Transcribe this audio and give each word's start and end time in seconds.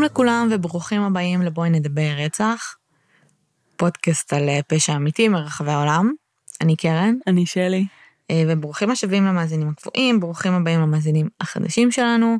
שלום 0.00 0.10
לכולם 0.10 0.48
וברוכים 0.50 1.02
הבאים 1.02 1.42
לבואי 1.42 1.70
נדבר 1.70 2.10
רצח, 2.16 2.76
פודקאסט 3.76 4.32
על 4.32 4.48
אה, 4.48 4.60
פשע 4.68 4.96
אמיתי 4.96 5.28
מרחבי 5.28 5.70
העולם. 5.70 6.12
אני 6.60 6.76
קרן, 6.76 7.14
אני 7.26 7.46
שלי. 7.46 7.86
אה, 8.30 8.42
וברוכים 8.48 8.90
השבים 8.90 9.24
למאזינים 9.24 9.68
הקבועים, 9.68 10.20
ברוכים 10.20 10.52
הבאים 10.52 10.80
למאזינים 10.80 11.28
החדשים 11.40 11.92
שלנו. 11.92 12.36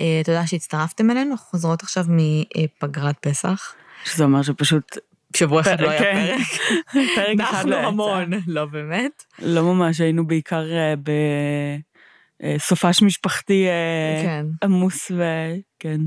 אה, 0.00 0.20
תודה 0.24 0.46
שהצטרפתם 0.46 1.10
אלינו, 1.10 1.30
אנחנו 1.32 1.46
חוזרות 1.46 1.82
עכשיו 1.82 2.04
מפגרת 2.08 3.18
פסח. 3.20 3.74
שזה 4.04 4.24
אומר 4.24 4.42
שפשוט... 4.42 4.98
שבוע 5.36 5.60
אחד 5.60 5.80
לא 5.80 5.90
היה 5.90 5.98
כן. 5.98 6.36
פרק. 6.36 6.60
פרק 7.16 7.40
אחד 7.40 7.64
לא. 7.66 7.76
המון, 7.76 8.30
לא 8.46 8.64
באמת. 8.64 9.24
לא 9.38 9.62
ממש, 9.74 10.00
היינו 10.00 10.26
בעיקר 10.26 10.64
אה, 10.72 10.94
בסופש 12.56 13.02
משפחתי 13.02 13.66
כן. 14.22 14.46
עמוס 14.62 15.10
וכן. 15.10 16.00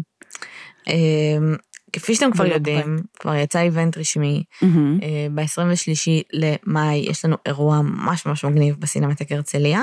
אה, 0.90 1.56
כפי 1.94 2.16
שאתם 2.16 2.32
כבר 2.32 2.44
ולא 2.44 2.54
יודעים, 2.54 2.98
כבר 3.20 3.36
יצא 3.36 3.62
איבנט 3.62 3.98
רשמי. 3.98 4.44
מהמם. 4.62 5.00
ב-23 5.36 6.12
למאי 6.34 6.96
יש 6.96 7.26
לנו 7.26 7.36
אירוע 7.46 7.82
ממש 7.82 8.26
ממש 8.26 8.46
מגניב 8.46 8.76
בסינמטק 8.80 9.32
הרצליה. 9.32 9.82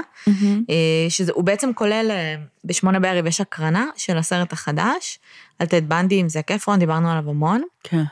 אה, 0.70 1.06
שזה, 1.08 1.32
הוא 1.34 1.44
בעצם 1.44 1.70
כולל, 1.74 2.06
אה, 2.10 2.34
בשמונה 2.64 3.00
בערב 3.00 3.26
יש 3.26 3.40
הקרנה 3.40 3.86
של 3.96 4.18
הסרט 4.18 4.52
החדש, 4.52 5.18
על 5.58 5.66
טד 5.66 5.88
בנדי 5.88 6.18
עם 6.18 6.28
זק 6.28 6.50
אפרון, 6.50 6.78
דיברנו 6.78 7.10
עליו 7.10 7.30
המון. 7.30 7.62
כן. 7.82 8.02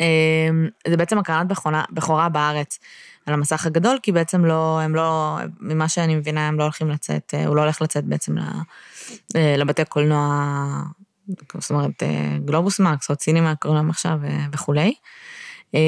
אה, 0.00 0.48
זה 0.88 0.96
בעצם 0.96 1.18
הקרנת 1.18 1.46
בכורה, 1.90 2.28
בארץ 2.28 2.78
על 3.26 3.34
המסך 3.34 3.66
הגדול, 3.66 3.98
כי 4.02 4.12
בעצם 4.12 4.44
לא, 4.44 4.80
הם 4.80 4.94
לא, 4.94 5.38
ממה 5.60 5.88
שאני 5.88 6.16
מבינה, 6.16 6.48
הם 6.48 6.58
לא 6.58 6.62
הולכים 6.62 6.90
לצאת, 6.90 7.34
אה, 7.34 7.46
הוא 7.46 7.56
לא 7.56 7.60
הולך 7.60 7.82
לצאת 7.82 8.04
בעצם 8.04 8.38
אה, 9.36 9.54
לבתי 9.58 9.84
קולנוע, 9.84 10.82
זאת 11.58 11.70
אומרת, 11.70 12.02
אה, 12.02 12.36
גלובוס 12.44 12.80
מקס 12.80 13.10
או 13.10 13.16
צינימה 13.16 13.54
קוראים 13.54 13.76
להם 13.76 13.90
עכשיו 13.90 14.18
אה, 14.24 14.46
וכולי. 14.52 14.94
אה, 15.74 15.80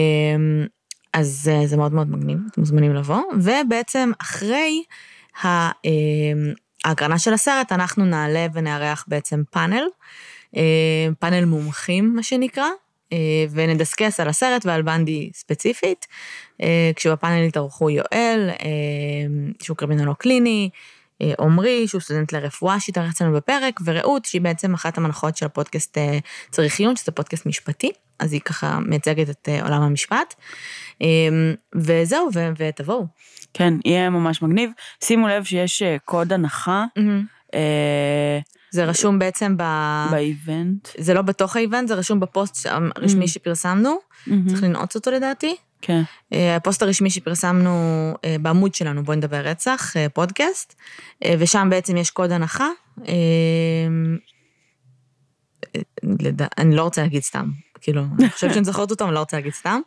אז 1.12 1.50
אה, 1.52 1.66
זה 1.66 1.76
מאוד 1.76 1.92
מאוד 1.92 2.10
מגניב, 2.10 2.38
אתם 2.50 2.60
מוזמנים 2.60 2.94
לבוא, 2.94 3.22
ובעצם 3.40 4.10
אחרי 4.22 4.82
ה- 5.42 5.46
אה, 5.46 5.72
ההקרנה 6.84 7.18
של 7.18 7.32
הסרט, 7.32 7.72
אנחנו 7.72 8.04
נעלה 8.04 8.46
ונארח 8.54 9.04
בעצם 9.08 9.42
פאנל, 9.50 9.84
פאנל 11.18 11.44
מומחים, 11.44 12.14
מה 12.16 12.22
שנקרא, 12.22 12.68
ונדסקס 13.50 14.20
על 14.20 14.28
הסרט 14.28 14.66
ועל 14.66 14.82
בנדי 14.82 15.30
ספציפית, 15.34 16.06
כשבפאנל 16.96 17.44
יתארחו 17.44 17.90
יואל, 17.90 18.50
שהוא 19.62 19.76
קרימינולוג 19.76 20.16
קליני, 20.16 20.70
עמרי, 21.40 21.88
שהוא 21.88 22.00
סטודנט 22.00 22.32
לרפואה 22.32 22.80
שהתארח 22.80 23.10
אצלנו 23.12 23.32
בפרק, 23.36 23.80
ורעות, 23.84 24.24
שהיא 24.24 24.40
בעצם 24.40 24.74
אחת 24.74 24.98
המנחות 24.98 25.36
של 25.36 25.46
הפודקאסט 25.46 25.98
אה, 25.98 26.18
צריך 26.50 26.78
עיון, 26.80 26.96
שזה 26.96 27.12
פודקאסט 27.12 27.46
משפטי, 27.46 27.90
אז 28.18 28.32
היא 28.32 28.40
ככה 28.40 28.78
מייצגת 28.80 29.30
את 29.30 29.48
אה, 29.48 29.62
עולם 29.62 29.82
המשפט. 29.82 30.34
אה, 31.02 31.06
וזהו, 31.74 32.28
ו- 32.34 32.48
ותבואו. 32.58 33.06
כן, 33.54 33.74
יהיה 33.84 34.10
ממש 34.10 34.42
מגניב. 34.42 34.70
שימו 35.04 35.28
לב 35.28 35.44
שיש 35.44 35.82
אה, 35.82 35.96
קוד 36.04 36.32
הנחה 36.32 36.84
אה, 37.54 38.38
זה 38.70 38.84
רשום 38.84 39.18
בעצם 39.18 39.56
ב... 39.56 39.62
ב 40.10 40.21
event. 40.21 40.88
זה 40.98 41.14
לא 41.14 41.22
בתוך 41.22 41.56
ה 41.56 41.61
event, 41.61 41.88
זה 41.88 41.94
רשום 41.94 42.20
בפוסט 42.20 42.66
הרשמי 42.96 43.24
Mm. 43.24 43.28
שפרסמנו, 43.28 43.96
מהמם. 44.26 44.48
צריך 44.48 44.62
לנעוץ 44.62 44.94
אותו 44.96 45.10
לדעתי. 45.10 45.56
כן. 45.82 46.02
אה, 46.32 46.56
הפוסט 46.56 46.82
הרשמי 46.82 47.10
שפרסמנו 47.10 47.70
אה, 48.24 48.36
בעמוד 48.40 48.74
שלנו, 48.74 49.04
בוא 49.04 49.14
נדבר 49.14 49.36
רצח, 49.36 49.96
אה, 49.96 50.08
פודקאסט, 50.08 50.74
ושם 51.38 51.68
בעצם 51.70 51.96
יש 51.96 52.10
קוד 52.10 52.32
הנחה. 52.32 52.68
אני 56.58 56.76
לא 56.76 56.82
רוצה 56.82 57.02
להגיד 57.02 57.22
סתם, 57.22 57.50
כאילו, 57.80 58.02
אני 58.18 58.30
חושבת 58.30 58.54
שאני 58.54 58.64
זוכרת 58.64 58.90
אותו, 58.90 59.04
אני 59.04 59.14
לא 59.14 59.18
רוצה 59.18 59.36
להגיד 59.36 59.52
סתם. 59.52 59.80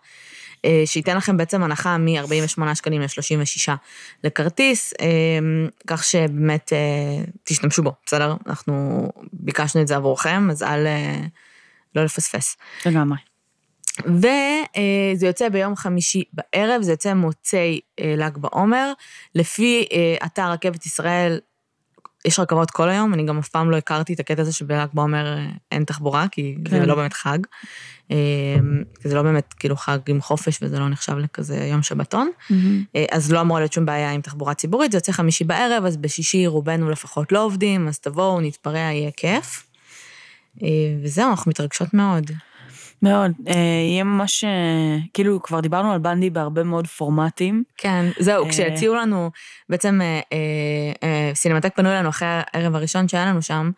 שייתן 0.85 1.17
לכם 1.17 1.37
בעצם 1.37 1.63
הנחה 1.63 1.97
מ-48 1.97 2.75
שקלים 2.75 3.01
ל-36 3.01 3.71
לכרטיס, 4.23 4.93
כך 5.87 6.03
שבאמת 6.03 6.73
תשתמשו 7.43 7.83
בו, 7.83 7.91
בסדר? 8.05 8.35
אנחנו 8.47 9.07
ביקשנו 9.33 9.81
את 9.81 9.87
זה 9.87 9.95
עבורכם, 9.95 10.49
אז 10.51 10.63
אל... 10.63 10.87
לא 11.95 12.03
לפספס. 12.03 12.57
לגמרי. 12.85 13.17
וזה 14.03 15.27
יוצא 15.27 15.49
ביום 15.49 15.75
חמישי 15.75 16.23
בערב, 16.33 16.81
זה 16.81 16.91
יוצא 16.91 17.13
מוצאי 17.13 17.79
אה, 17.99 18.13
ל"ג 18.17 18.37
בעומר. 18.37 18.93
לפי 19.35 19.87
אה, 19.91 20.15
אתר 20.25 20.51
רכבת 20.51 20.85
ישראל, 20.85 21.39
יש 22.25 22.39
רכבות 22.39 22.71
כל 22.71 22.89
היום, 22.89 23.13
אני 23.13 23.25
גם 23.25 23.37
אף 23.37 23.49
פעם 23.49 23.71
לא 23.71 23.77
הכרתי 23.77 24.13
את 24.13 24.19
הקטע 24.19 24.41
הזה 24.41 24.53
שבל"ג 24.53 24.87
בעומר 24.93 25.37
אה, 25.37 25.45
אין 25.71 25.83
תחבורה, 25.83 26.25
כי 26.31 26.55
זה 26.67 26.79
כן. 26.79 26.85
לא 26.85 26.95
באמת 26.95 27.13
חג. 27.13 27.39
אה, 28.11 28.15
כי 29.01 29.09
זה 29.09 29.15
לא 29.15 29.21
באמת 29.21 29.53
כאילו 29.53 29.75
חג 29.75 29.99
עם 30.07 30.21
חופש 30.21 30.59
וזה 30.61 30.79
לא 30.79 30.89
נחשב 30.89 31.17
לכזה 31.17 31.57
יום 31.57 31.83
שבתון. 31.83 32.29
אה, 32.95 33.05
אז 33.11 33.31
לא 33.31 33.41
אמורה 33.41 33.59
להיות 33.59 33.73
שום 33.73 33.85
בעיה 33.85 34.11
עם 34.11 34.21
תחבורה 34.21 34.53
ציבורית, 34.53 34.91
זה 34.91 34.97
יוצא 34.97 35.11
חמישי 35.11 35.43
בערב, 35.43 35.85
אז 35.85 35.97
בשישי 35.97 36.47
רובנו 36.47 36.89
לפחות 36.89 37.31
לא 37.31 37.43
עובדים, 37.43 37.87
אז 37.87 37.99
תבואו, 37.99 38.41
נתפרע, 38.41 38.77
יהיה 38.77 39.11
כיף. 39.11 39.67
אה, 40.63 40.67
וזהו, 41.03 41.29
אנחנו 41.29 41.49
מתרגשות 41.49 41.93
מאוד. 41.93 42.31
מאוד. 43.05 43.31
אה, 43.47 43.53
יהיה 43.91 44.03
ממש, 44.03 44.43
אה, 44.43 44.97
כאילו, 45.13 45.43
כבר 45.43 45.59
דיברנו 45.59 45.91
על 45.91 45.99
בנדי 45.99 46.29
בהרבה 46.29 46.63
מאוד 46.63 46.87
פורמטים. 46.87 47.63
כן, 47.77 48.05
זהו, 48.19 48.45
אה, 48.45 48.49
כשהציעו 48.49 48.95
לנו, 48.95 49.31
בעצם 49.69 50.01
סינמטק 51.33 51.75
פנו 51.75 51.89
אלינו 51.89 52.09
אחרי 52.09 52.27
הערב 52.31 52.75
הראשון 52.75 53.07
שהיה 53.07 53.25
לנו 53.25 53.41
שם, 53.41 53.71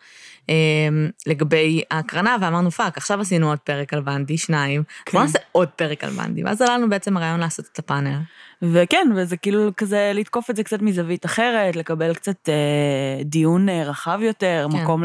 לגבי 1.26 1.82
ההקרנה, 1.90 2.36
ואמרנו, 2.40 2.70
fuck, 2.70 2.96
עכשיו 2.96 3.20
עשינו 3.20 3.48
עוד 3.48 3.58
פרק 3.58 3.94
על 3.94 4.00
בנדי, 4.00 4.38
שניים, 4.38 4.82
כן. 5.04 5.12
בואו 5.12 5.24
נעשה 5.24 5.38
עוד 5.52 5.68
פרק 5.68 6.04
על 6.04 6.10
בנדי, 6.10 6.44
ואז 6.44 6.62
עלה 6.62 6.78
לנו 6.78 6.88
בעצם 6.88 7.16
הרעיון 7.16 7.40
לעשות 7.40 7.66
את 7.72 7.78
הפאנל. 7.78 8.18
וכן, 8.62 9.08
וזה 9.16 9.36
כאילו 9.36 9.70
כזה 9.76 10.12
לתקוף 10.14 10.50
את 10.50 10.56
זה 10.56 10.64
קצת 10.64 10.82
מזווית 10.82 11.26
אחרת, 11.26 11.76
לקבל 11.76 12.14
קצת 12.14 12.48
אה, 12.48 13.24
דיון 13.24 13.68
אה, 13.68 13.84
רחב 13.84 14.18
יותר, 14.22 14.66
כן. 14.72 14.78
מקום 14.78 15.04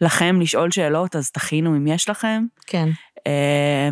לכם 0.00 0.40
לשאול 0.40 0.70
שאלות, 0.70 1.16
אז 1.16 1.30
תכינו 1.30 1.76
אם 1.76 1.86
יש 1.86 2.08
לכם. 2.08 2.44
כן, 2.66 2.88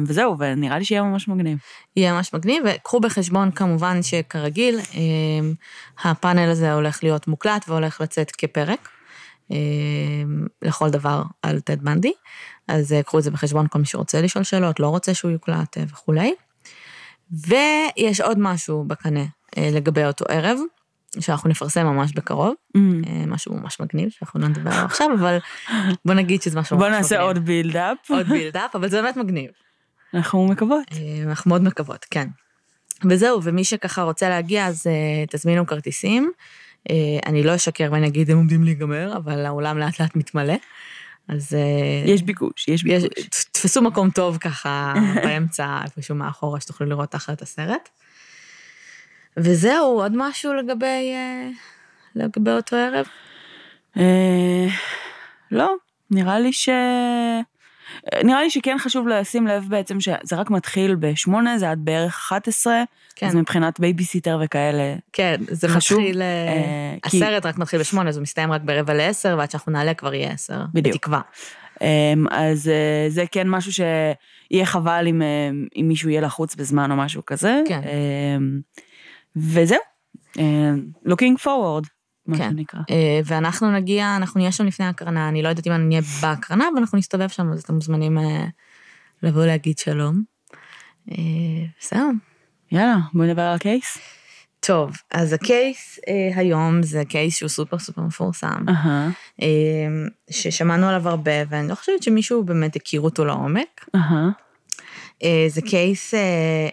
וזהו, 0.06 0.36
ונראה 0.38 0.78
לי 0.78 0.84
שיהיה 0.84 1.02
ממש 1.02 1.28
מגניב. 1.28 1.58
יהיה 1.96 2.12
ממש 2.12 2.34
מגניב, 2.34 2.62
וקחו 2.66 3.00
בחשבון 3.00 3.50
כמובן 3.50 4.02
שכרגיל, 4.02 4.78
אה, 4.78 6.10
הפאנל 6.10 6.50
הזה 6.50 6.72
הולך 6.72 7.04
להיות 7.04 7.28
מוקלט 7.28 7.64
והולך 7.68 8.00
לצאת 8.00 8.30
כפרק. 8.30 8.88
אה, 9.52 9.56
לכל 10.62 10.90
דבר 10.90 11.22
על 11.42 11.60
טד 11.60 11.82
בנדי, 11.82 12.12
אז 12.68 12.92
אה, 12.92 13.02
קחו 13.02 13.18
את 13.18 13.22
זה 13.22 13.30
בחשבון 13.30 13.66
כל 13.70 13.78
מי 13.78 13.86
שרוצה 13.86 14.20
לשאול 14.20 14.44
שאלות, 14.44 14.80
לא 14.80 14.88
רוצה 14.88 15.14
שהוא 15.14 15.30
יוקלט 15.30 15.78
אה, 15.78 15.84
וכולי. 15.88 16.34
ויש 17.30 18.20
עוד 18.20 18.38
משהו 18.38 18.84
בקנה 18.84 19.24
אה, 19.58 19.70
לגבי 19.72 20.04
אותו 20.04 20.24
ערב, 20.28 20.58
שאנחנו 21.20 21.50
נפרסם 21.50 21.86
ממש 21.86 22.12
בקרוב, 22.12 22.54
Mm. 22.76 22.80
אה, 23.06 23.26
משהו 23.26 23.54
ממש 23.54 23.80
מגניב, 23.80 24.10
שאנחנו 24.10 24.40
לא 24.40 24.48
נדבר 24.48 24.70
עליו 24.70 24.84
עכשיו, 24.84 25.08
אבל 25.18 25.38
בוא 26.04 26.14
נגיד 26.14 26.42
שזה 26.42 26.60
משהו 26.60 26.76
ממש 26.76 26.80
בוא 26.82 26.88
מגניב. 26.88 27.02
נעשה 27.02 27.20
עוד 27.20 27.38
בילדאפ. 27.38 27.96
עוד 28.10 28.26
בילדאפ, 28.28 28.76
אבל 28.76 28.88
זה 28.88 29.02
באמת 29.02 29.16
מגניב. 29.16 29.50
אנחנו 30.14 30.46
מקוות. 30.46 30.86
אה, 30.92 31.22
אנחנו 31.28 31.48
מאוד 31.48 31.62
מקוות, 31.62 32.06
כן. 32.10 32.28
וזהו, 33.10 33.42
ומי 33.42 33.64
שככה 33.64 34.02
רוצה 34.02 34.28
להגיע, 34.28 34.66
אז 34.66 34.86
אה, 34.86 35.24
תזמינו 35.30 35.66
כרטיסים. 35.66 36.30
אני 37.26 37.42
לא 37.42 37.54
אשקר 37.54 37.88
ואני 37.92 38.06
אגיד, 38.06 38.30
הם 38.30 38.36
עומדים 38.36 38.64
להיגמר, 38.64 39.16
אבל 39.16 39.46
האולם 39.46 39.78
לאט 39.78 40.00
לאט 40.00 40.16
מתמלא. 40.16 40.54
אז 41.28 41.56
יש 42.06 42.22
ביקוש, 42.22 42.68
יש 42.68 42.84
יש, 42.86 43.02
ביקוש. 43.02 43.44
תפסו 43.52 43.82
מקום 43.82 44.10
טוב 44.10 44.38
ככה 44.38 44.94
באמצע, 45.24 45.78
איפשהו 45.84 46.14
מאחורה, 46.14 46.60
שתוכלו 46.60 46.86
לראות 46.86 47.10
את 47.10 47.42
הסרט. 47.42 47.88
וזהו, 49.36 50.00
עוד 50.00 50.12
משהו 50.16 50.54
לגבי, 50.54 51.12
אה, 51.14 51.48
לגבי 52.14 52.50
אותו 52.50 52.76
ערב? 52.76 53.06
אה, 53.96 54.66
לא, 55.50 55.74
נראה 56.10 56.38
לי 56.38 56.52
ש... 56.52 56.68
נראה 58.24 58.42
לי 58.42 58.50
שכן 58.50 58.76
חשוב 58.78 59.08
לשים 59.08 59.46
לב 59.46 59.64
בעצם 59.68 60.00
שזה 60.00 60.36
רק 60.36 60.50
מתחיל 60.50 60.94
בשמונה, 60.94 61.58
זה 61.58 61.70
עד 61.70 61.78
בערך 61.82 62.14
11, 62.14 62.82
כן, 63.16 63.26
אז 63.26 63.34
מבחינת 63.34 63.80
בייביסיטר 63.80 64.40
וכאלה, 64.44 64.94
כן, 65.12 65.36
זה 65.48 65.68
חשוב, 65.68 65.98
מתחיל, 65.98 66.22
אה, 66.22 66.94
כי- 67.10 67.16
הסרט 67.16 67.46
רק 67.46 67.58
מתחיל 67.58 67.80
בשמונה, 67.80 68.08
אז 68.08 68.16
הוא 68.16 68.22
מסתיים 68.22 68.52
רק 68.52 68.60
ברבע 68.62 68.94
לעשר, 68.94 69.34
ועד 69.38 69.50
שאנחנו 69.50 69.72
נעלה 69.72 69.94
כבר 69.94 70.14
יהיה 70.14 70.32
עשר, 70.32 70.60
בדיוק. 70.74 70.96
בתקווה. 70.96 71.20
אמ, 71.80 72.26
אז 72.30 72.70
זה 73.08 73.24
כן 73.32 73.48
משהו 73.48 73.72
שיהיה 73.72 74.66
חבל 74.66 75.04
אם, 75.08 75.22
אם 75.76 75.84
מישהו 75.88 76.08
יהיה 76.10 76.20
לחוץ 76.20 76.54
בזמן 76.54 76.90
או 76.90 76.96
משהו 76.96 77.26
כזה. 77.26 77.60
כן. 77.68 77.80
וזהו, 79.36 79.78
אמ, 80.38 80.86
looking 81.06 81.40
forward, 81.40 81.88
מה 82.26 82.38
כן. 82.38 82.50
שנקרא. 82.50 82.80
אה, 82.90 83.20
ואנחנו 83.24 83.72
נגיע, 83.72 84.16
אנחנו 84.16 84.38
נהיה 84.38 84.52
שם 84.52 84.66
לפני 84.66 84.86
ההקרנה, 84.86 85.28
אני 85.28 85.42
לא 85.42 85.48
יודעת 85.48 85.66
אם 85.66 85.72
אני 85.72 85.84
נהיה 85.84 86.00
בהקרנה, 86.20 86.68
אבל 86.72 86.78
אנחנו 86.78 86.98
נסתובב 86.98 87.28
שם, 87.28 87.52
אז 87.52 87.62
אתם 87.62 87.74
מוזמנים 87.74 88.18
אה, 88.18 88.46
לבוא 89.22 89.46
להגיד 89.46 89.78
שלום. 89.78 90.22
אה, 91.10 91.16
זהו. 91.90 92.10
יאללה, 92.72 92.96
בוא 93.14 93.24
נדבר 93.24 93.42
על 93.42 93.54
הקייס. 93.54 93.98
טוב, 94.66 94.96
אז 95.10 95.32
הקייס 95.32 95.98
אה, 96.08 96.38
היום 96.40 96.82
זה 96.82 97.02
קייס 97.08 97.36
שהוא 97.36 97.48
סופר 97.48 97.78
סופר 97.78 98.02
מפורסם, 98.02 98.68
אהה, 98.68 99.08
אה, 99.42 99.46
ששמענו 100.30 100.88
עליו 100.88 101.08
הרבה, 101.08 101.32
ואני 101.48 101.68
לא 101.68 101.74
חושבת 101.74 102.02
שמישהו 102.02 102.44
באמת 102.44 102.76
הכיר 102.76 103.00
אותו 103.00 103.24
לעומק. 103.24 103.88
אהה. 103.94 104.28
אה, 105.24 105.46
זה 105.48 105.62
קייס 105.62 106.14
אה, 106.14 106.20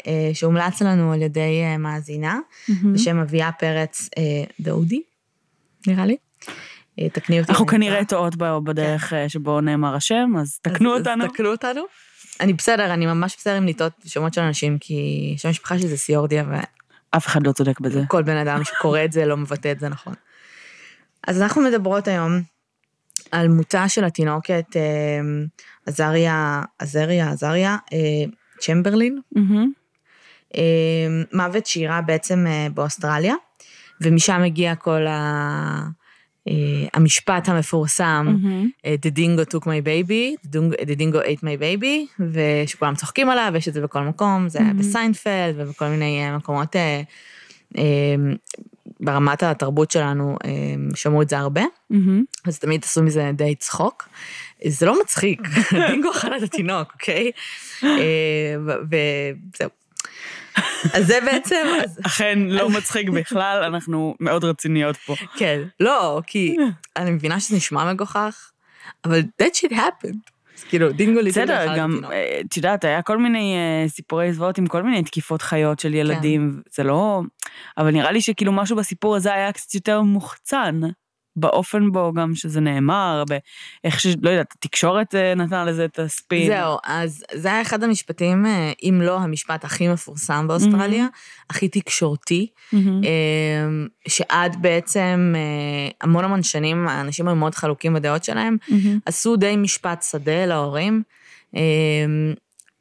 אה, 0.07 0.29
שהומלץ 0.33 0.81
לנו 0.81 1.13
על 1.13 1.21
ידי 1.21 1.77
מאזינה. 1.79 2.39
בשם 2.93 3.17
אביה 3.17 3.51
פרץ 3.51 4.09
דאודי, 4.59 5.01
נראה 5.87 6.05
לי. 6.05 6.17
תקני 7.13 7.39
אותי. 7.39 7.51
אנחנו 7.51 7.65
כנראה. 7.65 8.05
טועות 8.05 8.35
בדרך 8.63 9.13
אה, 9.13 9.29
שבו 9.29 9.61
נאמר 9.61 9.95
השם, 9.95 10.33
אז 10.41 10.59
תקנו 10.61 10.93
אותנו. 10.93 11.23
אז 11.23 11.29
תקנו 11.31 11.51
אותנו. 11.51 11.81
אני 12.39 12.53
בסדר, 12.53 12.93
אני 12.93 13.05
ממש 13.05 13.35
בסדר 13.37 13.55
עם 13.55 13.67
לטעות 13.67 13.93
שמות 14.05 14.33
של 14.33 14.41
אנשים, 14.41 14.77
כי 14.79 15.33
שם 15.37 15.47
המשפחה 15.47 15.79
שלי 15.79 15.87
זה 15.87 15.97
סיורדיה, 15.97 16.43
אף 17.11 17.27
אחד 17.27 17.47
לא 17.47 17.51
צודק 17.51 17.79
בזה. 17.79 18.01
וכל 18.01 18.23
בן 18.23 18.37
אדם 18.37 18.63
שקורא 18.63 19.05
את 19.05 19.11
זה 19.11 19.25
לא 19.25 19.37
מבטא 19.37 19.71
את 19.71 19.79
זה 19.79 19.89
נכון. 19.89 20.13
אז 21.27 21.41
אנחנו 21.41 21.61
מדברות 21.61 22.07
היום 22.07 22.41
על 23.31 23.47
מותה 23.47 23.89
של 23.89 24.03
התינוקת 24.03 24.65
עזריה, 25.85 26.61
עזריה, 26.79 27.29
עזריה, 27.29 27.77
צ'מברלין. 28.61 29.19
אה, 30.57 30.61
מוות 31.33 31.65
שאירע 31.65 32.01
בעצם 32.01 32.45
אה, 32.47 32.67
באוסטרליה, 32.73 33.35
ומשם 34.01 34.41
הגיע 34.45 34.75
כל 34.75 35.07
ה... 35.07 35.87
אה, 36.47 36.53
המשפט 36.93 37.49
המפורסם. 37.49 38.35
אה, 38.85 38.95
The 39.05 39.09
dingo 39.17 39.53
took 39.53 39.63
my 39.63 39.81
baby, 39.85 40.47
the 40.47 40.49
dingo, 40.49 40.75
the 40.85 40.95
dingo 40.95 41.19
ate 41.25 41.43
my 41.43 41.61
baby, 41.61 42.23
ושכולם 42.33 42.95
צוחקים 42.95 43.29
עליו, 43.29 43.49
ויש 43.53 43.67
את 43.67 43.73
זה 43.73 43.81
בכל 43.81 44.01
מקום, 44.01 44.49
זה 44.49 44.59
היה. 44.59 44.73
בסיינפלד 44.73 45.55
ובכל 45.57 45.85
מיני 45.87 46.31
מקומות, 46.37 46.75
אה, 46.75 47.01
ברמת 48.99 49.43
התרבות 49.43 49.91
שלנו, 49.91 50.37
אה, 50.45 50.49
שמעו 50.95 51.21
את 51.21 51.29
זה 51.29 51.37
הרבה. 51.39 51.61
אז 52.45 52.59
תמיד 52.59 52.83
עשו 52.83 53.03
מזה 53.03 53.31
די 53.33 53.55
צחוק. 53.55 54.09
זה 54.67 54.85
לא 54.85 55.01
מצחיק, 55.01 55.41
דינגו 55.87 56.11
אכל 56.11 56.37
את 56.37 56.43
התינוק, 56.43 56.93
אוקיי? 56.93 57.31
אה, 57.83 58.55
וזהו. 58.89 59.69
אז 60.93 61.07
זה 61.07 61.19
בעצם, 61.25 61.67
אכן 62.05 62.39
לא 62.39 62.69
מצחיק 62.69 63.09
בכלל, 63.09 63.63
אנחנו 63.63 64.15
מאוד 64.19 64.43
רציניות 64.43 64.97
פה. 64.97 65.15
כן, 65.37 65.61
לא, 65.79 66.21
כי 66.27 66.55
אני 66.95 67.11
מבינה 67.11 67.39
שזה 67.39 67.55
נשמע 67.55 67.93
מגוחך, 67.93 68.51
אבל 69.05 69.19
that 69.19 69.55
shit 69.55 69.71
happened. 69.71 70.31
כאילו, 70.69 70.91
דינגו 70.91 71.21
ליטל 71.21 71.43
בסדר, 71.43 71.77
גם. 71.77 72.01
אה, 72.11 72.41
את 72.45 72.57
יודעת, 72.57 72.83
היה 72.83 73.01
כל 73.01 73.17
מיני 73.17 73.55
אה, 73.55 73.89
סיפורי 73.89 74.33
זוועות 74.33 74.57
עם 74.57 74.67
כל 74.67 74.83
מיני 74.83 75.03
תקיפות 75.03 75.41
חיות 75.41 75.79
של 75.79 75.93
ילדים, 75.93 76.61
זה 76.73 76.83
לא... 76.83 77.21
אבל 77.77 77.91
נראה 77.91 78.11
לי 78.11 78.21
שכאילו 78.21 78.51
משהו 78.51 78.75
בסיפור 78.75 79.15
הזה 79.15 79.33
היה 79.33 79.51
קצת 79.51 79.75
יותר 79.75 80.01
מוחצן, 80.01 80.79
באופן 81.35 81.91
בו 81.91 82.13
גם 82.13 82.35
שזה 82.35 82.59
נאמר, 82.59 83.23
באיך 83.27 83.99
ש... 83.99 84.07
לא 84.21 84.29
יודעת, 84.29 84.53
התקשורת 84.57 85.15
אה, 85.15 85.35
נתנה 85.35 85.65
לזה 85.65 85.85
את 85.85 85.99
הספין. 85.99 86.47
זהו, 86.47 86.77
אז 86.85 87.23
זה 87.33 87.47
היה 87.47 87.61
אחד 87.61 87.83
המשפטים, 87.83 88.45
אה, 88.45 88.71
אם 88.83 89.01
לא 89.03 89.19
המשפט 89.19 89.63
הכי 89.63 89.87
מפורסם 89.87 90.47
באוסטרליה, 90.47 91.07
הכי 91.49 91.67
תקשורתי. 91.67 92.47
אה, 92.73 92.79
שעד 94.07 94.57
בעצם 94.61 95.33
המון 96.01 96.23
המון 96.23 96.43
שנים, 96.43 96.87
האנשים 96.87 97.27
היו 97.27 97.35
מאוד 97.35 97.55
חלוקים 97.55 97.93
בדעות 97.93 98.23
שלהם, 98.23 98.57
מהמם. 98.69 98.99
עשו 99.05 99.35
די 99.35 99.55
משפט 99.57 100.03
שדה 100.03 100.45
להורים. 100.45 101.03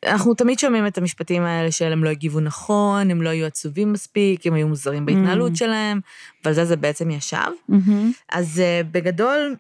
אנחנו 0.06 0.34
תמיד 0.34 0.58
שומעים 0.58 0.86
את 0.86 0.98
המשפטים 0.98 1.42
האלה 1.42 1.72
של 1.72 1.92
הם 1.92 2.04
לא 2.04 2.08
הגיבו 2.08 2.40
נכון, 2.40 3.10
הם 3.10 3.22
לא 3.22 3.28
היו 3.28 3.46
עצובים 3.46 3.92
מספיק, 3.92 4.46
הם 4.46 4.54
היו 4.54 4.68
מוזרים 4.68 5.06
בהתנהלות 5.06 5.52
Mm. 5.52 5.56
שלהם, 5.56 6.00
ועל 6.44 6.54
זה 6.54 6.64
זה 6.64 6.76
בעצם 6.76 7.10
ישב. 7.10 7.36
מהמם. 7.68 8.12
אז 8.32 8.60
אה, 8.60 8.80
בגדול, 8.92 9.56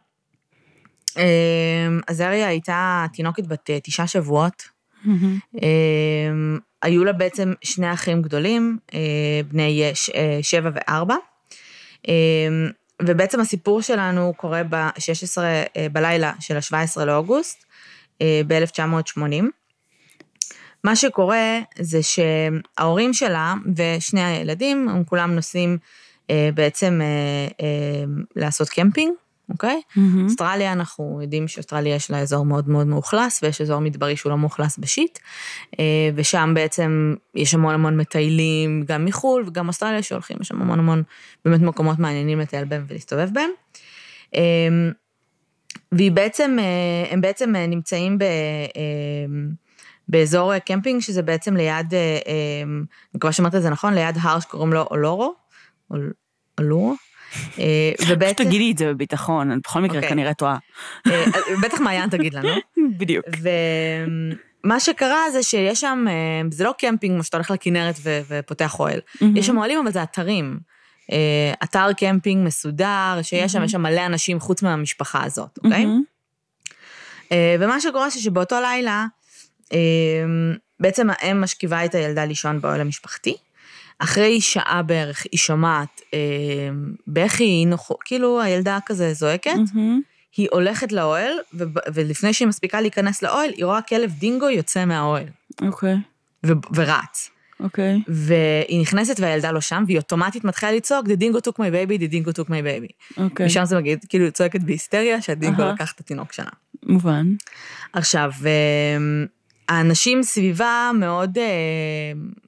אה, 1.18 1.24
עזריה 2.06 2.48
הייתה 2.48 3.06
תינוקת 3.12 3.46
בת 3.46 3.70
אה, 3.70 3.78
תשעה 3.82 4.06
שבועות. 4.06 4.62
מהמם. 5.04 5.38
אה, 5.62 5.68
היו 6.82 7.04
לה 7.04 7.12
בעצם 7.12 7.52
שני 7.62 7.92
אחים 7.92 8.22
גדולים, 8.22 8.78
אה, 8.94 9.00
בני 9.48 9.90
ש- 9.94 10.10
אה, 10.10 10.38
שבע 10.42 10.70
וארבע. 10.74 11.14
אה, 12.08 12.12
ובעצם 13.02 13.40
הסיפור 13.40 13.82
שלנו 13.82 14.34
קורה 14.36 14.62
ב-16 14.70 15.38
אה, 15.42 15.86
בלילה 15.92 16.32
של 16.40 16.56
ה-17 16.56 17.04
לאוגוסט, 17.04 17.64
ב-1980. 18.46 19.44
מה 20.84 20.96
שקורה 20.96 21.58
זה 21.78 21.98
שההורים 22.02 23.12
שלה 23.12 23.54
ושני 23.76 24.24
הילדים, 24.24 24.88
הם 24.88 25.04
כולם 25.04 25.34
נוסעים 25.34 25.78
אה, 26.30 26.50
בעצם 26.54 27.00
אה, 27.02 27.66
אה, 27.66 28.04
לעשות 28.36 28.68
קמפינג, 28.68 29.12
אוקיי? 29.48 29.80
מהמם. 29.96 30.24
אוסטרליה, 30.24 30.72
אנחנו 30.72 31.18
יודעים 31.22 31.48
שאוסטרליה 31.48 31.94
יש 31.94 32.10
לה 32.10 32.18
אזור 32.18 32.44
מאוד 32.44 32.68
מאוד 32.68 32.86
מאוכלס, 32.86 33.42
ויש 33.42 33.60
אזור 33.60 33.80
מדברי 33.80 34.16
שהוא 34.16 34.30
לא 34.30 34.38
מאוכלס 34.38 34.78
בשיט, 34.78 35.18
אה, 35.80 36.10
ושם 36.14 36.52
בעצם 36.54 37.14
יש 37.34 37.54
המון 37.54 37.74
המון 37.74 37.96
מטיילים, 37.96 38.84
גם 38.86 39.04
מחו"ל 39.04 39.44
וגם 39.46 39.68
אוסטרליה 39.68 40.02
שהולכים, 40.02 40.36
יש 40.40 40.48
שם 40.48 40.62
המון 40.62 40.78
המון 40.78 41.02
באמת 41.44 41.60
מקומות 41.60 41.98
מעניינים 41.98 42.40
לטייל 42.40 42.64
בהם 42.64 42.84
ולהסתובב 42.88 43.28
בהם. 43.32 43.50
אה, 44.34 44.68
והיא 45.92 46.12
בעצם, 46.12 46.56
אה, 46.58 47.12
הם 47.12 47.20
בעצם 47.20 47.56
אה, 47.56 47.66
נמצאים 47.66 48.18
ב... 48.18 48.24
באזור 50.10 50.52
אה, 50.54 50.60
קמפינג, 50.60 51.00
שזה 51.00 51.22
בעצם 51.22 51.56
ליד, 51.56 51.94
אה, 51.94 51.98
אה, 51.98 52.62
אני 52.62 52.86
מקווה 53.14 53.32
שאמרתי 53.32 53.54
את 53.54 53.62
זה 53.62 53.70
נכון, 53.70 53.94
ליד 53.94 54.16
הר 54.20 54.40
שקוראים 54.40 54.72
לו 54.72 54.86
אולורו, 54.90 55.34
אול- 55.90 56.12
אולורו, 56.58 56.94
ובעצם, 58.08 58.44
תגידי 58.44 58.72
את 58.72 58.78
זה 58.78 58.86
בביטחון, 58.86 59.50
אני 59.50 59.60
בכל 59.64 59.80
מקרה 59.80 59.96
אוקיי. 59.96 60.10
כנראה 60.10 60.34
טועה. 60.34 60.58
בטח 61.62 61.80
מעיין 61.80 62.10
תגיד 62.10 62.34
לנו. 62.34 62.48
בדיוק. 62.98 63.26
ומה 64.64 64.80
שקרה 64.80 65.30
זה 65.32 65.42
שיש 65.42 65.80
שם, 65.80 66.04
זה 66.50 66.64
לא 66.64 66.74
קמפינג 66.78 67.14
כמו 67.14 67.24
שאתה 67.24 67.36
הולך 67.36 67.50
לכנרת 67.50 67.94
ופותח 68.28 68.80
אוהל. 68.80 69.00
יש 69.34 69.46
שם 69.46 69.58
אוהלים, 69.58 69.78
אבל 69.78 69.92
זה 69.92 70.02
אתרים. 70.02 70.58
אתר 71.64 71.92
קמפינג 71.92 72.46
מסודר, 72.46 73.18
שיש 73.22 73.52
שם, 73.52 73.64
יש 73.64 73.72
שם 73.72 73.82
מלא 73.82 74.06
אנשים 74.06 74.40
חוץ 74.40 74.62
מהמשפחה 74.62 75.24
הזאת, 75.24 75.58
אוקיי? 75.64 75.86
ומה 77.60 77.80
שקורה 77.80 78.10
זה 78.10 78.20
שבאותו 78.20 78.56
לילה, 78.60 79.06
בעצם 80.80 81.08
האם 81.10 81.40
משכיבה 81.40 81.84
את 81.84 81.94
הילדה 81.94 82.24
לישון 82.24 82.60
באוהל 82.60 82.80
המשפחתי. 82.80 83.34
אחרי 83.98 84.40
שעה 84.40 84.82
בערך 84.82 85.26
היא 85.32 85.38
שומעת 85.38 86.00
אה, 86.14 86.18
בכי, 87.08 87.64
נוח- 87.66 87.90
כאילו 88.04 88.40
הילדה 88.42 88.78
כזה 88.86 89.12
זועקת, 89.14 89.50
מהמם. 89.74 90.00
היא 90.36 90.48
הולכת 90.52 90.92
לאוהל, 90.92 91.32
וב- 91.54 91.66
ולפני 91.94 92.32
שהיא 92.32 92.48
מספיקה 92.48 92.80
להיכנס 92.80 93.22
לאוהל, 93.22 93.50
היא 93.56 93.64
רואה 93.64 93.82
כלב 93.82 94.12
דינגו 94.18 94.48
יוצא 94.48 94.84
מהאוהל, 94.84 95.26
אוקיי, 95.62 95.96
ו- 96.46 96.52
ורץ. 96.74 97.30
אוקיי. 97.60 98.02
והיא 98.08 98.80
נכנסת 98.80 99.20
והילדה 99.20 99.52
לא 99.52 99.60
שם, 99.60 99.84
והיא 99.86 99.98
אוטומטית 99.98 100.44
מתחילה 100.44 100.72
לצעוק, 100.72 101.06
The 101.06 101.20
dingo 101.22 101.38
took 101.48 101.54
my 101.54 101.70
baby, 101.72 102.02
the 102.02 102.12
dingo 102.12 102.32
took 102.32 102.46
my 102.48 102.50
baby. 102.50 103.20
אוקיי. 103.22 103.46
משם 103.46 103.64
זה 103.64 103.76
מגיד, 103.78 104.04
כאילו, 104.08 104.24
היא 104.24 104.32
צועקת 104.32 104.60
בהיסטריה 104.60 105.22
שהדינגו 105.22 105.62
אהה. 105.62 105.72
לקח 105.72 105.92
את 105.92 106.00
התינוק 106.00 106.32
שלה. 106.32 106.50
מובן. 106.86 107.26
עכשיו, 107.92 108.30
אה, 108.46 109.26
האנשים 109.70 110.22
סביבה 110.22 110.90
מאוד, 110.94 111.38
אה, 111.38 111.44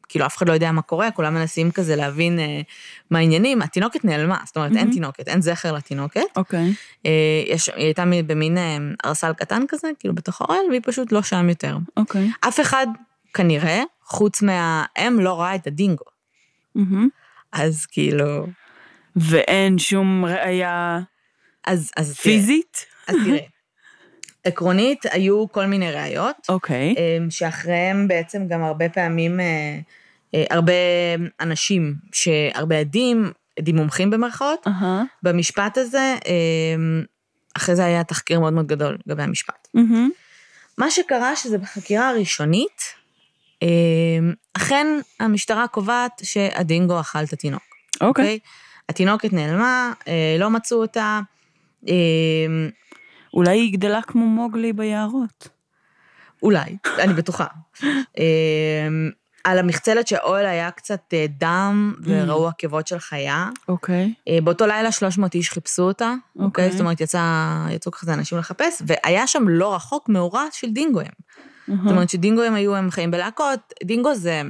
כאילו, 0.09 0.27
אף 0.27 0.37
אחד 0.37 0.49
לא 0.49 0.53
יודע 0.53 0.73
מה 0.73 0.83
קורה, 0.83 1.11
כולם 1.11 1.35
מנסים 1.35 1.71
כזה 1.71 1.97
להבין 1.97 2.39
אה, 2.39 2.61
מה 3.11 3.19
העניינים. 3.19 3.63
התינוקת 3.63 4.05
נעלמה, 4.05 4.39
זאת 4.45 4.57
אומרת, 4.57 4.71
אין 4.71 4.79
מהמם. 4.79 4.93
תינוקת, 4.93 5.29
אין 5.29 5.43
זכר 5.43 5.73
לתינוקת. 5.73 6.21
אוקיי. 6.37 6.73
אה, 7.07 7.43
יש, 7.47 7.69
היא 7.69 7.85
הייתה 7.85 8.05
במין 8.27 8.59
אה, 8.59 8.77
ארסל 9.05 9.33
קטן 9.33 9.63
כזה, 9.69 9.89
כאילו, 9.99 10.15
בתוך 10.15 10.41
האוהל, 10.41 10.67
והיא 10.71 10.81
פשוט 10.85 11.13
לא 11.13 11.23
שם 11.23 11.49
יותר. 11.49 11.77
אוקיי. 11.97 12.31
אף 12.41 12.61
אחד, 12.61 12.87
כנראה, 13.35 13.83
חוץ 14.05 14.43
מהאם, 14.43 15.21
לא 15.21 15.41
ראה 15.41 15.55
את 15.55 15.67
הדינגו. 15.67 16.05
מהמם. 16.75 17.09
אז 17.53 17.87
כאילו... 17.87 18.47
ואין 19.17 19.79
שום 19.79 20.25
ראייה 20.25 21.01
אז, 21.67 21.91
אז 21.97 22.07
תראה, 22.07 22.23
פיזית? 22.23 22.87
אז 23.09 23.17
תראה. 23.25 23.39
עקרונית, 24.45 25.05
היו 25.11 25.53
כל 25.53 25.67
מיני 25.67 25.93
ראיות. 25.93 26.37
אוקיי. 26.49 26.95
אמ, 26.99 27.31
שאחריהם 27.31 28.09
בעצם 28.09 28.49
גם 28.49 28.63
הרבה 28.63 28.89
פעמים, 28.89 29.41
אה, 29.41 29.79
אה, 30.35 30.45
הרבה 30.51 30.73
אנשים, 31.41 31.95
שהרבה 32.13 32.79
עדים, 32.79 33.33
עדים 33.59 33.77
מומחים 33.77 34.11
במרכאות, 34.11 34.67
אהה. 34.67 35.03
במשפט 35.23 35.79
הזה, 35.79 36.15
אמ, 36.27 37.05
אחרי 37.57 37.77
זה 37.77 37.85
היה 37.85 38.05
תחקיר 38.05 38.41
מאוד 38.41 38.53
מאוד 38.53 38.67
גדול 38.67 38.99
לגבי 39.07 39.23
המשפט. 39.23 39.69
מהמם. 39.75 40.11
מה 40.79 40.91
שקרה 40.91 41.37
שזה 41.37 41.59
בחקירה 41.59 42.09
הראשונית, 42.09 42.83
אמ, 43.63 43.69
אכן 44.55 44.87
המשטרה 45.21 45.67
קובעת 45.67 46.21
שהדינגו 46.23 47.01
אכל 47.01 47.25
את 47.25 47.33
התינוק. 47.33 47.63
אוקיי. 48.01 48.39
התינוקת 48.89 49.33
נעלמה, 49.33 49.93
אה, 50.09 50.37
לא 50.39 50.51
מצאו 50.51 50.81
אותה. 50.81 51.21
אולי 53.35 53.59
היא 53.59 53.73
גדלה 53.73 54.03
כמו 54.03 54.27
מוגלי 54.27 54.73
ביערות. 54.73 55.49
אולי, 56.43 56.77
אני 56.99 57.15
בטוחה. 57.15 57.47
אמ, 57.83 59.11
על 59.45 59.59
המחצלת 59.59 60.09
של 60.09 60.17
אוהל 60.23 60.47
היה 60.47 60.71
קצת 60.71 61.01
אה, 61.13 61.27
דם, 61.29 61.95
וראו 62.05 62.49
עקבות 62.49 62.87
של 62.87 62.99
חיה. 62.99 63.49
אוקיי. 63.69 64.15
אה, 64.29 64.39
באותו 64.45 64.67
לילה 64.67 64.93
300 64.93 65.35
איש 65.35 65.51
חיפשו 65.51 65.83
אותה, 65.83 66.15
אוקיי. 66.37 66.47
אוקיי? 66.47 66.71
זאת 66.71 66.81
אומרת, 66.81 67.01
יצא, 67.01 67.21
יצאו 67.71 67.93
כזה 67.93 68.15
אנשים 68.15 68.39
לחפש, 68.39 68.83
והיה 68.87 69.27
שם 69.27 69.49
לא 69.49 69.75
רחוק 69.75 70.09
מאורע 70.09 70.45
של 70.53 70.71
דינגואים. 70.71 71.13
זאת 71.69 71.91
אומרת 71.91 72.11
שדינגואים 72.11 72.55
היו, 72.55 72.77
הם 72.77 72.91
חיים 72.91 73.11
בלהקות, 73.11 73.73
דינגו 73.85 74.15
זה, 74.15 74.43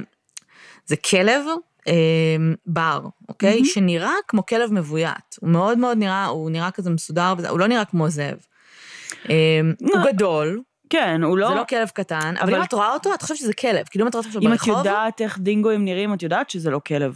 זה 0.85 0.95
כלב 0.95 1.45
אה, 1.87 1.93
בר, 2.65 3.01
אוקיי? 3.29 3.65
שנראה 3.65 4.13
כמו 4.27 4.45
כלב 4.45 4.73
מבוית. 4.73 5.37
הוא 5.39 5.49
מאוד 5.49 5.77
מאוד 5.77 5.97
נראה, 5.97 6.25
הוא 6.25 6.49
נראה 6.49 6.71
כזה 6.71 6.89
מסודר, 6.89 7.33
הוא 7.49 7.59
לא 7.59 7.67
נראה 7.67 7.85
כמו 7.85 8.09
זאב. 8.09 8.37
אה, 9.29 9.59
הוא 9.79 9.97
מה? 9.97 10.11
גדול, 10.11 10.61
כן, 10.89 11.23
הוא 11.23 11.37
לא... 11.37 11.47
זה 11.47 11.55
לא 11.55 11.63
כלב 11.69 11.89
קטן, 11.89 12.33
אבל 12.41 12.55
אם 12.55 12.63
את 12.63 12.73
רואה 12.73 12.93
אותו, 12.93 13.13
את 13.13 13.21
חושבת 13.21 13.37
שזה 13.37 13.53
כלב. 13.53 13.85
כאילו 13.91 14.03
אם 14.03 14.09
את 14.09 14.15
רואה 14.15 14.25
אותו 14.27 14.39
אם 14.39 14.53
את 14.53 14.59
ברחוב, 14.59 14.77
יודעת 14.77 15.21
איך 15.21 15.39
דינגואים 15.39 15.85
נראים, 15.85 16.13
את 16.13 16.23
יודעת 16.23 16.49
שזה 16.49 16.69
לא 16.69 16.81
כלב. 16.87 17.15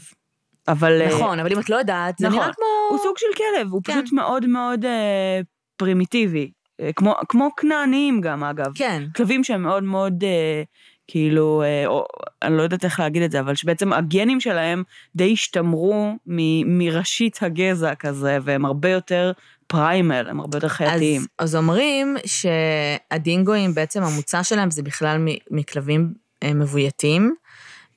אבל... 0.67 1.01
אה, 1.01 1.07
נכון, 1.07 1.39
אבל 1.39 1.51
אם 1.51 1.59
את 1.59 1.69
לא 1.69 1.75
יודעת, 1.75 2.17
זה 2.17 2.27
נכון. 2.27 2.39
נראה 2.39 2.53
כמו... 2.53 2.65
הוא 2.89 2.99
סוג 3.03 3.17
של 3.17 3.27
כלב, 3.37 3.71
הוא 3.71 3.81
כן. 3.83 3.93
פשוט 3.93 4.13
מאוד 4.13 4.45
מאוד 4.45 4.85
אה, 4.85 5.41
פרימיטיבי. 5.77 6.51
אה, 6.81 6.89
כמו, 6.95 7.15
כמו 7.29 7.49
כנעניים 7.57 8.21
גם, 8.21 8.43
אגב. 8.43 8.71
כן, 8.75 9.03
כלבים 9.15 9.43
שהם 9.43 9.63
מאוד 9.63 9.83
מאוד, 9.83 10.23
אה, 10.23 10.63
כאילו, 11.07 11.63
אה, 11.65 11.87
או, 11.87 12.05
אני 12.41 12.57
לא 12.57 12.61
יודעת 12.61 12.85
איך 12.85 12.99
להגיד 12.99 13.21
את 13.23 13.31
זה, 13.31 13.39
אבל 13.39 13.55
שבעצם 13.55 13.93
הגנים 13.93 14.39
שלהם 14.39 14.83
די 15.15 15.33
השתמרו 15.33 16.15
מ, 16.27 16.77
מראשית 16.77 17.39
הגזע 17.41 17.95
כזה, 17.95 18.37
והם 18.43 18.65
הרבה 18.65 18.89
יותר 18.89 19.31
פריימל, 19.67 20.25
הם 20.29 20.39
הרבה 20.39 20.57
יותר 20.57 20.67
חייתיים. 20.67 21.21
אז, 21.21 21.27
אז 21.37 21.55
אומרים 21.55 22.17
שהדינגואים, 22.25 23.73
בעצם 23.73 24.03
המוצא 24.03 24.43
שלהם 24.43 24.71
זה 24.71 24.83
בכלל 24.83 25.25
מכלבים 25.51 26.13
אה, 26.43 26.53
מבויתים, 26.53 27.35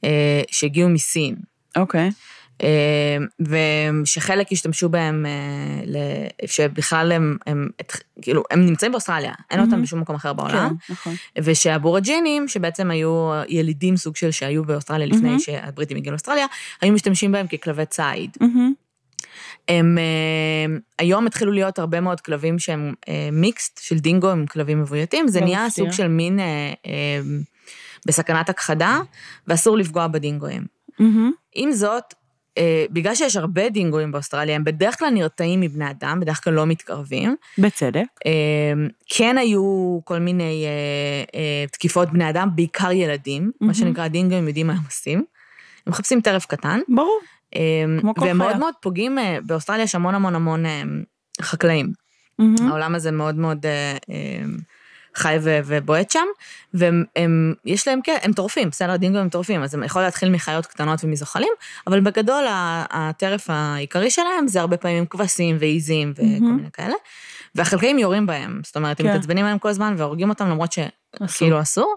אה, 0.04 0.42
שהגיעו 0.50 0.88
מסין. 0.88 1.34
אוקיי. 1.76 2.10
אה, 2.62 3.16
ושחלק 4.02 4.52
השתמשו 4.52 4.88
בהם, 4.88 5.26
שבכלל 6.46 7.12
הם, 7.12 7.36
הם, 7.46 7.68
כאילו, 8.22 8.42
הם 8.50 8.66
נמצאים 8.66 8.92
באוסטרליה, 8.92 9.32
אין 9.50 9.60
אותם 9.60 9.70
מהמם. 9.70 9.82
בשום 9.82 10.00
מקום 10.00 10.16
אחר 10.16 10.32
בעולם. 10.32 10.68
כן, 10.86 10.92
נכון. 10.92 11.14
ושהבורג'ינים, 11.38 12.48
שבעצם 12.48 12.90
היו 12.90 13.30
ילידים 13.48 13.96
סוג 13.96 14.16
של 14.16 14.30
שהיו 14.30 14.64
באוסטרליה 14.64 15.06
לפני 15.06 15.20
מהמם. 15.20 15.38
שהבריטים 15.38 15.96
הגיעו 15.96 16.12
לאוסטרליה, 16.12 16.46
היו 16.80 16.92
משתמשים 16.92 17.32
בהם 17.32 17.46
ככלבי 17.46 17.86
ציד. 17.86 18.36
מהמם. 18.40 18.72
הם 19.68 19.98
אה, 19.98 20.76
היום 20.98 21.26
התחילו 21.26 21.52
להיות 21.52 21.78
הרבה 21.78 22.00
מאוד 22.00 22.20
כלבים 22.20 22.58
שהם 22.58 22.94
אה, 23.08 23.28
מיקסט 23.32 23.80
של 23.82 23.98
דינגו 23.98 24.30
עם 24.30 24.46
כלבים 24.46 24.80
מבויתים, 24.80 25.28
זה 25.28 25.40
לא 25.40 25.46
נהיה 25.46 25.66
מפתיע. 25.66 25.84
סוג 25.84 25.92
של 25.92 26.08
מין 26.08 26.40
אה, 26.40 26.72
אה, 26.86 27.20
בסכנת 28.06 28.48
הכחדה, 28.48 29.00
ואסור 29.46 29.78
לפגוע 29.78 30.06
בדינגואים. 30.06 30.64
מהמם. 30.98 31.32
עם 31.54 31.72
זאת, 31.72 32.14
אה, 32.58 32.84
בגלל 32.90 33.14
שיש 33.14 33.36
הרבה 33.36 33.68
דינגואים 33.68 34.12
באוסטרליה, 34.12 34.56
הם 34.56 34.64
בדרך 34.64 34.98
כלל 34.98 35.10
נרתעים 35.10 35.60
מבני 35.60 35.90
אדם, 35.90 36.20
בדרך 36.20 36.44
כלל 36.44 36.52
לא 36.52 36.66
מתקרבים. 36.66 37.36
בצדק. 37.58 38.06
אה, 38.26 38.72
כן 39.08 39.38
היו 39.38 39.98
כל 40.04 40.18
מיני 40.18 40.64
אה, 40.66 41.40
אה, 41.40 41.64
תקיפות 41.72 42.12
בני 42.12 42.30
אדם, 42.30 42.48
בעיקר 42.54 42.92
ילדים, 42.92 43.42
מה 43.42 43.50
מהמם. 43.60 43.74
שנקרא 43.74 44.08
דינגואים 44.08 44.48
יודעים 44.48 44.66
מה 44.66 44.72
הם 44.72 44.84
עושים. 44.86 45.18
הם 45.86 45.92
מחפשים 45.92 46.20
טרף 46.20 46.46
קטן. 46.46 46.80
ברור. 46.88 47.20
אמ, 47.56 48.00
והם. 48.16 48.38
מאוד 48.38 48.56
מאוד 48.56 48.74
פוגעים, 48.80 49.18
אה, 49.18 49.38
באוסטרליה 49.46 49.82
יש 49.82 49.94
המון 49.94 50.14
המון 50.14 50.34
המון 50.34 50.66
אמ, 50.66 51.02
חקלאים. 51.42 51.92
מהמם. 52.38 52.68
העולם 52.68 52.94
הזה 52.94 53.10
מאוד 53.10 53.34
מאוד 53.34 53.66
אה, 53.66 53.96
אמ, 54.08 54.56
חי 55.14 55.36
ובועט 55.42 56.10
שם, 56.10 56.26
והם, 56.74 57.04
הם, 57.16 57.54
יש 57.64 57.88
להם, 57.88 58.00
כן, 58.04 58.16
הם 58.22 58.32
טורפים, 58.32 58.70
בסדר, 58.70 58.96
דינגו 58.96 59.18
הם 59.18 59.28
טורפים, 59.28 59.62
אז 59.62 59.74
הם 59.74 59.82
יכול 59.82 60.02
להתחיל 60.02 60.30
מחיות 60.30 60.66
קטנות 60.66 61.04
ומזוחלים, 61.04 61.52
אבל 61.86 62.00
בגדול 62.00 62.44
הטרף 62.90 63.50
העיקרי 63.50 64.10
שלהם 64.10 64.48
זה 64.48 64.60
הרבה 64.60 64.76
פעמים 64.76 65.06
כבשים 65.06 65.56
ועיזים 65.60 66.12
וכל 66.12 66.22
מהמם. 66.22 66.56
מיני 66.56 66.70
כאלה, 66.72 66.94
והחקלאים 67.54 67.98
יורים 67.98 68.26
בהם, 68.26 68.60
זאת 68.64 68.76
אומרת, 68.76 69.00
הם 69.00 69.06
כן. 69.06 69.12
מתעצבנים 69.12 69.44
עליהם 69.44 69.58
כל 69.58 69.68
הזמן 69.68 69.94
והורגים 69.98 70.28
אותם 70.28 70.48
למרות. 70.48 70.72
שכאילו 70.72 71.60
אסור. 71.60 71.94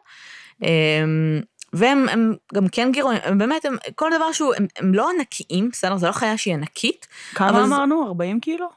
והם 1.74 2.10
הם 2.10 2.36
גם 2.54 2.68
כן 2.68 2.92
גירויים, 2.92 3.20
הם 3.24 3.38
באמת, 3.38 3.66
הם, 3.66 3.78
כל 3.96 4.12
דבר 4.16 4.32
שהוא, 4.32 4.54
הם, 4.58 4.68
הם 4.80 4.94
לא 4.94 5.10
ענקיים, 5.10 5.70
בסדר, 5.70 5.98
זה 5.98 6.08
לא 6.08 6.12
חיה 6.12 6.38
שהיא 6.38 6.54
ענקית, 6.54 7.08
כמה 7.34 7.64
אמרנו? 7.64 8.08
40 8.08 8.40
קילו? 8.40 8.68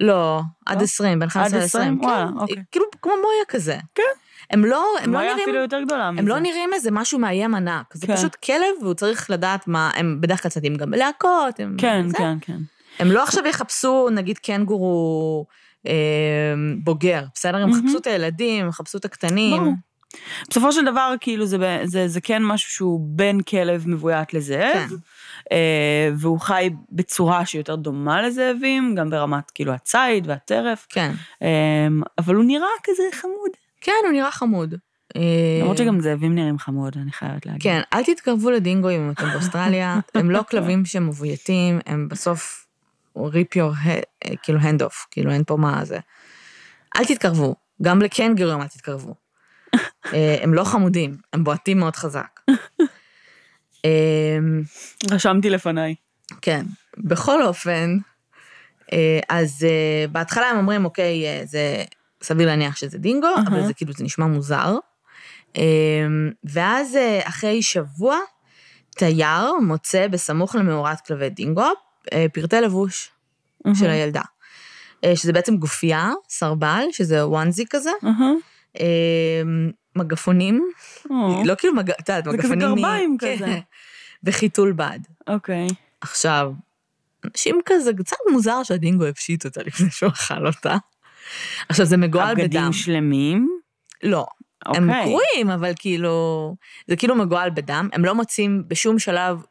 לא, 0.00 0.40
עד 0.66 0.78
לא? 0.78 0.82
20, 0.82 1.18
בין 1.18 1.28
15 1.28 1.58
עד 1.58 1.64
20? 1.64 1.94
ל-20, 1.94 2.04
וואלה, 2.04 2.26
כן, 2.28 2.38
אוקיי. 2.38 2.56
כאילו 2.70 2.84
כמו 3.02 3.12
מויה 3.12 3.44
כזה. 3.48 3.76
כן. 3.94 4.02
הם 4.50 4.64
לא, 4.64 4.84
הם 5.02 5.12
לא 5.12 5.20
נראים, 5.20 5.38
אפילו 5.42 5.58
יותר 5.58 5.80
גדולה 5.82 6.10
מזה. 6.10 6.20
הם 6.20 6.28
לא 6.28 6.38
נראים 6.38 6.70
איזה 6.74 6.90
משהו 6.90 7.18
מאיים 7.18 7.54
ענק, 7.54 7.94
זה 7.94 8.06
כן. 8.06 8.16
פשוט 8.16 8.34
כלב 8.34 8.82
והוא 8.82 8.94
צריך 8.94 9.30
לדעת 9.30 9.68
מה, 9.68 9.90
הם 9.94 10.20
בדרך 10.20 10.42
כלל 10.42 10.50
צדים 10.50 10.74
גם 10.74 10.90
בלהקות, 10.90 11.60
הם, 11.60 11.76
כן, 11.78 12.08
זה. 12.08 12.18
כן, 12.18 12.38
כן. 12.40 12.58
הם 12.98 13.12
לא 13.12 13.22
עכשיו 13.22 13.46
יחפשו 13.46 14.08
נגיד 14.10 14.38
קנגורו 14.38 15.46
אה, 15.86 15.92
בוגר, 16.84 17.24
בסדר? 17.34 17.58
הם 17.58 17.70
מהמם. 17.70 17.84
יחפשו 17.84 17.98
את 17.98 18.06
הילדים, 18.06 18.68
יחפשו 18.68 18.98
את 18.98 19.04
הקטנים. 19.04 19.60
ברור. 19.62 19.74
בסופו 20.50 20.72
של 20.72 20.84
דבר, 20.84 21.14
כאילו, 21.20 21.46
זה, 21.46 21.82
זה, 21.84 22.08
זה 22.08 22.20
כן 22.20 22.42
משהו 22.42 22.72
שהוא 22.72 23.00
בין 23.02 23.40
כלב 23.40 23.84
מבוית 23.88 24.34
לזאב, 24.34 24.88
כן. 24.88 24.94
אה, 25.52 26.10
והוא 26.16 26.40
חי 26.40 26.70
בצורה 26.92 27.46
שיותר 27.46 27.76
דומה 27.76 28.22
לזאבים, 28.22 28.94
גם 28.94 29.10
ברמת, 29.10 29.50
כאילו, 29.50 29.72
הציד 29.72 30.26
והטרף, 30.26 30.86
כן. 30.88 31.12
אה, 31.42 31.88
אבל 32.18 32.34
הוא 32.34 32.44
נראה 32.44 32.68
כזה 32.84 33.02
חמוד. 33.12 33.50
כן, 33.80 33.92
הוא 34.04 34.12
נראה 34.12 34.30
חמוד. 34.30 34.74
אה, 35.16 35.22
למרות 35.60 35.76
שגם 35.76 36.00
זאבים 36.00 36.34
נראים 36.34 36.58
חמוד, 36.58 36.96
אני 37.02 37.12
חייבת 37.12 37.46
להגיד. 37.46 37.62
כן, 37.62 37.80
אל 37.92 38.04
תתקרבו 38.04 38.50
לדינגואים 38.50 39.04
אם 39.04 39.10
אתם 39.10 39.30
באוסטרליה, 39.32 39.98
הם 40.14 40.30
לא 40.30 40.42
כלבים 40.50 40.84
שמבויתים, 40.84 41.78
הם 41.86 42.08
בסוף 42.08 42.66
ריפ 43.16 43.56
יור, 43.56 43.72
כאילו 44.42 44.58
hand 44.58 44.82
off, 44.82 45.06
כאילו 45.10 45.32
אין 45.32 45.44
פה 45.46 45.56
מה 45.56 45.84
זה. 45.84 45.98
אל 46.96 47.04
תתקרבו, 47.04 47.54
גם 47.82 48.02
לקנגורים 48.02 48.60
אל 48.60 48.66
תתקרבו. 48.66 49.27
אה, 50.14 50.36
הם 50.42 50.54
לא 50.54 50.64
חמודים, 50.64 51.16
הם 51.32 51.44
בועטים 51.44 51.78
מאוד 51.78 51.96
חזק. 51.96 52.40
אה, 53.84 54.38
רשמתי 55.10 55.50
לפניי. 55.50 55.94
כן, 56.42 56.66
בכל 56.98 57.42
אופן, 57.42 57.98
אה, 58.92 59.20
אז 59.28 59.66
אה, 59.68 60.06
בהתחלה 60.12 60.46
הם 60.46 60.56
אומרים, 60.56 60.84
אוקיי, 60.84 61.46
זה 61.46 61.84
סביר 62.22 62.46
להניח 62.46 62.76
שזה 62.76 62.98
דינגו, 62.98 63.28
אבל 63.46 63.56
אהה. 63.58 63.66
זה 63.66 63.74
כאילו, 63.74 63.92
זה 63.92 64.04
נשמע 64.04 64.26
מוזר. 64.26 64.76
אה, 65.56 66.06
ואז 66.44 66.98
אחרי 67.22 67.62
שבוע, 67.62 68.16
תייר 68.90 69.52
מוצא 69.62 70.08
בסמוך 70.08 70.54
למאורת 70.54 71.00
כלבי 71.00 71.30
דינגו 71.30 71.66
פרטי 72.32 72.60
לבוש 72.60 73.10
של 73.74 73.90
הילדה. 73.90 74.22
שזה 75.14 75.32
בעצם 75.32 75.56
גופייה, 75.56 76.10
סרבל, 76.28 76.84
שזה 76.92 77.26
וואנזי 77.26 77.64
כזה, 77.70 77.90
אהה. 78.04 78.30
אה, 78.80 79.42
מגפונים, 79.96 80.70
לא 81.44 81.54
כאילו, 81.54 81.80
את 81.80 82.08
יודעת, 82.08 82.24
זה 82.24 82.38
כזה 82.38 82.56
מגפונים... 82.56 82.60
גרביים 82.60 83.16
כן. 83.20 83.36
כזה. 83.36 83.58
וחיתול 84.24 84.72
בד. 84.72 84.98
אוקיי. 85.28 85.66
עכשיו, 86.00 86.52
אנשים 87.24 87.60
כזה, 87.64 87.90
קצת 87.98 88.16
מוזר 88.32 88.62
שהדינגו 88.62 89.04
הפשיט 89.04 89.44
אותה 89.44 89.62
לפני 89.62 89.90
שהוא 89.90 90.10
אכל 90.10 90.46
אותה. 90.46 90.76
עכשיו, 91.68 91.86
זה 91.86 91.96
מגואל 91.96 92.34
בדם. 92.34 92.40
הבגדים 92.40 92.72
שלמים? 92.72 93.48
לא, 94.02 94.26
הם 94.66 94.90
אוקיי. 94.90 95.04
קרועים, 95.04 95.50
אבל 95.50 95.72
כאילו, 95.76 96.56
זה 96.86 96.96
כאילו 96.96 97.14
מגואל 97.14 97.50
בדם. 97.50 97.88
הם 97.92 98.04
לא 98.04 98.14
מוצאים 98.14 98.62
בשום 98.68 98.98
שלב 98.98 99.42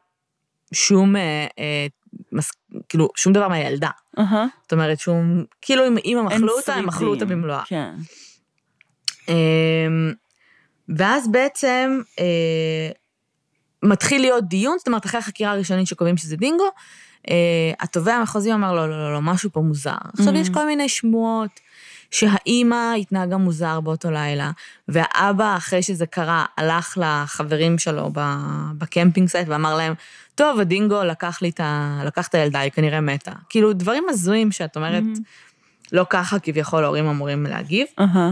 שום, 0.74 1.16
אה, 1.16 1.46
אה, 1.58 1.86
מס, 2.32 2.50
כאילו, 2.88 3.08
שום 3.16 3.32
דבר 3.32 3.48
מהילדה. 3.48 3.90
אהה. 4.18 4.46
זאת 4.62 4.72
אומרת, 4.72 4.98
שום, 4.98 5.44
כאילו, 5.62 5.82
אם, 6.04 6.18
הם 6.18 6.26
אכלו 6.26 6.56
אותה, 6.56 6.74
הם 6.74 6.88
אכלו 6.88 7.14
אותה. 7.14 7.24
במלואה. 7.24 7.62
כן. 7.66 7.94
אמ, 9.28 10.12
ואז 10.96 11.30
בעצם 11.30 12.00
אה, 12.18 12.90
מתחיל 13.82 14.20
להיות 14.20 14.48
דיון, 14.48 14.74
זאת 14.78 14.86
אומרת, 14.86 15.06
אחרי 15.06 15.18
החקירה 15.18 15.52
הראשונית 15.52 15.86
שקובעים 15.86 16.16
שזה 16.16 16.36
דינגו, 16.36 16.64
אה, 17.30 17.34
התובע 17.80 18.14
המחוזי 18.14 18.52
אומר, 18.52 18.72
לא, 18.72 18.90
לא, 18.90 18.98
לא, 18.98 19.12
לא, 19.12 19.20
משהו 19.22 19.50
פה 19.52 19.60
מוזר. 19.60 19.94
עכשיו. 20.18 20.34
יש 20.34 20.50
כל 20.50 20.66
מיני 20.66 20.88
שמועות 20.88 21.50
שהאימא 22.10 22.94
התנהגה 23.00 23.36
מוזר 23.36 23.80
באותו 23.80 24.10
לילה, 24.10 24.50
והאבא, 24.88 25.56
אחרי 25.56 25.82
שזה 25.82 26.06
קרה, 26.06 26.44
הלך 26.56 26.98
לחברים 27.00 27.78
שלו 27.78 28.10
ב 28.78 28.84
camping 28.84 29.28
site 29.28 29.48
ואמר 29.48 29.74
להם, 29.76 29.94
טוב, 30.34 30.60
הדינגו 30.60 31.02
לקח 31.04 31.42
לי 31.42 31.48
את 31.48 31.60
ה... 31.60 32.00
לקח 32.04 32.28
את 32.28 32.34
הילדה, 32.34 32.58
היא 32.58 32.70
כנראה 32.72 33.00
מתה. 33.00 33.32
כאילו, 33.48 33.72
דברים 33.72 34.04
הזויים 34.08 34.52
שאת 34.52 34.76
אומרת, 34.76 35.02
Mhm. 35.02 35.20
לא 35.92 36.06
ככה 36.10 36.38
כביכול 36.38 36.84
ההורים 36.84 37.06
אמורים 37.06 37.46
להגיב. 37.46 37.86
אהה. 38.00 38.30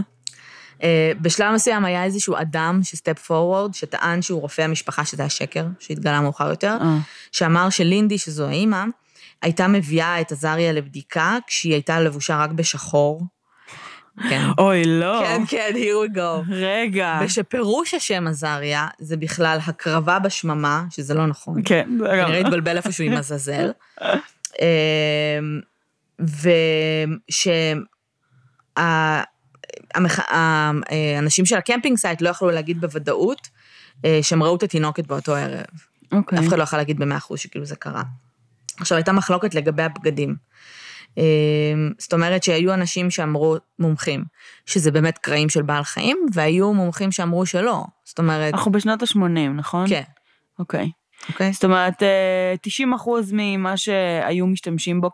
Uh, 0.77 0.81
בשלב 1.21 1.53
מסוים 1.53 1.85
היה 1.85 2.03
איזשהו 2.03 2.35
אדם 2.41 2.79
שסטפ 2.83 3.19
פורוורד, 3.19 3.73
שטען 3.73 4.21
שהוא 4.21 4.41
רופא 4.41 4.61
המשפחה, 4.61 5.05
שזה 5.05 5.23
השקר, 5.23 5.65
שהתגלה 5.79 6.21
מאוחר 6.21 6.49
יותר, 6.49 6.77
אה. 6.81 6.97
שאמר 7.31 7.69
שלינדי, 7.69 8.17
שזו 8.17 8.47
האימא, 8.47 8.83
הייתה 9.41 9.67
מביאה 9.67 10.21
את 10.21 10.31
עזריה 10.31 10.71
לבדיקה 10.71 11.37
כשהיא 11.47 11.73
הייתה 11.73 11.99
לבושה 11.99 12.37
רק 12.37 12.49
בשחור, 12.49 13.21
כן. 14.29 14.41
אוי, 14.57 14.83
לא. 14.85 15.23
כן, 15.23 15.41
כן, 15.47 15.71
here 15.75 16.13
we 16.13 16.17
go. 16.17 16.51
רגע. 16.51 17.19
ושפירוש 17.23 17.93
השם 17.93 18.27
עזריה 18.27 18.87
זה 18.99 19.17
בכלל 19.17 19.57
הקרבה 19.67 20.19
בשממה, 20.19 20.83
שזה 20.89 21.13
לא 21.13 21.25
נכון. 21.27 21.61
כן, 21.65 21.89
זה 21.99 22.05
גם... 22.05 22.25
כנראה 22.25 22.39
התבלבל 22.39 22.77
איפשהו 22.77 23.03
עם 23.03 23.13
עזאזל. 23.13 23.71
אמ, 29.97 30.05
ושהאנשים 30.05 31.45
של 31.45 31.55
ה 31.55 31.60
camping 31.60 31.97
site 31.97 32.21
לא 32.21 32.29
יכלו 32.29 32.49
להגיד 32.49 32.81
בוודאות 32.81 33.47
אה, 34.05 34.19
שהם 34.21 34.43
ראו 34.43 34.55
את 34.55 34.63
התינוקת 34.63 35.07
באותו 35.07 35.35
ערב. 35.35 35.65
אוקיי. 36.11 36.39
אף 36.39 36.47
אחד 36.47 36.57
לא 36.57 36.63
יכול 36.63 36.79
להגיד 36.79 36.99
במאה 36.99 37.17
אחוז 37.17 37.39
שכאילו 37.39 37.65
זה 37.65 37.75
קרה. 37.75 38.03
עכשיו, 38.79 38.97
הייתה 38.97 39.11
מחלוקת 39.11 39.55
לגבי 39.55 39.83
הבגדים. 39.83 40.35
אמ, 41.17 41.91
זאת 41.97 42.13
אומרת 42.13 42.43
שהיו 42.43 42.73
אנשים 42.73 43.11
שאמרו, 43.11 43.57
מומחים, 43.79 44.23
שזה 44.65 44.91
באמת 44.91 45.17
קרעים 45.17 45.49
של 45.49 45.61
בעל 45.61 45.83
חיים, 45.83 46.17
והיו 46.33 46.73
מומחים 46.73 47.11
שאמרו 47.11 47.45
שלא. 47.45 47.83
זאת 48.05 48.19
אומרת, 48.19 48.53
אנחנו 48.53 48.71
בשנות 48.71 49.01
ה-80, 49.01 49.49
נכון? 49.55 49.89
כן, 49.89 50.03
אוקיי. 50.59 50.89
אוקיי? 51.29 51.53
זאת 51.53 51.63
אומרת, 51.63 52.03
אה, 52.03 52.55
90 52.61 52.93
אחוז 52.93 53.29
ממה 53.33 53.77
שהיו 53.77 54.47
משתמשים 54.47 55.01
בו 55.01 55.09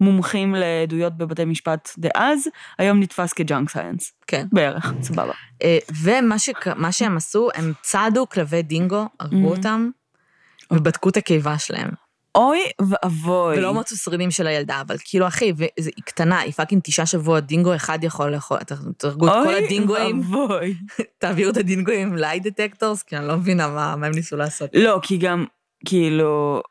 כמומחים 0.00 0.54
לעדויות 0.54 1.16
בבתי 1.16 1.44
משפט 1.44 1.90
דאז, 1.98 2.48
היום 2.78 3.00
נתפס 3.00 3.32
כ 3.32 3.45
junk 3.45 3.70
science. 3.70 4.12
כן. 4.26 4.46
בערך, 4.52 4.92
סבבה. 5.02 5.32
אה, 5.62 5.78
ומה 6.02 6.36
מה 6.76 6.92
שהם 6.92 7.16
עשו, 7.16 7.48
הם 7.54 7.72
צדו 7.82 8.28
כלבי 8.28 8.62
דינגו, 8.62 9.06
הרגו 9.20 9.54
Mhm. 9.54 9.56
אותם, 9.56 9.90
ובדקו 10.70 11.08
את 11.08 11.16
הקיבה 11.16 11.58
שלהם. 11.58 12.01
אוי 12.34 12.58
ואבוי. 12.90 13.58
ולא 13.58 13.74
מצאו 13.74 13.96
שרידים 13.96 14.30
של 14.30 14.46
הילדה, 14.46 14.80
אבל 14.80 14.96
כאילו, 15.04 15.26
אחי, 15.26 15.52
היא 15.76 15.90
קטנה, 16.04 16.38
היא 16.38 16.52
fucking 16.52 16.82
תשעה 16.84 17.06
שבועות, 17.06 17.44
דינגו 17.44 17.74
אחד 17.74 17.98
יכול 18.04 18.30
לאכול, 18.30 18.58
ת- 18.58 18.72
תהרגו 18.96 19.26
את 19.26 19.32
כל 19.32 19.54
הדינגואים, 19.54 20.18
אוי 20.18 20.40
ואבוי. 20.42 20.74
תעבירו 21.18 21.50
את 21.50 21.56
הדינגואים 21.56 22.16
ל-lie 22.16 22.40
detectors, 22.44 23.04
כי 23.06 23.16
אני 23.16 23.28
לא 23.28 23.36
מבינה 23.36 23.68
מה 23.68 23.96
מה 23.96 24.06
הם 24.06 24.12
ניסו 24.12 24.36
לעשות. 24.36 24.70
לא, 24.74 24.98
כי 25.02 25.16
גם, 25.16 25.44
כאילו, 25.86 26.62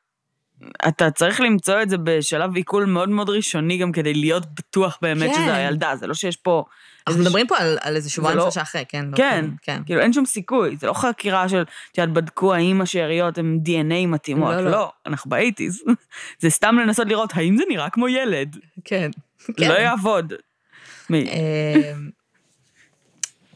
אתה 0.88 1.12
צריך 1.12 1.41
למצוא 1.41 1.82
את 1.82 1.89
זה 1.89 1.98
בשלב 1.98 2.56
עיכול 2.56 2.86
מאוד 2.86 3.10
מאוד 3.10 3.30
ראשוני, 3.30 3.77
גם 3.77 3.91
כדי 3.91 4.13
להיות 4.13 4.46
בטוח 4.56 4.98
באמת 5.01 5.30
כן. 5.30 5.34
שזה 5.34 5.56
הילדה, 5.56 5.96
זה 5.96 6.08
לא 6.08 6.13
שיש 6.13 6.36
פה... 6.36 6.63
אנחנו 7.08 7.22
מדברים 7.22 7.48
פה 7.48 7.58
על, 7.58 7.77
על 7.82 7.96
איזה 7.96 8.10
שבועיים 8.10 8.38
לא- 8.38 8.44
שלושה 8.44 8.62
אחרי, 8.62 8.84
כן? 8.89 9.06
לא 9.12 9.18
כן, 9.18 9.46
כן. 9.62 9.82
כאילו 9.86 10.01
אין 10.01 10.13
שום 10.13 10.25
סיכוי, 10.25 10.77
זה 10.80 10.88
לא 10.88 10.94
חקירה 10.94 11.50
של, 11.50 11.62
את 11.91 11.98
יודעת, 11.98 12.13
בדקו 12.13 12.53
האם 12.53 12.82
השאריות 12.82 13.38
הן 13.38 13.60
DNA 13.65 14.08
מתאימות, 14.08 14.50
לא, 14.50 14.58
לא, 14.58 14.63
לא. 14.65 14.72
לא, 14.72 14.91
אנחנו 15.06 15.30
באייטיז. 15.30 15.84
זה 16.41 16.50
סתם 16.50 16.75
לנסות 16.80 17.08
לראות 17.08 17.30
האם 17.36 17.58
זה 17.58 17.63
נראה 17.70 17.89
כמו 17.89 18.08
ילד, 18.08 18.58
כן. 18.86 19.12
לא 19.58 19.74
יעבוד. 19.74 20.34
מי- 21.10 21.30
אה, 21.30 21.94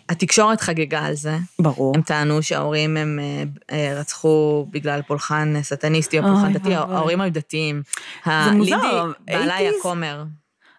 התקשורת 0.09 0.61
חגגה 0.61 1.05
על 1.05 1.13
זה. 1.13 1.37
ברור. 1.59 1.93
הם 1.95 2.01
טענו 2.01 2.43
שההורים 2.43 2.97
הם 2.97 3.19
אה, 3.19 3.43
אה, 3.71 3.99
רצחו 3.99 4.67
בגלל 4.71 5.01
פולחן 5.01 5.53
שטניסטי 5.61 6.19
או 6.19 6.23
פולחן 6.23 6.53
דתי. 6.53 6.75
ההורים 6.75 7.21
היו 7.21 7.33
דתיים. 7.33 7.81
זה 8.25 8.51
מוזר, 8.51 9.11
בעלה 9.25 9.55
היה 9.55 9.71
80s? 9.71 9.73
כומר. 9.81 10.23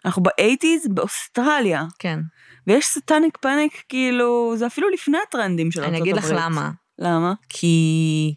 אנחנו 0.04 0.23
ב 0.22 0.30
eighties 0.30 0.88
באוסטרליה, 0.90 1.85
כן. 1.99 2.21
ויש 2.66 2.87
satanic 2.86 3.38
panic, 3.40 3.82
כאילו, 3.88 4.54
זה 4.56 4.66
אפילו 4.66 4.88
לפני 4.88 5.18
הטרנדים 5.28 5.71
של 5.71 5.80
ארצות 5.80 5.95
אני 5.95 5.99
הברית. 5.99 6.14
אגיד 6.14 6.25
לך 6.25 6.40
למה. 6.45 6.71
למה? 6.99 7.33
כי 7.49 8.35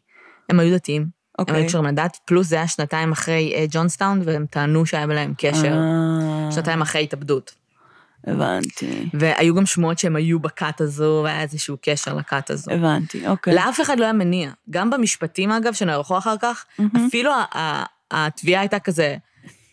הם 0.50 0.60
היו 0.60 0.76
דתיים, 0.76 1.02
הם 1.02 1.10
אוקיי. 1.40 1.56
היו 1.56 1.68
קשורים 1.68 1.86
לדת, 1.86 2.18
פלוס 2.26 2.48
זה 2.48 2.56
היה 2.56 2.68
שנתיים 2.68 3.12
אחרי 3.12 3.54
אה, 3.56 3.66
ג'ונסטאון, 3.72 4.22
והם 4.26 4.46
טענו 4.50 4.86
שהיה 4.86 5.06
להם 5.06 5.34
קשר, 5.38 5.74
אה, 5.74 6.52
שנתיים 6.52 6.82
אחרי 6.82 7.04
התאבדות. 7.04 7.59
הבנתי, 8.28 9.10
והיו 9.14 9.56
גם 9.56 9.66
שמועות 9.66 10.00
שהם 10.00 10.16
היו 10.16 10.40
בכת 10.40 10.82
הזו, 10.82 11.22
והיה 11.24 11.42
איזשהו 11.42 11.78
קשר 11.82 12.14
לכת 12.14 12.50
הזו. 12.50 12.72
הבנתי, 12.72 13.28
אוקיי. 13.28 13.56
לאף 13.56 13.82
אחד 13.82 14.00
לא 14.00 14.04
היה 14.04 14.14
מניע. 14.14 14.52
גם 14.70 14.90
במשפטים, 14.90 15.52
אגב, 15.52 15.74
שנערכו 15.74 16.18
אחר 16.18 16.36
כך, 16.42 16.66
מהמם. 16.80 17.08
אפילו 17.08 17.32
התביעה 18.12 18.62
הייתה 18.62 18.80
כזה, 18.80 19.18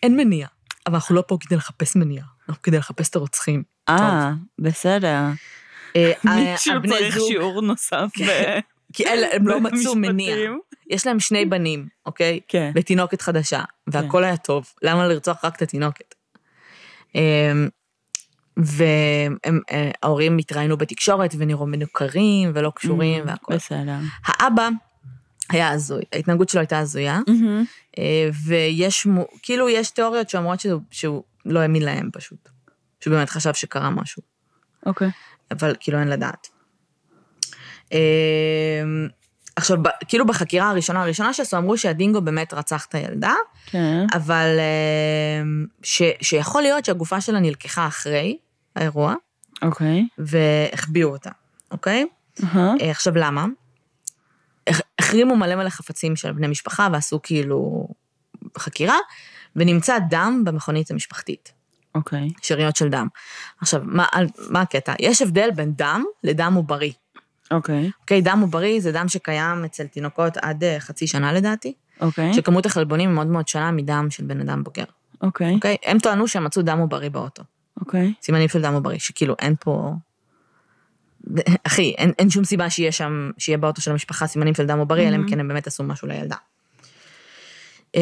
אין 0.02 0.16
מניע, 0.16 0.46
אבל 0.86 0.94
אנחנו 0.94 1.14
לא 1.14 1.22
פה 1.26 1.38
כדי 1.40 1.56
לחפש 1.56 1.96
מניע, 1.96 2.22
אנחנו 2.48 2.62
כדי 2.62 2.78
לחפש 2.78 3.08
את 3.08 3.16
הרוצחים. 3.16 3.62
אה, 3.88 4.32
בסדר. 4.58 5.20
אה, 5.96 6.12
מישהו 6.24 6.74
הבני 6.74 6.92
צריך 6.98 7.18
שיעור 7.28 7.62
נוסף 7.62 8.10
ב... 8.26 8.58
כי 8.92 9.04
הם 9.08 9.48
לא 9.48 9.60
מצאו. 9.64 9.94
מניע. 9.96 10.36
יש 10.90 11.06
להם 11.06 11.20
שני 11.20 11.44
בנים, 11.44 11.86
אוקיי? 12.06 12.40
כן. 12.48 12.72
ותינוקת 12.74 13.22
חדשה, 13.22 13.62
והכל 13.86 14.24
היה 14.24 14.36
טוב. 14.36 14.72
למה 14.82 15.06
לרצוח 15.08 15.44
רק 15.44 15.56
את 15.56 15.62
התינוקת? 15.62 16.14
וההורים 18.56 20.38
התראיינו 20.38 20.76
בתקשורת 20.76 21.34
ונראו 21.38 21.66
מנוכרים 21.66 22.50
ולא 22.54 22.72
קשורים 22.74 23.24
Mm, 23.24 23.28
והכל. 23.28 23.54
בסדר. 23.54 23.96
האבא 24.26 24.68
היה 25.50 25.68
הזוי, 25.70 26.02
ההתנהגות 26.12 26.48
שלו 26.48 26.60
הייתה 26.60 26.78
הזויה, 26.78 27.20
אה, 27.98 28.28
ויש, 28.46 29.06
כאילו 29.42 29.68
יש 29.68 29.90
תיאוריות 29.90 30.30
שאומרות 30.30 30.60
שהוא, 30.60 30.80
שהוא 30.90 31.22
לא 31.46 31.60
האמין 31.60 31.82
להם 31.82 32.10
פשוט. 32.12 32.48
שהוא 33.00 33.14
באמת 33.14 33.30
חשב 33.30 33.54
שקרה 33.54 33.90
משהו, 33.90 34.22
אוקיי. 34.86 35.08
אבל 35.50 35.74
כאילו 35.80 35.98
אין 35.98 36.08
לדעת. 36.08 36.48
אה, 37.92 37.98
עכשיו, 39.56 39.78
כאילו 40.08 40.26
בחקירה 40.26 40.70
הראשונה 40.70 41.02
הראשונה 41.02 41.32
שעשו, 41.32 41.56
אמרו 41.56 41.78
שהדינגו 41.78 42.20
באמת 42.20 42.54
רצח 42.54 42.84
את 42.88 42.94
הילדה, 42.94 43.34
כן. 43.66 44.06
אבל 44.14 44.56
אה, 44.58 45.42
ש, 45.82 46.02
שיכול 46.20 46.62
להיות 46.62 46.84
שהגופה 46.84 47.20
שלה 47.20 47.40
נלקחה 47.40 47.86
אחרי 47.86 48.38
האירוע, 48.76 49.14
אוקיי. 49.62 50.06
והחביאו 50.18 51.08
אותה, 51.08 51.30
אוקיי? 51.70 52.06
אה, 52.80 52.90
עכשיו, 52.90 53.12
למה? 53.16 53.46
הח- 54.66 54.80
החרימו 54.98 55.36
מלא 55.36 55.54
מלא 55.56 55.68
חפצים 55.70 56.16
של 56.16 56.32
בני 56.32 56.46
משפחה 56.46 56.88
ועשו 56.92 57.20
כאילו 57.22 57.88
חקירה, 58.58 58.96
ונמצא 59.56 59.98
דם 60.10 60.42
במכונית 60.46 60.90
המשפחתית, 60.90 61.52
אוקיי. 61.94 62.28
שאריות 62.42 62.76
של 62.76 62.88
דם. 62.88 63.06
עכשיו, 63.60 63.80
מה, 63.84 64.06
מה 64.50 64.60
הקטע? 64.60 64.94
יש 65.00 65.22
הבדל 65.22 65.50
בין 65.50 65.72
דם 65.76 66.04
לדם 66.24 66.52
עוברי. 66.56 66.92
אוקיי. 67.50 67.90
אוקיי, 68.00 68.22
דם 68.22 68.38
עוברי 68.42 68.80
זה 68.80 68.92
דם 68.92 69.08
שקיים 69.08 69.64
אצל 69.64 69.86
תינוקות 69.86 70.36
עד 70.36 70.64
אה, 70.64 70.80
חצי 70.80 71.06
שנה 71.06 71.32
לדעתי, 71.32 71.72
אוקיי. 72.00 72.34
שכמות 72.34 72.66
החלבונים 72.66 73.08
היא 73.08 73.14
מאוד 73.14 73.26
מאוד 73.26 73.48
שונה 73.48 73.70
מדם 73.70 74.06
של 74.10 74.24
בן 74.24 74.40
אדם 74.40 74.64
בוגר. 74.64 74.84
אוקיי. 75.22 75.54
אוקיי? 75.54 75.76
הם 75.84 75.98
טענו 75.98 76.28
שהם 76.28 76.44
מצאו 76.44 76.62
דם 76.62 76.78
עוברי 76.78 77.10
באוטו. 77.10 77.42
אוקיי. 77.86 78.12
סימנים 78.22 78.48
של 78.48 78.62
דם 78.62 78.72
עוברי, 78.74 78.98
שכאילו 78.98 79.34
אין 79.38 79.54
פה... 79.60 79.92
אחי, 81.66 81.94
אין, 81.98 82.12
אין 82.18 82.30
שום 82.30 82.44
סיבה 82.44 82.70
שיהיה 82.70 82.92
שם, 82.92 83.30
שיהיה 83.38 83.58
באוטו 83.58 83.80
של 83.82 83.90
המשפחה 83.90 84.26
סימנים 84.26 84.54
של 84.54 84.66
דם 84.66 84.78
עוברי, 84.78 85.08
אלא 85.08 85.16
אם 85.16 85.24
Mhm. 85.26 85.30
כן 85.30 85.40
הם 85.40 85.48
באמת 85.48 85.66
עשו 85.66 85.82
משהו 85.84 86.08
לילדה. 86.08 86.36
אמ, 87.94 88.00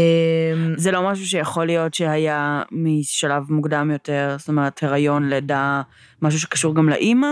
זה 0.77 0.91
לא 0.91 1.11
משהו 1.11 1.27
שיכול 1.27 1.67
להיות 1.67 1.95
שהיה 1.95 2.63
משלב 2.73 3.43
מוקדם 3.53 3.91
יותר, 3.91 4.37
זאת 4.39 4.49
אומרת, 4.49 4.83
הריון, 4.83 5.29
לידה, 5.29 5.83
משהו 6.23 6.41
שקשור 6.41 6.75
גם 6.75 6.89
לאימא? 6.89 7.27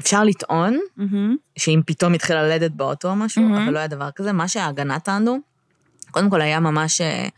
אפשר 0.00 0.24
לטעון 0.24 0.78
שאם 1.58 1.80
פתאום 1.86 2.14
התחילה 2.14 2.42
ללדת 2.42 2.70
באוטו 2.70 3.10
או 3.10 3.16
משהו, 3.16 3.42
Mhm. 3.42 3.56
אבל 3.62 3.72
לא 3.72 3.78
היה 3.78 3.86
דבר 3.88 4.08
כזה. 4.16 4.32
מה 4.32 4.48
שההגנה 4.48 4.98
טענו, 5.00 5.38
קודם 6.10 6.30
כל 6.30 6.40
היה 6.40 6.60
ממש 6.60 7.00
אה, 7.00 7.28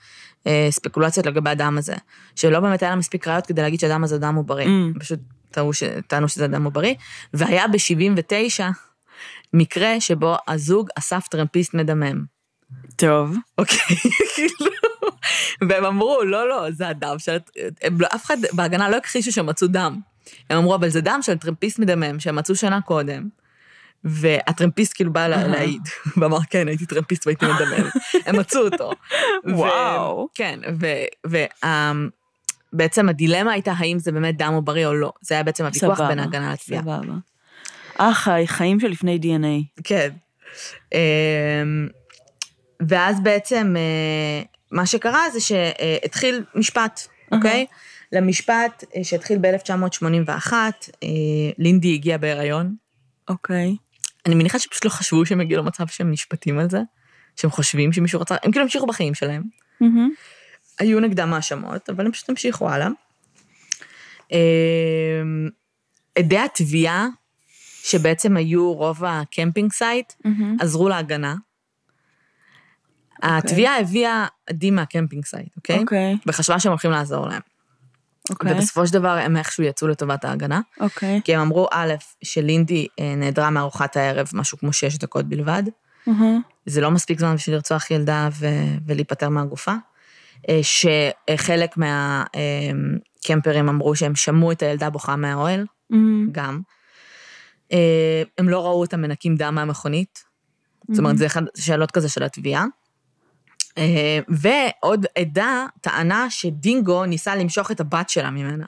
ספקולציות 0.71 1.27
לגבי 1.27 1.51
הדם 1.51 1.79
הזה, 1.79 1.95
שלא 2.35 2.61
באמת 2.61 2.83
היה 2.83 2.91
לה 2.91 2.97
מספיק 2.97 3.29
ראיות 3.29 3.47
כדי 3.47 3.63
להגיד 3.63 3.81
שהדם 3.81 4.05
הזה 4.05 4.19
דם 4.19 4.35
עוברי. 4.35 4.65
Mm. 4.65 5.01
פשוט 5.01 5.21
טענו, 5.51 5.73
ש... 5.73 5.83
טענו 6.07 6.29
שזה 6.29 6.47
דם 6.47 6.65
עוברי, 6.65 6.95
והיה 7.35 7.69
ב-79 7.69 8.65
מקרה 9.53 10.01
שבו 10.01 10.37
הזוג 10.49 10.89
אסף 10.99 11.29
טרמפיסט 11.29 11.75
מדמם. 11.75 12.25
טוב. 12.97 13.37
אוקיי, 13.59 13.79
כאילו, 14.35 14.71
והם 15.69 15.85
אמרו, 15.85 16.25
לא, 16.25 16.49
לא, 16.49 16.71
זה 16.71 16.89
הדם 16.89 17.15
של... 17.19 17.37
הם 17.83 18.01
לא, 18.01 18.07
אף 18.15 18.25
אחד 18.25 18.37
בהגנה 18.53 18.89
לא 18.89 18.97
הכחישו 18.97 19.33
שהם 19.33 19.47
מצאו 19.47 19.67
דם. 19.67 20.01
הם 20.51 20.59
אמרו, 20.59 20.75
אבל 20.75 20.89
זה 20.89 21.01
דם 21.01 21.19
של 21.23 21.39
טרמפיסט 21.39 21.79
מדמם 21.79 22.21
שהם 22.21 22.37
מצאו 22.37 22.57
שנה 22.57 22.81
קודם. 22.81 23.29
והטרמפיסט 24.09 24.93
כאילו 24.95 25.13
בא 25.13 25.27
לה- 25.27 25.47
להעיד, 25.49 25.83
ואמר, 26.17 26.39
כן, 26.51 26.69
הייתי 26.69 26.87
טרמפיסט 26.87 27.27
והייתי 27.27 27.47
מדמם. 27.47 27.89
הם 28.27 28.39
מצאו 28.39 28.61
אותו. 28.61 28.91
וואו. 29.45 30.29
כן, 30.35 30.61
ובעצם 32.73 33.09
הדילמה 33.09 33.53
הייתה 33.53 33.73
האם 33.77 33.99
זה 33.99 34.13
באמת 34.13 34.37
דם 34.37 34.53
עוברי 34.55 34.87
או 34.87 34.95
לא. 34.95 35.13
זה 35.21 35.35
היה 35.35 35.43
בעצם 35.45 35.65
הוויכוח 35.65 36.01
בין 36.01 36.19
ההגנה 36.19 36.53
לתביעה. 36.53 36.83
סבבה. 36.83 37.15
אה, 38.01 38.15
חי, 38.15 38.43
חיים 38.47 38.81
שלפני 38.81 39.19
DNA. 39.23 39.81
כן. 39.85 40.09
אמ, 40.95 40.99
ואז 42.89 43.21
בעצם 43.23 43.75
אה, 43.79 44.43
מה 44.73 44.87
שקרה 44.87 45.23
זה 45.33 45.41
שהתחיל 45.41 46.45
משפט, 46.55 47.01
אוקיי? 47.33 47.67
למשפט 48.13 48.85
אה, 48.97 49.05
שהתחיל 49.05 49.39
ב-1981, 49.41 50.53
לינדי 51.59 51.95
הגיעה 51.95 52.19
בהיריון. 52.19 52.75
אוקיי. 53.29 53.77
אני 54.29 54.35
מניחה 54.35 54.59
שפשוט 54.59 54.85
לא 54.85 54.91
חשבו 54.91 55.27
שהם 55.27 55.41
הגיעו 55.41 55.63
למצב 55.63 55.87
שהם 55.87 56.11
נשפטים 56.11 56.59
על 56.59 56.71
זה, 56.71 56.81
שהם 57.37 57.51
חושבים 57.51 57.93
שמישהו 57.93 58.21
רצח, 58.21 58.35
הם 58.43 58.53
כאילו 58.53 58.63
המשיכו 58.63 58.87
בחיים 58.87 59.15
שלהם. 59.15 59.43
היו 60.79 61.01
נגדם 61.01 61.35
האשמות, 61.35 61.91
אבל 61.91 62.07
הם 62.07 62.13
פשוט 62.13 62.29
המשיכו 62.29 62.71
הלאה. 62.71 62.89
אמ, 64.33 65.49
עדי 66.19 66.39
התביעה, 66.39 67.07
שבעצם 67.83 68.37
היו 68.37 68.73
רוב 68.73 69.05
ה 69.05 69.13
camping 69.13 69.73
site. 69.73 70.13
עזרו 70.61 70.89
להגנה. 70.89 71.35
התביעה 73.23 73.81
הביאה 73.81 74.27
עדים 74.47 74.75
מה 74.75 74.86
camping 74.86 75.25
site, 75.25 75.57
אוקיי? 75.57 75.79
אוקיי, 75.79 76.17
וחשבה 76.27 76.61
שהם 76.61 76.73
הולכים 76.73 76.91
לעזור 76.91 77.29
להם. 77.29 77.41
אוקיי, 78.31 78.53
ובסופו 78.53 78.87
של 78.87 78.93
דבר 78.93 79.09
הם 79.09 79.37
איכשהו 79.37 79.65
יצאו 79.65 79.89
לטובת 79.89 80.25
ההגנה. 80.25 80.61
אוקיי. 80.81 81.21
כי 81.25 81.35
הם 81.35 81.41
אמרו, 81.41 81.69
א', 81.73 81.95
שלינדי 82.25 82.87
אה, 83.01 83.15
נעדרה 83.17 83.51
מארוחת 83.51 83.97
הערב 83.97 84.29
משהו 84.33 84.59
כמו 84.59 84.73
שש 84.73 84.99
דקות 84.99 85.29
בלבד. 85.29 85.63
מהמם. 86.07 86.41
זה 86.67 86.81
לא 86.81 86.91
מספיק 86.91 87.21
זמן 87.21 87.35
בשביל 87.35 87.57
לרצוח 87.57 87.91
ילדה 87.91 88.29
ו- 88.33 88.47
ולהיפטר 88.87 89.29
מהגופה. 89.29 89.75
אה, 90.49 90.61
שחלק 90.63 91.71
מהקמפרים 91.77 93.69
אמרו 93.69 93.97
שהם 93.97 94.15
שמעו 94.15 94.53
את 94.53 94.63
הילדה 94.63 94.91
בוכה 94.91 95.17
מהאוהל, 95.17 95.67
מהמם. 95.91 96.29
גם. 96.33 96.61
אה, 97.73 98.23
הם 98.39 98.49
לא 98.49 98.67
ראו 98.67 98.81
אותה 98.81 98.97
מנקים 98.97 99.37
דם 99.37 99.55
מהמכונית. 99.55 100.29
זאת 100.91 100.99
אומרת, 100.99 101.19
זה 101.19 101.27
אחד 101.27 101.43
שאלות 101.57 101.91
כזה 101.91 102.09
של 102.09 102.23
התביעה. 102.23 102.65
אה, 103.79 104.19
ועוד 104.29 105.07
עדה 105.19 105.67
טענה 105.81 106.31
שדינגו 106.31 107.05
ניסה 107.05 107.37
למשוך 107.37 107.71
את 107.71 107.81
הבת 107.81 108.09
שלה 108.09 108.31
ממנה. 108.31 108.67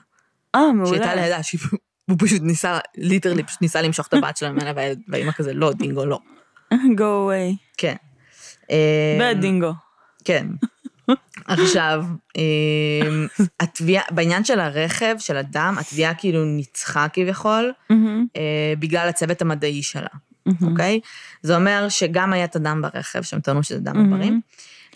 אה, 0.55 0.71
מעולה. 0.71 0.89
שהייתה 0.89 1.15
לידה, 1.15 1.43
שהוא 1.43 1.79
פשוט 2.19 2.41
ניסה, 2.41 2.79
ליטרלי 2.97 3.43
פשוט 3.43 3.61
ניסה 3.61 3.81
למשוך 3.81 4.07
את 4.07 4.13
הבת 4.13 4.37
שלה 4.37 4.51
ממנה, 4.51 4.71
והאימא 5.07 5.31
כזה, 5.31 5.53
לא, 5.53 5.73
דינגו, 5.73 6.05
לא. 6.05 6.19
go 6.97 6.99
away. 6.99 7.55
כן. 7.77 7.95
אה, 8.71 9.17
בדינגו. 9.19 9.73
כן. 10.25 10.47
עכשיו, 11.45 12.03
אמ, 12.37 13.27
התביעה, 13.59 14.03
בעניין 14.11 14.43
של 14.43 14.59
הרכב, 14.59 15.15
של 15.19 15.37
הדם, 15.37 15.75
התביעה 15.79 16.13
כאילו 16.13 16.45
ניצחה 16.45 17.07
כביכול. 17.13 17.71
אה, 17.91 18.73
בגלל 18.79 19.09
הצוות 19.09 19.41
המדעי 19.41 19.83
שלה. 19.83 20.07
אוקיי? 20.61 20.99
זה 21.41 21.55
אומר 21.55 21.89
שגם 21.89 22.33
היה 22.33 22.45
את 22.45 22.55
הדם 22.55 22.81
ברכב, 22.81 23.21
שהם 23.21 23.39
טענו 23.39 23.63
שזה 23.63 23.79
דם. 23.79 24.13
עברים. 24.13 24.41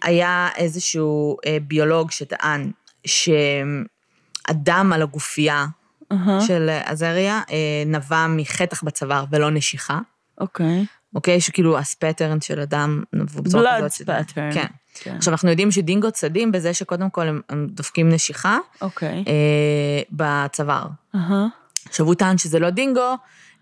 היה 0.03 0.49
איזשהו 0.55 1.37
אה, 1.45 1.57
ביולוג 1.67 2.11
שטען 2.11 2.71
שהדם 3.05 4.91
על 4.93 5.01
הגופייה 5.01 5.65
אהה. 6.11 6.41
של 6.41 6.69
עזריה 6.85 7.41
אה, 7.51 7.55
נבע 7.85 8.27
מחתך 8.29 8.83
בצוואר 8.83 9.25
ולא 9.31 9.51
נשיכה, 9.51 9.99
אוקיי. 10.41 10.85
אוקיי? 11.15 11.41
שכאילו 11.41 11.77
הספטרן 11.77 12.41
של 12.41 12.59
הדם 12.59 13.03
נבעו 13.13 13.43
בצורה 13.43 13.77
כזאת. 13.77 13.91
ש- 13.91 14.01
pattern. 14.01 14.53
כן. 14.53 14.65
כן. 15.03 15.15
עכשיו, 15.15 15.31
אנחנו 15.33 15.49
יודעים 15.49 15.71
שדינגו 15.71 16.11
צדים 16.11 16.51
בזה 16.51 16.73
שקודם 16.73 17.09
כל 17.09 17.27
הם, 17.27 17.41
הם 17.49 17.67
דופקים 17.69 18.09
נשיכה 18.09 18.57
אוקיי. 18.81 19.23
אה, 19.27 20.01
בצוואר. 20.11 20.87
אהה. 21.15 21.47
עכשיו, 21.87 22.05
הוא 22.05 22.15
טען 22.15 22.37
שזה 22.37 22.59
לא 22.59 22.69
דינגו, 22.69 23.15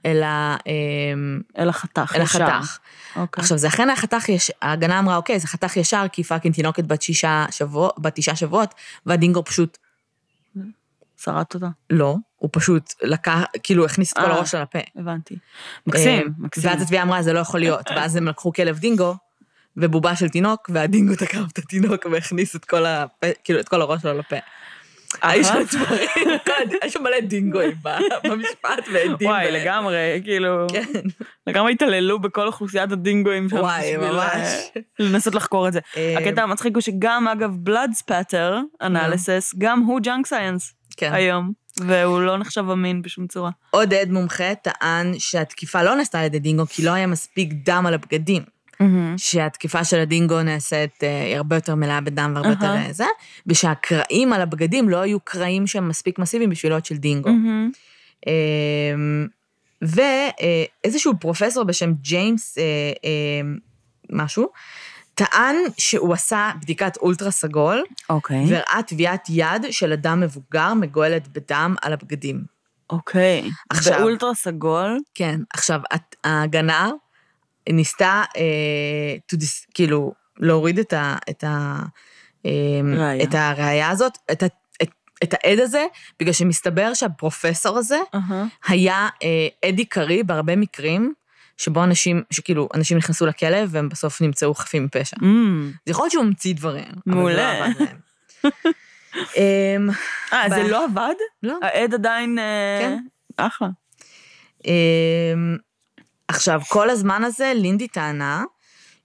אלא, 0.06 0.26
אה, 0.26 0.74
אל 1.58 1.70
החתך. 1.70 2.14
אלא 2.16 2.24
ישר. 2.24 2.48
חתך. 2.48 2.78
אוקיי. 3.16 3.42
עכשיו, 3.42 3.58
זה 3.58 3.68
אכן 3.68 3.90
היה 3.90 3.96
חתך 3.96 4.30
ישר, 4.30 4.54
ההגנה 4.62 5.00
אמרה, 5.00 5.16
אוקיי, 5.16 5.40
זה 5.40 5.48
חתך 5.48 5.78
ישר, 5.78 6.06
כי 6.12 6.24
fucking 6.24 6.56
תינוקת 6.56 6.84
בת 6.84 7.02
שישה 7.02 7.46
שבועות, 7.52 8.00
בת 8.00 8.16
תשעה 8.16 8.36
שבועות, 8.36 8.74
והדינגו 9.06 9.44
פשוט 9.46 9.78
שרדת 11.24 11.54
אותה. 11.56 11.68
לא, 11.90 12.16
הוא 12.38 12.50
פשוט 12.54 12.94
לקח, 13.02 13.40
כאילו, 13.64 13.86
הכניס 13.86 14.14
את 14.14 14.18
כל 14.18 14.24
אה. 14.24 14.36
הראש 14.36 14.52
שלה 14.52 14.62
לפה. 14.62 14.80
הבנתי. 14.96 15.36
מקסים, 15.88 16.28
אה, 16.28 16.28
מקסים. 16.38 16.70
ואז 16.70 16.82
התביעה 16.82 17.04
אמרה, 17.04 17.22
זה 17.22 17.34
לא 17.34 17.40
יכול 17.40 17.60
להיות. 17.60 17.90
ואז 17.96 18.16
הם 18.16 18.28
לקחו 18.28 18.54
כלב 18.54 18.80
דינגו, 18.80 19.16
ובובה 19.78 20.16
של 20.16 20.30
תינוק, 20.30 20.70
והדינגו 20.74 21.16
תקף 21.16 21.40
את 21.54 21.58
התינוק 21.58 22.06
והכניס 22.12 22.56
את 22.56 22.66
כל 22.66 22.86
הפה, 22.86 23.28
כאילו, 23.44 23.60
את 23.60 23.70
כל 23.70 23.82
הראש 23.82 24.02
שלו 24.02 24.14
לפה. 24.14 24.36
היו 25.22 25.44
שם 25.44 25.62
דברים, 25.72 26.10
היו 26.82 26.92
שם 26.92 27.04
מלא 27.04 27.20
דינגואים 27.20 27.72
ב- 27.84 28.28
במשפט, 28.28 28.88
ועדים. 28.94 29.30
וואי, 29.30 29.52
לגמרי, 29.52 30.22
כאילו, 30.24 30.68
כן, 30.70 31.02
לגמרי 31.48 31.72
התעללו 31.72 32.20
בכל 32.20 32.48
אוכלוסיית 32.48 32.92
הדינגואים 32.92 33.50
שם. 33.50 33.56
וואי, 33.56 33.98
ממש. 33.98 34.48
אה, 34.78 34.82
לנסות 35.00 35.36
לחקור 35.36 35.68
את 35.68 35.74
זה. 35.74 35.80
אה, 35.98 36.16
הקטע 36.18 36.44
המצחיק 36.44 36.74
הוא 36.76 36.82
שגם, 36.82 37.28
אגב, 37.28 37.52
blood 37.70 38.00
spatter 38.04 38.84
analysis, 38.84 39.56
גם 39.58 39.80
הוא 39.80 40.00
junk 40.04 40.26
science 40.26 40.74
כן. 40.98 41.14
היום, 41.14 41.52
והוא 41.80 42.22
לא 42.22 42.38
נחשב 42.38 42.70
אמין 42.70 43.02
בשום 43.02 43.28
צורה. 43.28 43.52
עוד 43.70 43.94
עד 43.94 44.10
מומחה 44.12 44.56
טען 44.56 45.20
שהתקיפה 45.20 45.84
לא 45.84 45.96
נעשתה 45.96 46.20
על 46.20 46.26
ידי 46.26 46.40
דינגו, 46.40 46.66
כי 46.70 46.84
לא 46.86 46.92
היה 46.92 47.08
מספיק 47.08 47.54
דם 47.66 47.84
על 47.88 47.94
הבגדים. 47.94 48.44
שהתקיפה 49.18 49.84
של 49.84 50.00
הדינגו 50.00 50.44
נעשית, 50.44 51.04
אה, 51.04 51.24
היא 51.24 51.36
הרבה 51.36 51.56
יותר 51.56 51.76
מלאה 51.76 52.02
בדם 52.02 52.32
והרבה 52.36 52.50
יותר 52.50 52.66
אהה. 52.66 52.88
אה, 52.88 52.94
זה, 52.94 53.06
ושהקרעים 53.48 54.34
על 54.34 54.42
הבגדים 54.42 54.90
לא 54.90 54.98
היו 54.98 55.20
קרעים 55.20 55.68
שהם 55.68 55.90
מספיק 55.90 56.20
מסיביים 56.20 56.50
בשביל 56.50 56.74
של 56.84 56.98
דינגו. 56.98 57.30
מהמם. 57.30 57.72
אמ, 58.28 59.28
ואיזשהו 59.82 61.14
פרופסור 61.20 61.64
בשם 61.64 61.94
ג'יימס 61.94 62.58
אה, 62.58 62.64
אה, 63.06 63.42
משהו, 64.10 64.50
טען 65.16 65.56
שהוא 65.78 66.14
עשה 66.14 66.52
בדיקת 66.62 66.98
אולטרה 66.98 67.32
סגול, 67.32 67.84
אוקיי. 68.10 68.46
והראה 68.50 68.84
טביעת 68.88 69.28
יד 69.30 69.66
של 69.72 69.94
אדם 69.94 70.20
מבוגר 70.20 70.74
מגואלת 70.74 71.28
בדם 71.28 71.76
על 71.82 71.94
הבגדים. 71.94 72.44
אוקיי. 72.90 73.50
עכשיו- 73.70 74.00
באולטרה 74.00 74.34
סגול, 74.34 75.00
כן, 75.16 75.40
עכשיו, 75.54 75.80
ההגנה 76.24 76.92
ניסתה, 77.70 78.24
אה, 78.38 79.36
dis- 79.36 79.66
כאילו, 79.74 80.14
להוריד 80.40 80.80
את 80.80 80.94
ה... 80.94 81.16
את 81.30 81.44
ה... 81.44 81.80
אה, 82.46 82.52
ראיה. 82.98 83.24
את 83.24 83.30
הראייה 83.34 83.90
הזאת, 83.90 84.18
את, 84.32 84.44
ה- 84.44 84.48
את, 84.84 84.90
את 85.24 85.34
העד 85.34 85.60
הזה, 85.60 85.86
בגלל 86.20 86.34
שמסתבר 86.34 86.94
שהפרופסור 86.94 87.78
הזה 87.78 88.00
אהה. 88.16 88.46
היה 88.68 89.08
אה, 89.24 89.48
עד 89.70 89.78
עיקרי 89.78 90.24
בהרבה 90.24 90.56
מקרים, 90.56 91.14
שבו 91.58 91.84
אנשים, 91.84 92.24
שכאילו, 92.32 92.70
אנשים 92.74 92.98
נכנסו 92.98 93.26
לכלא 93.26 93.58
והם 93.68 93.90
בסוף 93.90 94.22
נמצאו 94.22 94.54
חפים 94.54 94.86
מפשע. 94.86 95.18
אמ, 95.22 95.72
זה 95.86 95.92
יכול 95.92 96.04
להיות 96.04 96.12
שהוא 96.12 96.24
המציא 96.24 96.54
דברים, 96.56 96.84
אבל 96.86 96.94
זה 97.06 97.12
מעולה. 97.12 97.60
לא 97.60 97.66
עבד 97.66 97.76
להם. 97.80 97.98
אמ, 99.38 99.90
אה, 100.34 100.50
זה 100.50 100.64
לא 100.64 100.86
עבד? 100.86 101.14
לא. 101.44 101.58
העד 101.62 101.94
עדיין... 101.94 102.40
אה, 102.40 102.78
כן. 102.82 102.98
אחלה. 103.38 103.68
עכשיו, 106.28 106.62
כל 106.68 106.90
הזמן 106.90 107.24
הזה 107.24 107.52
לינדי 107.56 107.88
טענה 107.88 108.44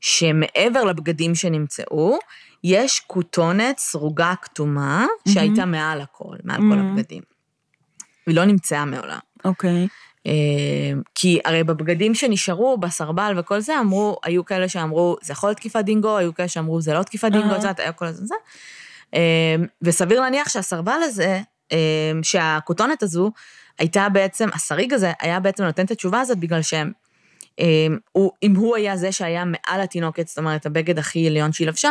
שמעבר 0.01 0.85
לבגדים 0.85 1.35
שנמצאו, 1.35 2.19
יש 2.65 3.01
כותונת 3.07 3.79
סרוגה 3.79 4.35
כתומה 4.43 5.07
שהייתה 5.29 5.65
מעל 5.65 6.01
הכל, 6.01 6.37
מעל 6.45 6.57
כל 6.57 6.63
מהמם. 6.63 6.93
הבגדים. 6.93 7.23
היא 8.27 8.37
לא 8.37 8.45
נמצאה 8.45 8.85
מעולם. 8.85 9.19
אוקיי. 9.45 9.89
אמ, 10.27 11.03
כי 11.15 11.41
הרי 11.45 11.65
בבגדים 11.65 12.15
שנשארו, 12.15 12.79
בסרבל 12.79 13.35
וכל 13.39 13.61
זה, 13.61 13.81
אמרו, 13.81 14.17
היו 14.25 14.45
כאלה 14.45 14.69
שאמרו, 14.69 15.17
זה 15.23 15.33
יכול 15.33 15.49
להיות 15.49 15.59
תקיפת 15.59 15.85
דינגו, 15.85 16.17
היו 16.17 16.35
כאלה 16.35 16.49
שאמרו, 16.49 16.81
זה 16.81 16.95
לא 16.95 17.03
תקיפת 17.03 17.29
דינגו. 17.33 17.51
את 17.51 17.57
יודעת, 17.57 17.81
היה 17.81 17.93
כל 17.93 18.05
הזמן 18.05 18.27
זה. 18.27 18.35
אמ, 19.15 19.21
וסביר 19.83 20.21
להניח 20.21 20.49
שהסרבל 20.49 21.01
הזה, 21.03 21.41
שהכותונת 22.23 23.03
הזו, 23.03 23.31
הייתה 23.79 24.09
בעצם, 24.09 24.49
השריג 24.55 24.93
הזה 24.93 25.13
היה 25.21 25.41
בעצם 25.41 25.65
נותן 25.65 25.85
את 25.85 25.91
התשובה 25.91 26.21
הזאת 26.21 26.39
בגלל 26.39 26.63
שהם, 26.63 26.93
הוא- 28.13 28.33
אם 28.43 28.57
הוא 28.57 28.77
היה 28.77 28.97
זה 28.97 29.13
שהיה 29.13 29.45
מעל 29.45 29.81
התינוקת, 29.81 30.29
זאת 30.29 30.39
אומרת, 30.39 30.67
הבגד 30.67 30.99
הכי 30.99 31.27
עליון 31.27 31.53
שהיא 31.53 31.69
לבשה, 31.69 31.91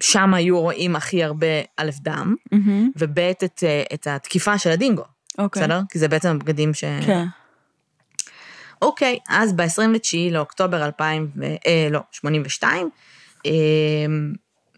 שם 0.00 0.34
היו 0.34 0.60
רואים 0.60 0.96
הכי 0.96 1.24
הרבה 1.24 1.46
א' 1.76 1.90
דם, 2.00 2.34
מהמם. 2.52 2.90
וב' 2.96 3.18
את, 3.18 3.64
אה, 3.66 3.82
את 3.94 4.06
התקיפה 4.06 4.58
של 4.58 4.70
הדינגו, 4.70 5.04
אוקיי. 5.38 5.62
בסדר? 5.62 5.80
כי 5.90 5.98
זה 5.98 6.08
בעצם 6.08 6.28
הבגדים 6.28 6.74
ש... 6.74 6.84
כן. 7.06 7.24
אוקיי, 8.82 9.18
אז 9.28 9.52
ב-29 9.52 10.32
לאוקטובר 10.32 10.84
2000, 10.84 11.30
ו- 11.36 11.44
אה, 11.66 11.88
לא, 11.90 12.00
82, 12.12 12.90
אה, 13.46 13.52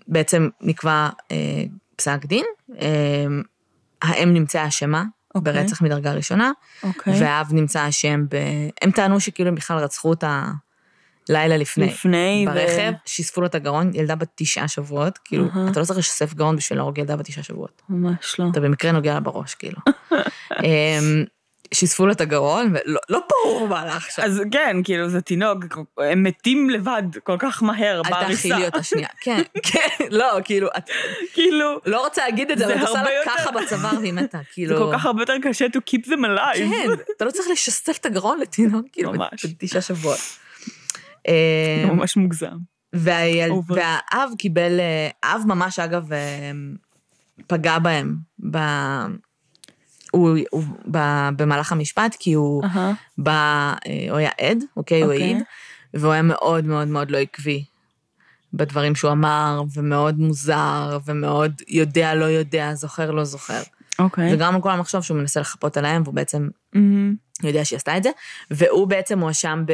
בעצם 0.09 0.49
נקבע 0.61 1.09
אה, 1.33 1.37
פסק 1.97 2.25
דין. 2.25 2.45
אה, 2.81 3.25
האם 4.03 4.35
נמצאה 4.35 4.69
אשמה 4.69 5.05
אוקיי. 5.37 5.53
ברצח 5.53 5.83
מדרגה 5.83 6.13
ראשונה, 6.13 6.51
אוקיי. 6.83 7.23
והאב 7.23 7.53
נמצא 7.53 7.89
אשם 7.89 8.25
ב... 8.31 8.37
הם 8.83 8.91
טענו 8.91 9.21
שכאילו 9.21 9.49
הם 9.49 9.55
בכלל 9.55 9.79
רצחו 9.79 10.09
אותה 10.09 10.45
לילה 11.29 11.57
לפני. 11.57 11.87
לפני, 11.87 12.47
ו- 12.49 12.55
ברכב, 12.55 12.93
שיספו 13.05 13.41
לו 13.41 13.47
את 13.47 13.55
הגרון, 13.55 13.91
ילדה 13.95 14.15
בת 14.15 14.29
תשעה 14.35 14.69
שבועות, 14.69 15.19
כאילו, 15.25 15.45
אהה. 15.57 15.71
אתה 15.71 15.81
לא 15.81 15.85
צריך 15.85 15.99
לשסף 15.99 16.35
גרון 16.35 16.57
בשביל 16.57 16.79
להרוג 16.79 16.99
ילדה 16.99 17.17
בת 17.17 17.25
תשעה 17.25 17.45
שבועות. 17.45 17.83
ממש 17.89 18.37
לא. 18.39 18.47
אתה 18.53 18.61
במקרה 18.61 18.93
נוגע 18.93 19.15
לה 19.15 19.21
בראש, 19.21 19.55
כאילו. 19.55 19.79
שיספו 21.75 22.07
לו 22.07 22.13
את 22.13 22.21
הגרון, 22.21 22.73
ולא 22.73 23.01
לא 23.09 23.21
ברור 23.31 23.69
מה 23.69 23.81
הלך 23.81 24.11
שם. 24.11 24.23
אז 24.23 24.43
כן, 24.51 24.77
כאילו, 24.85 25.09
זה 25.09 25.21
תינוק, 25.21 25.59
הם 25.99 26.23
מתים 26.23 26.71
לבד 26.71 27.03
כל 27.25 27.37
כך 27.39 27.63
מהר 27.63 28.03
אל 28.07 28.11
בעריסה. 28.11 28.49
תאכילי 28.49 28.67
אותה 28.67 28.83
שנייה. 28.83 29.09
כן, 29.25 29.43
כן, 29.63 30.05
לא, 30.11 30.39
כאילו, 30.45 30.69
את 30.77 30.91
כאילו, 31.33 31.81
לא 31.87 32.05
רוצה 32.05 32.25
להגיד 32.25 32.51
את 32.51 32.59
זה, 32.59 32.67
זה 32.67 32.75
אבל 32.75 32.83
את 32.83 32.89
עושה 32.89 33.03
לה 33.03 33.11
ככה 33.25 33.51
בצוואר 33.51 33.99
והיא 34.01 34.13
מתה, 34.13 34.39
זה 34.43 34.45
כאילו... 34.53 34.77
כל 34.77 34.93
כך 34.93 35.07
הרבה 35.07 35.23
יותר 35.23 35.35
קשה 35.43 35.67
to 35.67 35.79
keep 35.91 36.07
them 36.07 36.21
alive. 36.21 36.59
כן, 36.59 36.89
אתה 37.17 37.25
לא 37.25 37.31
צריך 37.31 37.49
לשסף 37.49 37.99
את 37.99 38.07
הגרון 38.07 38.41
לתינוק, 38.41 38.87
כאילו, 38.93 39.13
ממש. 39.13 39.47
בתשעה 39.47 39.83
שבועות. 39.83 40.19
זה 41.27 41.33
אמ, 41.85 41.97
ממש 41.97 42.17
מוגזם. 42.17 42.57
והאב 42.93 44.31
קיבל, 44.39 44.81
אה, 44.81 45.09
האב 45.23 45.43
ממש, 45.47 45.79
אגב, 45.79 46.13
אה, 46.13 46.51
פגע 47.47 47.79
בהם. 47.79 48.17
ב... 50.17 50.21
הוא, 50.21 50.39
הוא 50.51 50.63
ב, 50.91 50.99
במהלך 51.37 51.73
המשפט, 51.73 52.17
כי 52.19 52.33
הוא 52.33 52.65
אהה. 52.65 52.93
בא, 53.19 53.75
אה, 53.87 54.07
הוא 54.11 54.19
היה 54.19 54.31
עד, 54.41 54.65
אוקיי? 54.77 55.03
הוא 55.03 55.13
אוקיי. 55.13 55.25
העיד, 55.25 55.43
והוא 55.95 56.13
היה 56.13 56.23
מאוד 56.23 56.65
מאוד 56.65 56.89
מאוד 56.89 57.11
לא 57.11 57.19
עקבי 57.19 57.65
בדברים 58.53 58.95
שהוא 58.95 59.13
אמר, 59.13 59.63
ומאוד 59.75 60.19
מוזר, 60.19 60.99
ומאוד 61.05 61.63
יודע, 61.69 62.15
לא 62.15 62.25
יודע, 62.25 62.75
זוכר, 62.75 63.11
לא 63.11 63.25
זוכר. 63.25 63.63
אוקיי. 63.99 64.35
וגרם 64.35 64.57
לכולם 64.57 64.81
לחשוב 64.81 65.03
שהוא 65.03 65.19
מנסה 65.19 65.41
לחפות 65.41 65.77
עליהם, 65.77 66.03
והוא 66.03 66.15
בעצם 66.15 66.49
מהמם. 66.73 67.15
יודע 67.43 67.65
שהיא 67.65 67.77
עשתה 67.77 67.97
את 67.97 68.03
זה, 68.03 68.11
והוא 68.51 68.87
בעצם 68.87 69.19
הואשם 69.19 69.65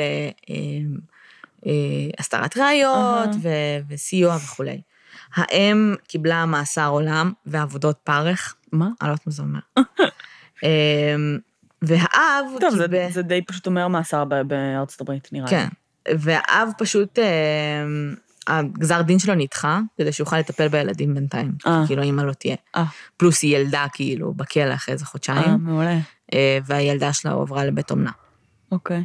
בהסתרת 1.64 2.56
ראיות 2.56 3.28
אהה. 3.28 3.36
ו- 3.42 3.78
וסיוע 3.88 4.36
וכולי. 4.36 4.80
האם 5.34 5.94
קיבלה 6.08 6.46
מאסר 6.46 6.88
עולם 6.88 7.32
ועבודות 7.46 7.96
פרך, 8.04 8.54
מה? 8.72 8.84
אני 8.84 9.08
לא 9.08 9.12
יודעת 9.12 9.26
מה 9.26 9.32
זה 9.32 9.42
אומר. 9.42 9.60
אמ, 10.62 11.38
והאב 11.82 12.44
טוב, 12.60 12.76
זה- 12.76 12.84
קיבל- 12.84 13.08
זה 13.12 13.22
די 13.22 13.42
פשוט 13.46 13.66
אומר 13.66 13.88
מאסר 13.88 14.24
ב- 14.24 14.40
בארצות 14.42 15.00
הברית, 15.00 15.28
נראה 15.32 15.44
לי. 15.44 15.50
כן, 15.50 15.66
והאב 16.18 16.68
פשוט, 16.78 17.18
אמ, 17.18 18.14
הגזר 18.46 19.02
דין 19.02 19.18
שלו 19.18 19.34
נדחה, 19.34 19.80
כדי 19.98 20.12
שיוכל 20.12 20.38
לטפל 20.38 20.68
בילדים 20.68 21.14
בינתיים, 21.14 21.52
אה. 21.66 21.82
כאילו 21.86 22.02
אמא 22.02 22.22
לא 22.22 22.32
תהיה. 22.32 22.56
אה. 22.76 22.84
פלוס 23.16 23.42
היא 23.42 23.56
ילדה 23.56 23.86
כאילו 23.92 24.34
בכלא 24.34 24.74
אחרי 24.74 24.92
איזה 24.92 25.04
אה, 25.04 25.10
חודשיים, 25.10 25.58
מעולה. 25.60 25.98
אה, 26.34 26.58
והילדה 26.66 27.12
שלה 27.12 27.32
הועברה 27.32 27.64
לבית 27.64 27.90
אומנה. 27.90 28.10
אוקיי. 28.72 29.04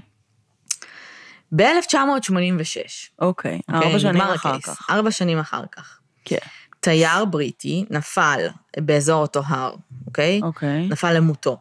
ב-1986, 1.56 3.20
אוקיי. 3.20 3.60
אוקיי, 3.70 3.88
ארבע 3.88 4.00
שנים 4.00 4.14
נגמר 4.16 4.36
אחר. 4.36 4.60
כך. 4.60 4.88
ארבע 4.90 5.12
שנים 5.12 5.40
אחר 5.40 5.64
כך. 5.72 6.00
כן. 6.26 6.38
תייר 6.80 7.26
בריטי 7.26 7.86
נפל 7.90 8.48
באזור 8.78 9.22
אותו 9.22 9.42
הר, 9.46 9.76
אוקיי? 10.08 10.40
אוקיי. 10.44 10.88
נפל 10.88 11.14
למותו. 11.14 11.58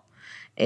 אמ, 0.58 0.64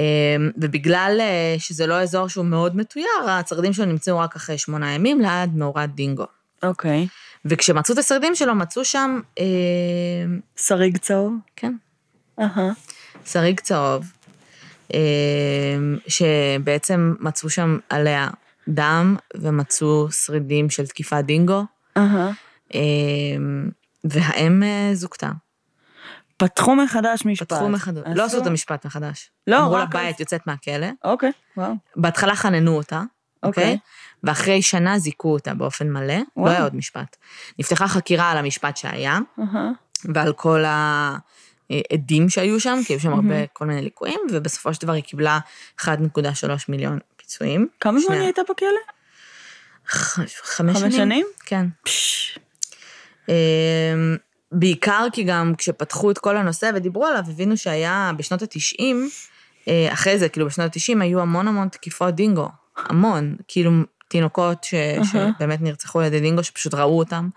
ובגלל 0.57 1.17
אה, 1.19 1.55
שזה 1.59 1.87
לא 1.87 2.01
אזור 2.01 2.27
שהוא 2.27 2.45
מאוד 2.45 2.75
מתויר, 2.75 3.05
הצרדים 3.27 3.73
שלו 3.73 3.85
נמצאו 3.85 4.19
רק 4.19 4.35
אחרי 4.35 4.57
שמונה 4.57 4.91
ימים 4.91 5.21
ליד 5.21 5.55
מאורת 5.55 5.95
דינגו. 5.95 6.25
אוקיי. 6.63 7.07
וכשמצאו 7.45 7.93
את 7.93 7.99
השרידים 7.99 8.35
שלו, 8.35 8.55
מצאו 8.55 8.85
שם, 8.85 9.19
אה, 9.39 9.45
שריג 10.55 10.97
צהוב? 10.97 11.33
כן, 11.55 11.73
אהה. 12.39 12.71
שריג 13.25 13.59
צהוב, 13.59 14.11
אה, 14.93 14.99
שבעצם 16.07 17.15
מצאו 17.19 17.49
שם 17.49 17.77
עליה 17.89 18.29
דם, 18.67 19.15
ומצאו 19.35 20.11
שרידים 20.11 20.69
של 20.69 20.87
תקיפת 20.87 21.23
דינגו, 21.25 21.63
אהה. 21.97 22.31
אה, 22.75 22.79
והאם 24.03 24.63
אה, 24.63 24.89
זוכתה. 24.93 25.31
פתחו 26.37 26.75
מחדש 26.75 27.25
משפט. 27.25 27.53
פתחו 27.53 27.69
מחדש, 27.69 28.03
לא 28.15 28.25
עשו 28.25 28.37
את 28.41 28.47
המשפט 28.47 28.85
מחדש. 28.85 29.31
לא, 29.47 29.57
אמרו 29.59 29.73
רק- 29.73 29.89
לבית, 29.89 30.19
יוצאת 30.19 30.47
מהכלא. 30.47 30.87
אוקיי, 31.03 31.31
וואו. 31.57 31.73
בהתחלה 31.95 32.35
חננו 32.35 32.77
אותה, 32.77 33.01
אוקיי. 33.43 33.63
אוקיי? 33.63 33.77
ואחרי 34.23 34.61
שנה 34.61 34.99
זיכו 34.99 35.33
אותה 35.33 35.53
באופן 35.53 35.89
מלא, 35.89 36.13
לא 36.13 36.21
וואו. 36.37 36.51
היה 36.51 36.63
עוד 36.63 36.75
משפט. 36.75 37.15
נפתחה 37.59 37.87
חקירה 37.87 38.31
על 38.31 38.37
המשפט 38.37 38.77
שהיה. 38.77 39.19
ועל 40.13 40.33
כל 40.33 40.63
העדים 40.67 42.29
שהיו 42.29 42.59
שם, 42.59 42.79
כי 42.87 42.93
היו 42.93 42.99
שם 42.99 43.13
הרבה 43.13 43.47
כל 43.53 43.65
מיני 43.65 43.81
ליקויים, 43.81 44.19
ובסופו 44.31 44.73
של 44.73 44.81
דבר 44.81 44.93
היא 44.93 45.03
קיבלה 45.03 45.39
1.3 45.81 45.85
מיליון 46.69 46.99
פיצויים. 47.15 47.67
כמה 47.79 47.99
זמן. 47.99 48.15
היא 48.15 48.23
הייתה 48.23 48.41
בכלא? 48.49 48.67
חמש 49.85 50.35
חמש 50.43 50.77
שנים? 50.95 51.25
כן. 51.45 51.65
פשש. 51.83 52.37
אמ, 53.29 53.33
בעיקר 54.51 55.07
כי 55.11 55.23
גם 55.23 55.53
כשפתחו 55.57 56.11
את 56.11 56.17
כל 56.17 56.37
הנושא 56.37 56.71
ודיברו 56.75 57.05
עליו, 57.05 57.23
הבינו 57.27 57.57
שהיה 57.57 58.11
בשנות 58.17 58.41
ה-90, 58.41 58.83
אחרי 59.93 60.19
זה, 60.19 60.29
כאילו 60.29 60.45
בשנות 60.45 60.75
ה-90 60.75 61.01
היו 61.03 61.21
המון 61.21 61.47
המון 61.47 61.69
תקיפות 61.69 62.15
דינגו. 62.15 62.49
המון. 62.77 63.35
כאילו 63.47 63.71
תינוקות 64.07 64.63
ש... 64.63 64.73
שבאמת 65.11 65.61
נרצחו 65.61 65.99
על 65.99 66.05
ידי 66.05 66.19
דינגו, 66.19 66.43
שפשוט 66.43 66.73
ראו 66.73 66.99
אותם. 66.99 67.29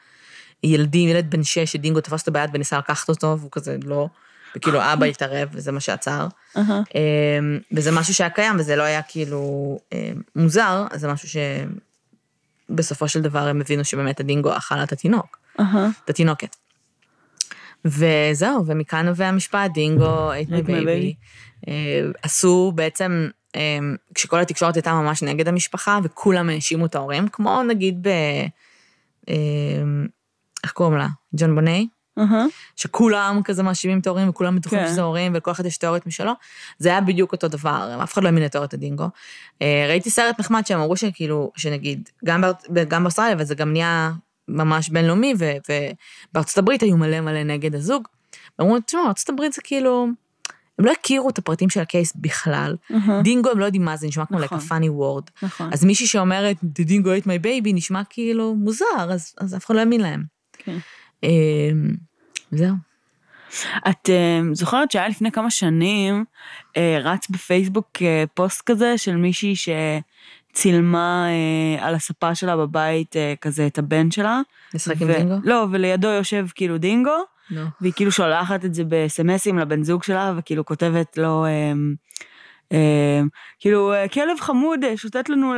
ילדים, 0.63 1.09
ילד 1.09 1.31
בן 1.31 1.43
שש, 1.43 1.73
שדינגו 1.73 2.01
תפס 2.01 2.21
אותו 2.21 2.33
ביד 2.33 2.51
וניסה 2.53 2.79
לקחת 2.79 3.09
אותו, 3.09 3.37
והוא 3.39 3.51
כזה 3.53 3.77
לא... 3.85 4.09
וכאילו 4.57 4.81
אבא 4.93 5.07
התערב, 5.07 5.49
וזה 5.53 5.73
מה 5.73 5.81
שעצר. 5.81 6.27
אמ, 6.57 7.59
וזה 7.73 7.91
משהו 7.91 8.15
שהיה 8.15 8.31
קיים, 8.31 8.57
וזה 8.59 8.77
לא 8.77 8.83
היה 8.83 9.03
כאילו 9.03 9.79
אמ, 9.93 10.23
מוזר, 10.37 10.87
זה 10.95 11.09
משהו 11.09 11.29
שבסופו 12.71 13.09
של 13.09 13.23
דבר 13.23 13.39
הם 13.39 13.61
הבינו 13.61 13.85
שבאמת 13.85 14.21
הדינגו 14.21 14.57
אכל 14.57 14.75
את 14.83 14.93
התינוק. 14.93 15.44
את 16.05 16.11
התינוקת. 16.11 16.57
וזהו, 17.85 18.67
ומכאן 18.67 19.07
נובע 19.07 19.27
המשפט, 19.27 19.71
דינגו, 19.75 20.33
my 20.33 20.53
my 20.53 20.69
baby. 20.69 21.15
אה, 21.69 22.11
עשו 22.23 22.73
בעצם, 22.75 23.29
אה, 23.57 23.79
כשכל 24.15 24.41
התקשורת 24.41 24.75
הייתה 24.75 24.93
ממש 24.93 25.23
נגד 25.23 25.49
המשפחה, 25.49 25.99
וכולם 26.03 26.49
האשימו 26.49 26.87
את 26.87 26.95
ההורים, 26.95 27.29
כמו 27.29 27.63
נגיד 27.63 28.03
ב... 28.03 28.09
אה, 29.29 29.35
איך 30.65 30.73
קוראים 30.73 30.99
לה? 30.99 31.09
ג'ון 31.37 31.55
בוני? 31.55 31.89
שכולם 32.77 33.41
כזה 33.45 33.63
מאשימים 33.63 33.99
את 33.99 34.07
ההורים, 34.07 34.29
וכולם 34.29 34.57
בטוחים 34.57 34.79
כן. 34.79 34.89
שזה 34.89 35.03
הורים, 35.03 35.33
ולכל 35.35 35.51
אחד 35.51 35.67
יש 35.67 35.79
תיאוריות 35.79 36.07
משלו. 36.07 36.33
זה 36.79 36.89
היה 36.89 37.01
בדיוק 37.01 37.33
אותו 37.33 37.49
דבר, 37.49 37.99
אף 38.03 38.13
אחד 38.13 38.23
לא 38.23 38.29
האמין 38.29 38.45
לתיאוריות 38.45 38.75
הדינגו. 38.75 39.09
ראיתי 39.61 40.11
סרט 40.11 40.41
נחמד 40.41 40.67
שהם 40.67 40.81
אמרו 40.81 40.97
שכאילו, 40.97 41.53
שנגיד, 41.57 42.09
גם 42.25 43.03
באוסטרליה, 43.03 43.37
וזה 43.39 43.55
גם 43.55 43.73
נהיה 43.73 44.13
ממש 44.49 44.89
בינלאומי, 44.89 45.35
ו- 45.39 45.75
ובארצות 46.31 46.59
הברית 46.59 46.83
היו 46.83 46.97
מלא 46.97 47.21
מלא 47.21 47.43
נגד 47.43 47.75
הזוג. 47.75 48.09
ואמרו, 48.59 48.81
תשמעו, 48.81 49.07
ארצות 49.07 49.29
הברית 49.29 49.53
זה 49.53 49.63
כאילו, 49.63 50.09
הם 50.79 50.85
לא 50.85 50.93
הכירו 50.93 51.29
את 51.29 51.39
הפרטים 51.39 51.71
של 51.71 51.81
הקייס 51.81 52.13
בכלל. 52.17 52.77
אהה. 52.93 53.23
דינגו 53.23 53.51
הם 53.51 53.59
לא 53.59 53.65
יודעים 53.65 53.85
מה 53.85 53.97
זה, 53.97 54.07
נשמע 54.07 54.27
כמו 54.27 54.39
נכון. 54.39 54.59
funny 54.59 54.91
word. 55.01 55.31
נכון. 55.43 55.71
אז 55.73 55.85
מישהי 55.85 56.07
שאומרת, 56.07 56.57
The 56.61 56.89
dingo 56.89 57.23
ate 57.23 57.27
my 57.27 57.45
baby, 57.45 57.71
נשמע 57.75 58.03
כאילו 58.11 58.55
מוזר, 58.55 59.11
אז, 59.11 59.35
אז 59.39 59.57
אף 59.57 59.67
אחד 59.67 59.75
לא 59.75 59.81
האמין 59.81 60.01
להם. 60.01 60.25
כן. 60.59 60.77
אה, 61.25 61.31
זהו. 62.51 62.75
את 63.89 64.11
אה, 64.11 64.41
זוכרת 64.53 64.91
שהיה 64.91 65.09
לפני 65.09 65.33
כמה 65.33 65.51
שנים, 65.51 66.25
אה, 66.77 66.99
רץ 67.03 67.29
בפייסבוק 67.29 67.89
אה, 68.03 68.25
פוסט 68.35 68.63
כזה 68.67 68.99
של 68.99 69.17
מישהי 69.17 69.55
שצילמה 70.55 71.27
אה, 71.29 71.87
על 71.87 71.95
הספה 71.95 72.35
שלה 72.35 72.57
בבית 72.57 73.17
אה, 73.17 73.35
כזה 73.41 73.67
את 73.67 73.79
הבן 73.79 74.11
שלה. 74.11 74.41
לשחק 74.75 75.03
עם 75.03 75.09
ו- 75.09 75.13
דינגו? 75.13 75.35
לא, 75.45 75.67
ולידו 75.71 76.09
יושב 76.09 76.47
כאילו 76.55 76.79
דינגו, 76.79 77.11
לא. 77.51 77.63
והיא 77.81 77.93
כאילו 77.97 78.13
שולחת 78.13 78.65
את 78.65 78.75
זה 78.75 78.83
בסמסים 78.89 79.59
לבן 79.59 79.83
זוג 79.83 80.03
שלה, 80.03 80.33
וכאילו 80.37 80.65
כותבת 80.65 81.19
לו, 81.19 81.47
אמ, 81.47 81.95
כאילו, 83.61 83.93
אה, 83.93 84.09
כלב 84.09 84.41
חמוד 84.41 84.85
אה, 84.85 84.97
שוטט 84.97 85.29
לנו 85.29 85.55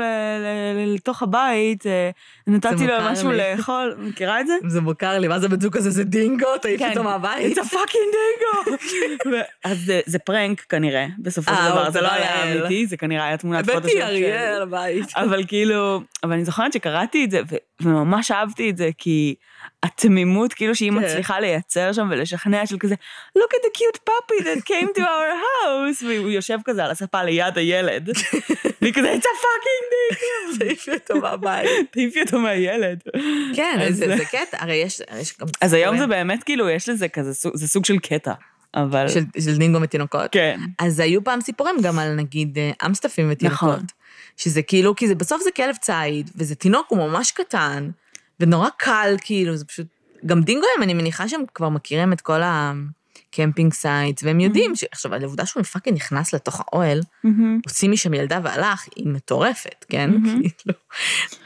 לתוך 0.95 1.23
הבית, 1.23 1.87
אה, 1.87 2.11
נתתי 2.47 2.87
לו 2.87 2.95
משהו. 3.11 3.33
לאכול, 3.33 3.95
מכירה 3.99 4.40
את 4.40 4.47
זה? 4.47 4.55
זה 4.66 4.81
מוכר 4.81 5.19
לי, 5.19 5.29
מה 5.29 5.38
זה 5.38 5.47
זוג 5.61 5.77
הזה? 5.77 5.90
זה 5.90 6.05
דינגו? 6.05 6.47
תעיף 6.62 6.79
כן. 6.79 6.90
אותו 6.90 7.03
מהבית? 7.03 7.59
It's 7.59 7.61
a 7.61 7.64
fucking 7.64 8.12
dingo! 8.14 8.71
ו- 9.33 9.40
אז 9.64 9.79
זה- 9.87 10.01
זה 10.07 10.19
פרנק 10.19 10.61
כנראה, 10.61 11.07
בסופו 11.19 11.53
של 11.55 11.71
דבר, 11.71 11.90
זה 11.90 12.01
לא 12.01 12.09
היה. 12.12 12.53
אמיתי, 12.61 12.87
זה 12.87 12.97
כנראה 12.97 13.27
היה 13.27 13.37
תמונת 13.37 13.59
הבאתי 13.64 13.81
פוטושופ. 13.81 14.01
אריה 14.03 14.59
לבית. 14.61 15.07
אבל 15.16 15.45
כאילו, 15.49 16.01
אבל 16.25 16.33
אני 16.33 16.45
זוכרת 16.45 16.73
שקראתי 16.73 17.25
את 17.25 17.31
זה, 17.31 17.40
וממש 17.81 18.31
אהבתי 18.31 18.71
את 18.71 18.77
זה, 18.77 18.90
כי 18.99 19.35
התמימות, 19.87 20.53
כאילו 20.53 20.75
שהיא 20.75 20.90
כן. 20.90 20.99
מצליחה 20.99 21.40
לייצר 21.40 21.92
שם 21.92 22.09
ולשכנע 22.11 22.66
של 22.66 22.79
כזה, 22.79 22.94
look 23.38 23.53
at 23.53 23.66
the 23.66 23.79
cute 23.79 24.11
puppy 24.11 24.42
that 24.44 24.62
came 24.68 24.99
to 24.99 25.01
our 25.01 25.33
house, 25.64 26.05
והוא 26.05 26.31
יושב 26.31 26.59
כזה 26.64 26.85
על 26.85 26.90
הספה 26.90 27.22
ליד 27.22 27.59
הילד, 27.59 28.09
והיא 28.81 28.94
כזה, 28.94 29.14
it's 29.14 29.25
a 29.25 29.37
fucking 29.42 29.85
dingo, 29.92 30.59
תעיפי 30.59 30.90
אותו 30.92 31.20
מהבית. 31.20 31.70
תעיפי 31.90 32.20
אותו 32.20 32.38
מהילד. 32.38 33.03
כן, 33.55 33.87
זה 33.90 34.16
זה 34.16 34.25
קטע, 34.25 34.57
הרי 34.61 34.75
יש 34.75 35.03
יש 35.20 35.35
גם... 35.40 35.46
אז 35.61 35.72
היום 35.72 35.99
זה 35.99 36.07
סיפורים 36.07 36.07
באמת, 36.07 36.42
כאילו, 36.42 36.70
יש 36.70 36.88
לזה 36.88 37.09
כזה, 37.09 37.33
זה 37.55 37.68
סוג 37.68 37.85
של 37.85 37.99
קטע, 37.99 38.33
אבל... 38.75 39.09
של 39.09 39.25
של 39.40 39.57
דינגו 39.57 39.81
מתינוקות. 39.81 40.33
כן. 40.33 40.61
אז 40.79 41.01
היו 41.01 41.25
פעם 41.25 41.40
סיפורים 41.40 41.77
גם 41.83 41.99
על 41.99 42.14
נגיד 42.14 42.59
אה, 42.59 42.70
אמסטפים 42.87 43.29
ותינוקות. 43.31 43.68
נכון. 43.68 43.87
שזה 44.37 44.62
כאילו, 44.62 44.96
כי 44.96 45.09
זה 45.09 45.14
בסוף 45.14 45.42
זה 45.42 45.51
כלב 45.51 45.77
ציד, 45.77 46.31
וזה 46.37 46.55
תינוק, 46.55 46.87
הוא 46.88 46.99
ממש 46.99 47.31
קטן, 47.31 47.90
ונורא 48.40 48.68
קל, 48.77 49.16
כאילו, 49.20 49.57
זה 49.57 49.64
פשוט... 49.64 49.87
גם 50.27 50.42
דינגויים, 50.42 50.83
אני 50.83 50.94
מניחה 50.94 51.29
שהם 51.29 51.44
כבר 51.55 51.68
מכירים 51.68 52.12
את 52.12 52.20
כל 52.20 52.40
ה 53.37 53.41
camping 53.41 53.72
sites, 53.72 54.22
והם 54.22 54.40
יודעים 54.40 54.77
ש... 54.77 54.85
עכשיו, 54.92 55.14
העובדה 55.14 55.46
שהוא 55.46 55.62
fucking 55.62 55.96
נכנס 55.96 56.35
לתוך 56.35 56.61
האוהל, 56.61 57.01
מהמם. 57.25 57.61
הוציא 57.64 57.88
משם 57.88 58.14
ילדה 58.14 58.40
והלך, 58.42 58.87
היא 58.96 59.09
מטורפת, 59.09 59.85
כן? 59.88 60.11
כאילו, 60.59 60.79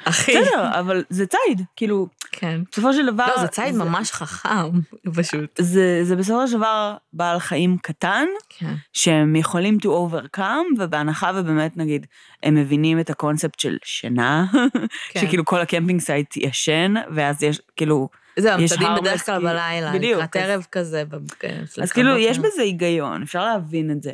אחי. 0.05 0.33
בסדר, 0.41 0.71
אבל 0.79 1.05
זה 1.11 1.27
ציד, 1.27 1.63
כאילו, 1.77 2.09
כן. 2.33 2.61
בסופו 2.73 2.93
של 2.93 3.07
דבר... 3.07 3.27
לא, 3.37 3.41
זה 3.41 3.47
ציד 3.47 3.75
ממש 3.75 4.13
חכם, 4.13 4.71
פשוט. 5.17 5.51
זה, 5.59 6.01
זה 6.03 6.17
בסופו 6.17 6.49
של 6.49 6.57
דבר 6.57 6.97
בעל 7.13 7.39
חיים 7.39 7.77
קטן, 7.83 8.27
כן. 8.49 8.75
שהם 8.93 9.37
יכולים 9.37 9.79
to 9.83 9.87
overcome, 9.87 10.79
ובהנחה 10.79 11.31
ובאמת 11.35 11.77
נגיד, 11.77 12.07
הם 12.43 12.55
מבינים 12.55 13.01
את 13.01 13.11
הקונספט 13.11 13.61
של 13.61 13.77
שינה, 13.85 14.47
כן. 15.13 15.21
שכאילו 15.21 15.45
כל 15.45 15.61
ה 15.61 15.66
camping 15.66 16.01
site 16.01 16.37
ישן, 16.37 16.95
ואז 17.15 17.43
יש 17.43 17.61
כאילו, 17.77 18.09
זהו, 18.41 18.59
harmless, 18.59 19.01
בדרך 19.01 19.27
כלל 19.27 19.43
בלילה, 19.43 19.93
לקראת 19.95 20.37
ערב 20.37 20.67
כזה. 20.73 21.03
כן, 21.39 21.63
אז 21.83 21.93
כאילו. 21.93 22.17
יש 22.17 22.39
בזה 22.39 22.63
היגיון, 22.63 23.23
אפשר 23.23 23.45
להבין 23.45 23.91
את 23.91 24.03
זה. 24.03 24.13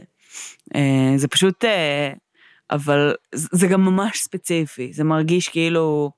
אה, 0.75 1.13
זה 1.17 1.29
פשוט, 1.29 1.65
אה, 1.65 2.13
אבל 2.71 3.15
זה 3.33 3.67
גם 3.67 3.85
ממש 3.85 4.19
ספציפי, 4.19 4.93
זה 4.93 5.05
מרגיש 5.05 5.49
כאילו 5.49 6.11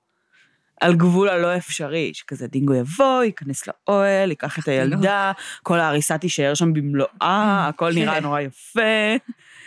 על 0.81 0.95
גבול 0.95 1.29
הלא 1.29 1.57
אפשרי, 1.57 2.11
שכזה 2.15 2.47
דינגו 2.47 2.75
יבוא, 2.75 3.23
ייכנס 3.25 3.69
לאוהל, 3.69 4.31
ייקח 4.31 4.59
את 4.59 4.69
הילדה, 4.69 5.33
כל 5.63 5.81
הזירה 5.81 6.19
תישאר 6.19 6.55
שם 6.55 6.73
במלואה, 6.73 7.67
הכל 7.69 7.93
נראה 7.95 8.15
כן. 8.15 8.23
נורא 8.23 8.41
יפה. 8.41 9.17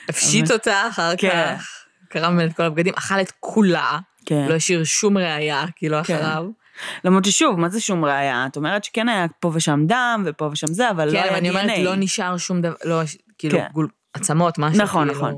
הפשיט 0.09 0.51
אותה 0.51 0.87
אחר 0.89 1.11
כן. 1.17 1.55
כך, 1.57 1.85
קרם 2.09 2.39
את 2.39 2.53
כל 2.53 2.63
הבגדים, 2.63 2.93
אכל 2.97 3.21
את 3.21 3.31
כולה. 3.39 3.99
לא 4.31 4.53
השאיר 4.53 4.83
שום 4.83 5.17
ראייה, 5.17 5.65
כאילו. 5.75 6.01
אחריו. 6.01 6.60
למרות 7.05 7.25
ששוב, 7.25 7.59
מה 7.59 7.69
זה 7.69 7.79
שום 7.79 8.05
ראייה? 8.05 8.45
את 8.45 8.57
אומרת 8.57 8.83
שכן 8.83 9.09
היה 9.09 9.25
פה 9.39 9.51
ושם 9.53 9.83
דם, 9.87 10.23
ופה 10.25 10.49
ושם 10.51 10.67
זה, 10.67 10.89
אבל 10.89 11.07
לא 11.07 11.11
כן, 11.11 11.17
היה 11.17 11.27
אבל 11.29 11.35
אני 11.37 11.49
אומרת. 11.49 11.71
לא 11.77 11.95
נשאר 11.95 12.37
שום 12.37 12.61
דבר, 12.61 12.75
לא, 12.85 13.01
כאילו, 13.37 13.57
כן. 13.57 13.65
גול- 13.73 13.87
עצמות, 14.13 14.57
משהו, 14.57 14.83
נכון, 14.83 15.07
כאילו. 15.07 15.19
נכון. 15.19 15.35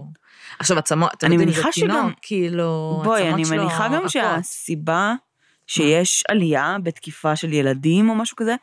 עכשיו, 0.60 0.78
עצמות, 0.78 1.14
אתם 1.14 1.26
אני 1.28 1.36
יודעים, 1.36 1.50
זה 1.52 1.56
מניחה 1.56 1.72
שגם- 1.72 1.88
תינוק, 1.90 2.14
כאילו, 2.22 3.02
בואי, 3.04 3.30
אני 3.30 3.46
שלו 3.46 3.58
מניחה 3.58 3.88
גם 3.88 3.94
רכות. 3.94 4.10
שהסיבה 4.10 5.14
שיש 5.68 6.24
עלייה 6.30 6.78
בתקיפה 6.84 7.36
של 7.36 7.54
ילדים 7.54 8.10
או 8.10 8.16
משהו 8.16 8.36
כזה, 8.38 8.56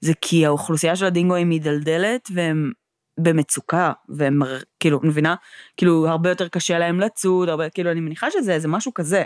זה 0.00 0.12
כי 0.20 0.46
האוכלוסייה 0.46 0.96
של 0.96 1.04
הדינגואים 1.06 1.48
מידלדלת 1.48 2.28
והם 2.34 2.72
במצוקה, 3.20 3.92
והם 4.08 4.40
כאילו, 4.80 5.00
מבינה? 5.02 5.34
כאילו, 5.76 6.08
הרבה 6.08 6.28
יותר 6.28 6.48
קשה 6.48 6.78
להם 6.78 7.00
לצוד, 7.00 7.48
הרבה, 7.48 7.68
כאילו, 7.68 7.90
אני 7.90 8.00
מניחה 8.00 8.30
שזה 8.30 8.52
איזה 8.52 8.68
משהו 8.68 8.94
כזה. 8.94 9.22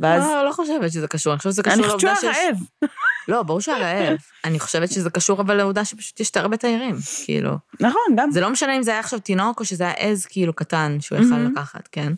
ואז, 0.00 0.22
לא, 0.22 0.44
לא 0.44 0.52
חושבת 0.52 0.92
שזה 0.92 1.08
קשור, 1.08 1.32
אני 1.32 1.38
חושבת 1.38 1.52
שזה 1.52 1.62
קשור 1.62 1.74
אני 1.74 1.82
חושבת 1.82 2.00
שהוא 2.00 2.10
לעובדה 2.10 2.34
שיש... 2.34 2.46
רעב. 2.46 2.90
לא, 3.28 3.42
ברור 3.42 3.60
שהוא 3.60 3.74
רעב. 3.74 4.18
אני 4.44 4.60
חושבת 4.60 4.90
שזה 4.90 5.10
קשור 5.10 5.40
אבל 5.40 5.54
לעובדה 5.54 5.84
שפשוט 5.84 6.20
יש 6.20 6.30
הרבה 6.34 6.56
תיירים, 6.56 6.96
כאילו. 7.24 7.50
נכון, 7.80 8.16
גם. 8.16 8.30
זה 8.30 8.40
לא 8.40 8.50
משנה 8.50 8.76
אם 8.76 8.82
זה 8.82 8.90
היה 8.90 9.00
עכשיו 9.00 9.20
תינוק 9.20 9.60
או 9.60 9.64
שזה 9.64 9.84
היה 9.84 9.92
עז 9.92 10.26
כאילו 10.26 10.52
קטן 10.52 10.96
שהוא 11.00 11.18
יכל 11.18 11.28
מהמם. 11.28 11.52
לקחת, 11.52 11.88
כן? 11.92 12.12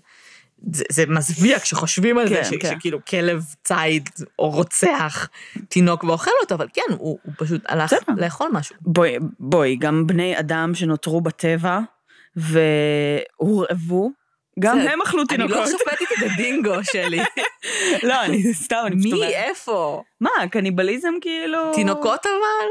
זה, 0.72 0.84
זה 0.90 1.04
מזוויע 1.08 1.58
כשחושבים 1.58 2.18
על 2.18 2.28
כן, 2.28 2.34
זה, 2.34 2.44
ש, 2.44 2.54
כן. 2.60 2.74
שכאילו 2.78 2.98
כלב 3.04 3.44
ציד 3.64 4.08
או 4.38 4.50
רוצח 4.50 5.28
תינוק 5.68 6.04
ואוכל 6.04 6.30
אותו, 6.42 6.54
אבל 6.54 6.66
כן, 6.72 6.82
הוא, 6.98 7.18
הוא 7.22 7.34
פשוט 7.38 7.62
הלך 7.68 7.92
בסדר. 7.92 8.14
לאכול 8.16 8.50
משהו. 8.52 8.76
בואי, 8.80 9.16
בואי, 9.40 9.76
גם 9.76 10.06
בני 10.06 10.38
אדם 10.38 10.74
שנותרו 10.74 11.20
בטבע 11.20 11.78
והורעבו, 12.36 14.10
גם 14.60 14.78
הם 14.78 15.02
אכלו 15.02 15.20
אני 15.20 15.28
תינוקות. 15.28 15.56
לא 15.56 15.66
שופטת 15.66 16.12
את 16.18 16.30
הדינגו 16.32 16.74
שלי. 16.92 17.20
לא, 18.08 18.24
אני 18.24 18.54
סתם, 18.54 18.82
אני 18.86 18.96
פשוט 18.98 19.12
מי, 19.12 19.18
אומרת. 19.18 19.32
איפה? 19.32 20.02
מה, 20.20 20.30
קניבליזם 20.50 21.12
כאילו... 21.20 21.72
תינוקות 21.74 22.26
אבל? 22.26 22.68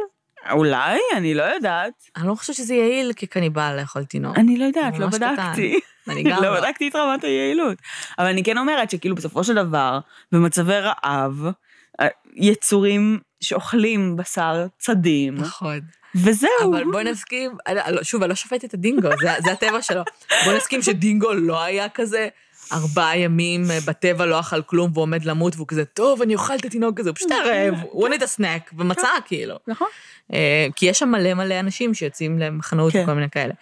אולי, 0.51 0.99
אני 1.15 1.33
לא 1.33 1.43
יודעת. 1.43 1.93
אני 2.17 2.27
לא 2.27 2.35
חושבת 2.35 2.55
שזה 2.55 2.75
יעיל 2.75 3.13
כקניבל 3.15 3.77
לאכול 3.79 4.03
תינוק. 4.03 4.37
אני 4.37 4.57
לא 4.57 4.65
יודעת, 4.65 4.99
לא. 4.99 5.07
בדקתי. 5.07 5.79
אני 6.07 6.23
גם 6.23 6.41
לא 6.43 6.53
לא. 6.53 6.61
בדקתי 6.61 6.87
את 6.87 6.95
רמת 6.95 7.23
היעילות. 7.23 7.77
אבל 8.19 8.27
אני 8.27 8.43
כן 8.43 8.57
אומרת 8.57 8.89
שכאילו 8.91 9.15
בסופו 9.15 9.43
של 9.43 9.55
דבר, 9.55 9.99
במצבי 10.31 10.79
רעב, 10.79 11.45
יצורים 12.35 13.19
שאוכלים 13.41 14.15
בשר 14.15 14.65
צדים, 14.79 15.35
נכון. 15.35 15.79
וזהו. 16.15 16.49
אבל 16.71 16.83
בואי 16.91 17.03
נסכים, 17.03 17.51
אני- 17.67 17.95
לא, 17.95 18.03
שוב, 18.03 18.21
אני 18.23 18.29
לא 18.29 18.35
שופטת 18.35 18.65
את 18.65 18.73
הדינגו, 18.73 19.09
זה, 19.21 19.29
זה 19.43 19.51
הטבע 19.51 19.81
שלו. 19.81 20.01
בואי 20.45 20.57
נסכים 20.57 20.81
שדינגו 20.81 21.33
לא 21.33 21.63
היה 21.63 21.89
כזה 21.89 22.27
ארבעה 22.71 23.17
ימים 23.17 23.63
בטבע, 23.87 24.25
לא 24.25 24.39
אכל 24.39 24.61
כלום 24.61 24.91
ועומד 24.93 25.25
למות, 25.25 25.55
והוא 25.55 25.67
כזה, 25.67 25.85
טוב, 25.85 26.21
אני 26.21 26.33
אוכל 26.33 26.55
את 26.55 26.65
התינוק 26.65 26.99
הזה, 26.99 27.09
הוא 27.09 27.15
פשוט 27.15 27.31
היה 27.31 27.43
רעב, 27.43 27.75
הוא 27.91 28.07
wanted 28.09 28.21
a 28.21 28.39
snack, 28.39 28.73
ומצא 28.77 29.07
כאילו. 29.25 29.55
נכון. 29.67 29.87
אה, 30.33 30.67
כי 30.75 30.85
יש 30.85 30.99
שם 30.99 31.09
מלא 31.09 31.33
מלא 31.33 31.59
אנשים 31.59 31.93
שיוצאים 31.93 32.39
למחנאות 32.39 32.93
כן. 32.93 33.03
וכל 33.03 33.13
מיני 33.13 33.29
כאלה. 33.29 33.53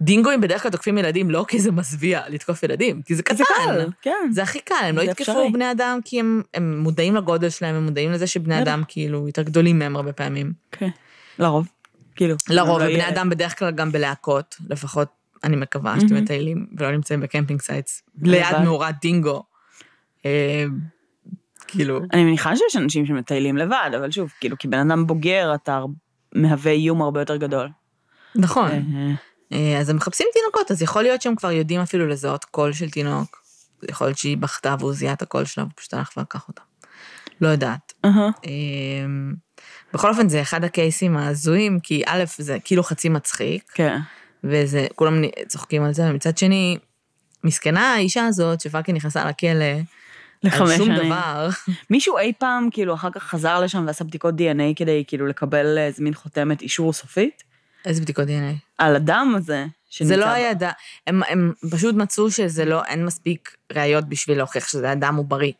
דינגואים 0.00 0.40
בדרך 0.40 0.62
כלל 0.62 0.70
תוקפים 0.70 0.98
ילדים 0.98 1.30
לא 1.30 1.44
כי 1.48 1.58
זה 1.60 1.72
מזוויע 1.72 2.22
לתקוף 2.28 2.62
ילדים, 2.62 3.02
כי 3.02 3.14
זה 3.14 3.22
קטן. 3.22 3.36
זה 3.36 3.44
קל, 3.44 3.86
כן. 4.02 4.28
זה 4.30 4.42
הכי 4.42 4.60
קל, 4.60 4.74
הם 4.82 4.96
לא 4.96 5.02
יתקפו 5.02 5.22
אפשרי. 5.22 5.50
בני 5.52 5.70
אדם 5.70 5.98
כי 6.04 6.20
הם, 6.20 6.42
הם 6.54 6.78
מודעים 6.80 7.14
לגודל 7.16 7.50
שלהם, 7.50 7.74
הם 7.74 7.84
מודעים 7.84 8.12
לזה 8.12 8.26
שבני. 8.26 8.62
אדם 8.62 8.82
כאילו 8.88 9.26
יותר 9.26 9.42
גדולים 9.42 9.78
מהם 9.78 9.96
הרבה 9.96 10.12
פעמים. 10.12 10.52
כן. 10.72 10.88
לרוב. 11.38 11.68
כאילו. 12.16 12.34
לרוב, 12.50 12.78
לא 12.78 12.80
יהיה- 12.80 12.84
ובני 12.84 13.08
אדם 13.08 13.30
בדרך 13.30 13.58
כלל 13.58 13.70
גם 13.70 13.92
בלהקות, 13.92 14.56
לפחות 14.70 15.08
אני 15.44 15.56
מקווה 15.56 16.00
שאתם. 16.00 16.14
מטיילים 16.14 16.66
ולא 16.78 16.90
נמצאים 16.90 17.20
ב 17.20 17.25
camping 17.25 17.60
sites, 17.62 18.02
ליד. 18.22 18.44
מאורת 18.64 18.94
דינגו. 19.02 19.42
אה, 20.26 20.64
כאילו, 21.68 22.00
אני 22.12 22.24
מניחה 22.24 22.56
שיש 22.56 22.76
אנשים 22.76 23.06
שמטיילים 23.06 23.56
לבד, 23.56 23.90
אבל 23.98 24.10
שוב, 24.10 24.32
כאילו, 24.40 24.58
כי 24.58 24.68
בן 24.68 24.78
אדם 24.90 25.06
בוגר, 25.06 25.52
אתה 25.54 25.82
מהווה 26.34 26.72
איום 26.72 27.02
הרבה 27.02 27.20
יותר 27.20 27.36
גדול. 27.36 27.68
נכון. 28.36 28.70
אה, 29.52 29.58
אה, 29.58 29.80
אז 29.80 29.88
הם 29.88 29.96
מחפשים 29.96 30.26
תינוקות, 30.32 30.70
אז 30.70 30.82
יכול 30.82 31.02
להיות 31.02 31.22
שהם 31.22 31.36
כבר 31.36 31.50
יודעים 31.50 31.80
אפילו 31.80 32.06
לזהות 32.06 32.44
קול 32.44 32.72
של 32.72 32.90
תינוק. 32.90 33.42
יכול 33.88 34.06
להיות 34.06 34.18
שהיא 34.18 34.36
בכתה 34.36 34.74
והוא 34.78 34.92
זיהה 34.92 35.12
את 35.12 35.22
הקול 35.22 35.44
שלה, 35.44 35.64
ופשוט 35.64 35.94
הלך 35.94 36.10
ולקח 36.16 36.48
אותה. 36.48 36.62
לא 37.40 37.48
יודעת. 37.48 37.92
אה, 38.44 38.50
בכל 39.94 40.10
אופן, 40.10 40.28
זה 40.28 40.42
אחד 40.42 40.64
הקייסים 40.64 41.16
ההזויים, 41.16 41.80
כי 41.80 42.02
א', 42.06 42.24
זה 42.38 42.58
כאילו 42.64 42.82
חצי 42.82 43.08
מצחיק, 43.08 43.72
כן. 43.74 43.98
וזה, 44.44 44.86
כולם 44.94 45.22
צוחקים 45.48 45.82
על 45.82 45.94
זה, 45.94 46.10
ומצד 46.10 46.38
שני, 46.38 46.78
מסכנה 47.44 47.94
האישה 47.94 48.26
הזאת, 48.26 48.60
שפאקינג 48.60 48.96
נכנסה 48.98 49.24
לכלא, 49.24 49.64
על 50.44 50.50
שום 50.76 50.86
שנים. 50.86 51.06
דבר. 51.06 51.48
מישהו 51.90 52.18
אי 52.18 52.32
פעם, 52.38 52.68
כאילו, 52.72 52.94
אחר 52.94 53.10
כך 53.10 53.22
חזר 53.22 53.60
לשם 53.60 53.84
ועשה 53.86 54.04
בדיקות 54.04 54.34
DNA 54.34 54.74
כדי, 54.76 55.04
כאילו, 55.06 55.26
לקבל 55.26 55.78
איזה 55.78 56.02
מין 56.02 56.14
חותמת 56.14 56.62
אישור 56.62 56.92
סופית? 56.92 57.47
איזה 57.84 58.00
בדיקות 58.02 58.26
דנ"א? 58.26 58.52
על 58.78 58.96
הדם 58.96 59.34
הזה 59.36 59.66
שנמצא 59.90 60.14
זה 60.14 60.20
לא. 60.20 60.26
היה 60.26 60.54
דם, 60.54 60.70
הם, 61.06 61.22
הם 61.28 61.52
פשוט 61.70 61.94
מצאו 61.94 62.30
שזה 62.30 62.64
לא, 62.64 62.84
אין 62.84 63.04
מספיק 63.04 63.56
ראיות 63.72 64.08
בשביל 64.08 64.38
להוכיח 64.38 64.68
שזה 64.68 64.90
הדם 64.90 65.14
הוא 65.16 65.24
בריא. 65.24 65.52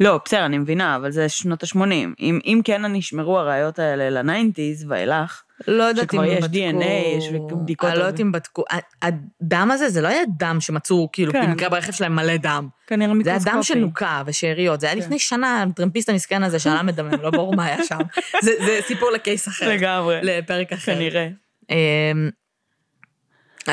לא, 0.00 0.20
בסדר, 0.24 0.46
אני 0.46 0.58
מבינה, 0.58 0.96
אבל 0.96 1.10
זה 1.10 1.28
שנות 1.28 1.62
ה-80. 1.62 1.80
אם, 2.20 2.38
אם 2.44 2.60
כן 2.64 2.84
נשמרו 2.84 3.38
הראיות 3.38 3.78
האלה 3.78 4.10
ל 4.10 4.18
nineties 4.18 4.86
ואילך, 4.88 5.42
לא 5.68 5.82
יודעת 5.82 6.04
שכבר 6.04 6.24
אם 6.24 6.30
יש 6.30 6.44
בדקו... 6.44 6.80
DNA, 6.80 7.18
יש 7.18 7.28
בדיקות 7.62 7.90
אני 7.90 7.98
לא. 7.98 8.04
יודעת 8.04 8.20
אם 8.20 8.32
בדקו... 8.32 8.64
הדם 9.02 9.70
הזה, 9.72 9.88
זה 9.88 10.00
לא 10.00 10.08
היה 10.08 10.22
דם 10.38 10.56
שמצאו, 10.60 11.08
כאילו, 11.12 11.32
כן. 11.32 11.46
במקרה 11.46 11.68
ברכב 11.68 11.92
שלהם 11.92 12.16
מלא 12.16 12.36
דם. 12.36 12.68
כנראה 12.86 13.12
זה 13.24 13.30
היה 13.30 13.38
דם 13.38 13.44
מיקרוסקופי. 13.44 13.78
שנוקה 13.78 14.22
ושאריות. 14.26 14.80
זה 14.80 14.86
היה 14.86 14.94
כן. 14.94 15.00
לפני 15.00 15.18
שנה, 15.18 15.62
הטרמפיסט 15.62 16.08
המסכן 16.08 16.42
הזה 16.42 16.58
שעלה 16.58 16.82
מדמם, 16.82 17.22
לא 17.22 17.30
ברור 17.30 17.56
מה 17.56 17.64
היה 17.64 17.84
שם. 17.84 17.98
זה 18.44 18.52
זה 18.66 18.78
סיפור 18.86 19.10
ל 19.10 19.18
case 19.18 19.48
אחר. 19.48 19.68
לגמרי, 19.68 20.18
לפרק 20.22 20.72
אחר. 20.72 20.94
כנראה. 20.94 21.28
אמ, 21.70 22.30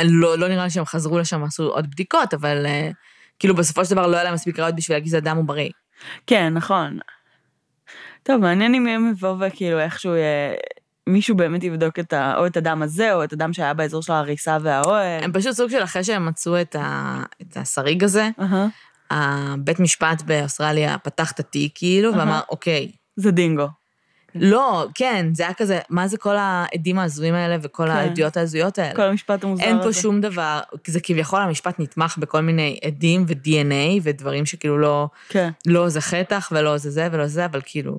לא, 0.03 0.37
לא 0.37 0.47
נראה 0.47 0.63
לי 0.63 0.69
שהם 0.69 0.85
חזרו 0.85 1.19
לשם, 1.19 1.43
עשו 1.43 1.63
עוד 1.63 1.91
בדיקות, 1.91 2.33
אבל 2.33 2.65
אה, 2.65 2.89
כאילו 3.39 3.55
בסופו 3.55 3.85
של 3.85 3.91
דבר 3.91 4.07
לא 4.07 4.15
היה 4.15 4.23
להם 4.23 4.33
מספיק 4.33 4.59
ראיות 4.59 4.75
בשביל 4.75 4.97
להגיד 4.97 5.11
שהדם 5.11 5.37
הוא 5.37 5.45
בריא. 5.45 5.69
כן, 6.27 6.53
נכון. 6.53 6.99
טוב, 8.23 8.41
מעניין 8.41 8.75
אם 8.75 8.87
הם 8.87 9.09
יבואו 9.11 9.39
וכאילו 9.39 9.79
איכשהו 9.79 10.15
יהיה... 10.15 10.53
מישהו 11.09 11.35
באמת 11.35 11.63
יבדוק 11.63 11.99
את 11.99 12.13
ה... 12.13 12.37
או 12.37 12.45
את 12.45 12.57
הדם 12.57 12.81
הזה, 12.81 13.13
או 13.13 13.23
את 13.23 13.33
הדם 13.33 13.53
שהיה 13.53 13.73
באזור 13.73 14.01
של 14.01 14.13
ההריסה 14.13 14.57
והאוהל. 14.61 15.23
הם 15.23 15.31
פשוט 15.33 15.51
סוג 15.51 15.69
של 15.69 15.83
אחרי 15.83 16.03
שהם 16.03 16.25
מצאו 16.25 16.61
את, 16.61 16.75
ה, 16.75 17.19
את 17.41 17.57
השריג 17.57 18.03
הזה, 18.03 18.29
אהה, 18.39 18.67
הבית 19.09 19.79
משפט 19.79 20.21
באוסטרליה 20.21 20.97
פתח 20.97 21.31
את 21.31 21.39
התיק 21.39 21.71
כאילו, 21.75 22.11
אהה. 22.11 22.19
ואמר, 22.19 22.39
אוקיי, 22.49 22.91
זה 23.15 23.31
דינגו. 23.31 23.67
לא, 24.35 24.87
כן, 24.95 25.25
זה 25.33 25.43
היה 25.43 25.53
כזה, 25.53 25.79
מה 25.89 26.07
זה 26.07 26.17
כל 26.17 26.35
העדים 26.37 26.99
ההזויים 26.99 27.33
האלה 27.33 27.57
וכל 27.61 27.85
כן. 27.85 27.91
העדויות 27.91 28.37
ההזויות 28.37 28.79
האלה? 28.79 28.95
כל 28.95 29.01
המשפט 29.01 29.43
המוזר 29.43 29.63
הזה. 29.63 29.71
אין 29.71 29.83
פה 29.83 29.93
שום 29.93 30.21
דבר, 30.21 30.59
זה 30.87 30.99
כביכול 30.99 31.41
המשפט 31.41 31.79
נתמך 31.79 32.17
בכל 32.17 32.41
מיני 32.41 32.79
עדים 32.85 33.25
ו-DNA 33.27 33.99
ודברים 34.03 34.45
שכאילו 34.45 34.77
לא, 34.77 35.07
כן, 35.29 35.49
לא 35.65 35.89
זה 35.89 36.01
חטח 36.01 36.49
ולא 36.51 36.77
זה 36.77 36.91
זה 36.91 37.07
ולא 37.11 37.27
זה, 37.27 37.45
אבל 37.45 37.61
כאילו, 37.65 37.97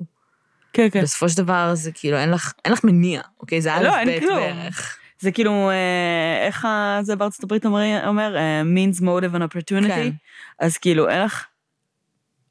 כן, 0.73 0.89
כן. 0.91 1.01
בסופו 1.01 1.29
של 1.29 1.37
דבר 1.37 1.71
זה 1.73 1.91
כאילו, 1.91 2.17
אין 2.17 2.31
לך, 2.31 2.53
אין 2.65 2.73
לך 2.73 2.83
מניע, 2.83 3.21
אוקיי? 3.39 3.61
זה 3.61 3.69
לא, 3.83 3.95
א' 3.95 4.09
אין 4.09 4.23
ב'. 4.23 4.33
בערך. 4.33 4.97
זה 5.19 5.31
כאילו, 5.31 5.69
אה, 5.69 6.45
איך 6.45 6.67
זה 7.01 7.15
בארצות 7.15 7.43
הברית 7.43 7.65
אומר, 7.65 8.03
אומר 8.07 8.37
אה, 8.37 8.61
means 8.61 9.01
motive 9.01 9.35
and 9.35 9.41
opportunity, 9.41 9.87
כן. 9.87 10.09
אז 10.59 10.77
כאילו, 10.77 11.09
אין 11.09 11.23
לך 11.23 11.45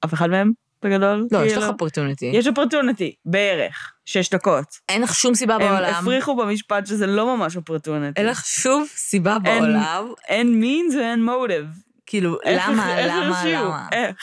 אף 0.04 0.14
אחד 0.14 0.30
מהם 0.30 0.52
בגדול? 0.82 1.26
לא, 1.30 1.38
יש 1.38 1.52
כאילו? 1.52 1.66
לך 1.66 1.68
אופורטוניטי. 1.68 2.26
יש 2.26 2.46
opportunity, 2.46 3.14
בערך, 3.24 3.92
שש 4.04 4.30
דקות. 4.30 4.64
אין 4.88 5.02
לך 5.02 5.14
שום 5.14 5.34
סיבה 5.34 5.54
הם 5.54 5.60
בעולם, 5.60 5.94
הפריחו 5.94 6.36
במשפט 6.36 6.86
שזה 6.86 7.06
לא 7.06 7.36
ממש 7.36 7.56
opportunity. 7.56 8.12
אין 8.16 8.26
לך 8.26 8.44
שום 8.44 8.84
סיבה 8.88 9.38
בעולם, 9.38 10.06
אין 10.28 10.62
means 10.62 10.96
ואין 10.96 11.28
motive. 11.28 11.78
כאילו, 12.06 12.38
למה, 12.46 13.06
למה? 13.06 13.42
למה? 13.46 13.88
איך? 13.92 14.16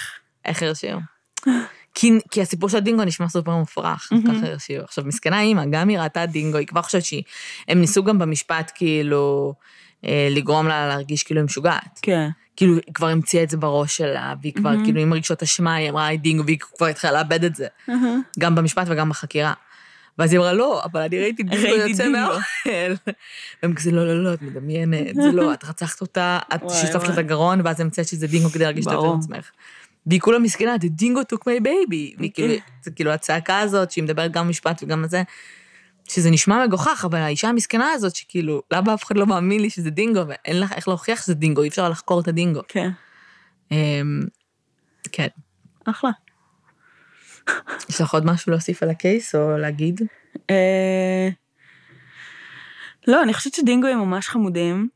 איך 0.46 0.64
הרשיעו? 0.64 1.00
כי, 1.96 2.12
כי 2.32 2.42
הסיפור 2.42 2.70
של 2.70 2.78
הדינגו 2.78 3.04
נשמע 3.04 3.30
סופר 3.30 3.52
מופרך. 3.52 4.10
ככה 4.28 4.48
הרשיעו. 4.48 4.84
עכשיו, 4.84 5.04
מסכנה 5.06 5.42
אימא, 5.42 5.64
גם 5.72 5.90
היא 5.90 6.00
ראתה 6.00 6.26
דינגו, 6.26 6.58
היא 6.58 6.68
כבר 6.68 6.82
חושבת 6.82 7.04
שהיא... 7.04 7.24
הם 7.68 7.82
ניסו 7.82 8.04
גם 8.04 8.20
במשפט, 8.20 8.72
כאילו, 8.76 9.54
אה, 10.06 10.28
לגרום 10.32 10.68
לה 10.68 10.88
להרגיש 10.88 11.24
כאילו 11.24 11.40
היא 11.40 11.46
משוגעת. 11.46 12.00
כן. 12.02 12.30
כאילו, 12.56 12.74
היא 12.76 12.94
כבר 12.94 13.08
המציאה 13.08 13.44
את 13.44 13.50
זה 13.50 13.58
בראש 13.58 13.98
שלה, 13.98 14.34
והיא 14.42 14.54
כבר, 14.54 14.70
מהמם. 14.70 14.84
כאילו, 14.84 15.02
עם 15.02 15.14
רגשות 15.14 15.44
אשמה, 15.44 15.76
היא 15.76 15.90
אמרה, 15.90 16.08
היי 16.08 16.18
דינגו, 16.18 16.46
והיא 16.46 16.60
כבר 16.60 16.88
התחילה 16.88 17.14
לאבד 17.14 17.44
את 17.44 17.56
זה. 17.56 17.68
גם 18.40 18.56
במשפט 18.56 18.88
וגם 18.90 19.10
בחקירה. 19.10 19.54
ואז 20.20 20.32
היא 20.32 20.40
אמרה, 20.40 20.54
לא, 20.54 20.84
אבל 20.84 21.02
אני 21.02 21.20
ראיתי 21.20 21.44
דינגו 21.44 21.68
יוצא 21.68 22.04
דינגו." 22.04 22.18
מהאוכל. 22.18 23.12
והם 23.64 23.74
כזה, 23.74 23.92
לא, 23.92 24.08
לא, 24.08 24.24
לא, 24.24 24.34
את 24.34 24.42
מדמיינת, 24.42 25.16
זה 25.16 25.32
לא, 25.34 25.54
את 25.54 25.64
רצחת 25.64 26.02
אותה, 26.02 26.40
את 26.56 26.62
שיספת. 26.70 27.10
את 27.10 27.18
הגרון, 27.18 27.62
ואז 27.64 27.80
המצאת 27.80 28.08
שזה 28.08 28.28
דינגו 28.28 28.50
כדי 28.50 28.64
להרגיש 28.64 28.86
טוב 28.86 29.14
עם. 29.14 29.20
עצמך. 29.20 29.52
והיא 30.06 30.20
כולה 30.20 30.40
מסכנה, 30.40 30.76
the 30.76 31.02
dingo 31.02 31.36
took 31.36 31.42
my 31.42 31.64
baby. 31.64 32.18
והיא 32.18 32.32
כאילו, 32.34 32.54
זה 32.84 32.92
כאילו 32.92 33.12
הצעקה 33.12 33.60
הזאת, 33.60 33.92
שהיא 33.92 34.04
מדברת 34.04 34.32
גם 34.32 34.50
משפט 34.50 34.84
וגם 34.84 35.06
זה, 35.08 35.24
שזה 36.14 36.32
נשמע 36.32 36.66
מגוחך, 36.66 37.06
אבל 37.06 37.20
האישה 37.20 37.50
המסכנה 37.50 37.92
הזאת, 37.92 38.16
שכאילו, 38.16 38.62
למה 38.72 38.94
אף 38.94 39.04
אחד 39.04 39.18
לא 39.18 39.26
מאמין 39.26 39.62
לי 39.62 39.70
שזה 39.70 39.90
דינגו, 39.90 40.28
ואין 40.28 40.60
לך 40.60 40.74
איך 40.74 40.88
להוכיח 40.88 41.22
שזה 41.22 41.34
דינגו, 41.34 41.64
אי 41.64 41.68
אפשר 41.68 41.90
לחקור 41.90 42.20
את 42.20 42.28
הדינגו. 42.28 42.62
כן, 42.68 42.90
אמ, 43.72 44.22
כן. 45.12 45.28
אחלה. 45.86 46.10
יש 47.90 48.02
לך 48.02 48.14
עוד 48.14 48.26
משהו 48.26 48.52
להוסיף 48.52 48.84
על 48.84 48.90
הקייס, 48.90 49.36
או 49.36 49.58
להגיד? 49.58 50.02
לא, 53.08 53.24
אני 53.24 53.34
חושבת 53.34 53.54
שדינגואים 53.54 53.98
ממש 54.00 54.28
חמודים, 54.28 54.88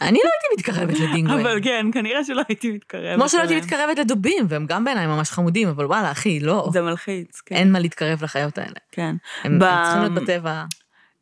אני 0.00 0.18
לא 0.24 0.30
הייתי 0.32 0.54
מתקרבת 0.70 1.00
לדינגואים. 1.10 1.46
אבל 1.46 1.60
כן, 1.62 1.86
כנראה 1.92 2.24
שלא 2.24 2.42
הייתי 2.48 2.70
מתקרבת. 2.72 3.16
כמו 3.16 3.28
שלא 3.28 3.40
הייתי. 3.40 3.56
מתקרבת 3.56 3.98
לדובים, 3.98 4.46
והם 4.48 4.66
גם 4.66 4.84
בעיניי 4.84 5.06
ממש 5.06 5.30
חמודים, 5.30 5.68
אבל 5.68 5.86
וואלה, 5.86 6.10
אחי, 6.10 6.40
לא. 6.40 6.68
זה 6.72 6.82
מלחיץ, 6.82 7.40
כן. 7.46 7.54
אין 7.54 7.72
מה 7.72 7.78
להתקרב 7.78 8.24
לחיות 8.24 8.58
האלה. 8.58 8.74
כן. 8.92 9.16
הם 9.44 9.58
ב- 9.58 9.64
צריכים 9.84 10.00
להיות 10.02 10.14
בטבע, 10.14 10.64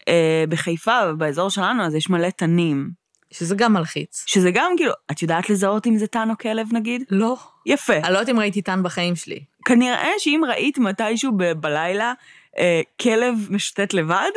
אה, 0.09 0.44
בחיפה, 0.48 1.12
באזור 1.12 1.50
שלנו, 1.50 1.82
אז 1.82 1.94
יש 1.94 2.11
מלא 2.11 2.30
תנים, 2.30 2.90
שזה 3.30 3.54
גם 3.54 3.72
מלחיץ. 3.72 4.24
שזה 4.26 4.50
גם 4.50 4.72
כאילו, 4.76 4.92
את 5.11 5.22
יודעת 5.22 5.50
לזהות 5.50 5.86
אם 5.86 5.96
זה 5.98 6.06
תן 6.06 6.30
או 6.30 6.38
כלב 6.38 6.66
נגיד? 6.72 7.02
לא. 7.11 7.36
יפה. 7.66 7.96
אני 7.96 8.12
לא 8.12 8.18
יודעת 8.18 8.28
אם 8.34 8.40
ראיתי 8.40 8.62
טן 8.62 8.82
בחיים 8.82 9.16
שלי. 9.16 9.40
כנראה 9.64 10.09
שאם 10.18 10.40
ראית 10.48 10.78
מתישהו 10.78 11.32
ב- 11.36 11.52
בלילה 11.52 12.12
אה, 12.59 12.80
כלב 13.02 13.34
משוטט 13.50 13.92
לבד, 13.94 14.30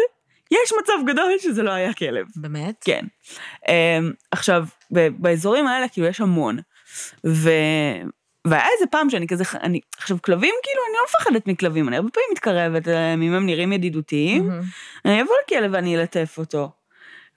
יש 0.52 0.74
מצב 0.82 0.93
גדול 1.08 1.32
שזה 1.39 1.64
לא 1.64 1.72
היה 1.72 1.93
כלב. 1.93 2.26
באמת? 2.36 2.84
כן. 2.86 3.06
אה, 3.68 3.99
עכשיו, 4.32 4.66
באזורים 4.91 5.68
האלה 5.68 5.88
כאילו 5.88 6.08
יש 6.08 6.22
המון. 6.22 6.58
ו... 7.26 7.49
והיה 8.47 8.66
איזה 8.76 8.86
פעם 8.91 9.10
שאני 9.10 9.28
כזה, 9.28 9.43
אני, 9.54 9.80
עכשיו 9.97 10.18
כלבים 10.22 10.54
כאילו, 10.64 10.82
אני 10.89 10.97
לא 10.97 11.04
מפחדת 11.10 11.47
מכלבים, 11.47 11.88
אני 11.88 11.95
הרבה 11.95 12.10
פעמים 12.10 12.28
מתקרבת 12.32 12.88
אליהם, 12.88 13.22
אם 13.22 13.34
הם 13.34 13.45
נראים 13.45 13.74
ידידותיים, 13.74 14.47
מהמם. 14.47 14.62
אני 15.06 15.22
אבוא 15.22 15.34
לכלב 15.45 15.72
ואני 15.74 15.97
אלטף 15.97 16.36
אותו. 16.38 16.72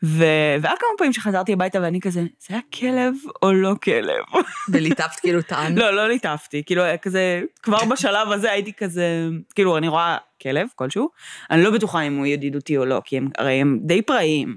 ו... 0.05 0.25
והיה 0.61 0.77
כמה 0.79 0.89
פעמים 0.99 1.13
שחזרתי 1.13 1.53
הביתה 1.53 1.79
ואני 1.83 2.01
כזה, 2.01 2.21
זה 2.21 2.47
היה 2.55 2.61
כלב 2.75 3.15
או 3.43 3.53
לא 3.53 3.75
כלב? 3.83 4.25
וליטפת 4.73 5.21
כאילו 5.21 5.43
טן. 5.43 5.75
לא, 5.77 5.91
לא 5.91 6.09
ליטפתי, 6.09 6.63
כאילו 6.67 6.83
היה 6.83 6.97
כזה, 6.97 7.43
כבר 7.63 7.85
בשלב 7.85 8.33
הזה 8.33 8.51
הייתי 8.53 8.73
כזה, 8.73 9.07
כאילו 9.55 9.77
אני 9.79 9.89
רואה 9.89 10.17
כלב 10.43 10.69
כלשהו, 10.75 11.09
אני 11.51 11.63
לא 11.63 11.71
בטוחה 11.71 12.01
אם 12.03 12.17
הוא 12.19 12.27
ידידותי 12.27 12.77
או 12.77 12.85
לא, 12.85 13.03
כי 13.05 13.17
הם, 13.17 13.29
הרי 13.39 13.53
הם 13.53 13.79
די 13.83 14.03
פראיים. 14.03 14.57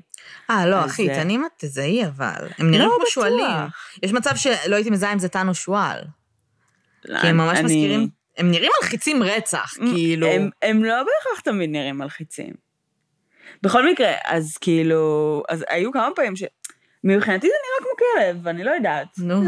אה, 0.50 0.66
לא, 0.68 0.86
אחי, 0.86 1.10
אה, 1.10 1.16
תנים 1.16 1.46
את 1.46 1.52
תזהי 1.58 2.06
אבל. 2.06 2.48
הם 2.58 2.72
נראים 2.72 2.90
לא 2.90 2.96
כמו 2.98 3.06
שועלים. 3.10 3.56
יש 4.04 4.14
מצב 4.14 4.36
שלא 4.36 4.76
הייתי 4.76 4.90
מזהה 4.90 5.14
אם 5.14 5.20
זה 5.20 5.28
טן 5.30 5.48
או 5.48 5.54
שועל. 5.54 6.00
לא, 7.06 7.20
כי 7.20 7.28
הם 7.28 7.38
ממש 7.38 7.58
אני- 7.58 7.64
מזכירים, 7.66 8.08
הם 8.38 8.52
נראים 8.52 8.72
מלחיצים 8.82 9.24
רצח, 9.24 9.74
כאילו. 9.94 10.28
הם, 10.28 10.50
הם 10.62 10.84
לא 10.84 10.96
בהכרח 10.98 11.40
תמיד 11.44 11.70
נראים 11.70 11.98
מלחיצים. 11.98 12.67
בכל 13.64 13.92
מקרה, 13.92 14.12
אז 14.26 14.58
כאילו, 14.58 15.44
אז 15.50 15.66
היו 15.70 15.92
כמה 15.92 16.10
פעמים 16.16 16.36
ש... 16.36 16.44
מבחינתי 17.04 17.48
זה 17.48 17.54
נראה 17.54 17.80
כמו 17.80 18.06
כלב, 18.06 18.48
אני 18.48 18.64
לא 18.64 18.72
יודעת. 18.72 19.08
נו. 19.18 19.44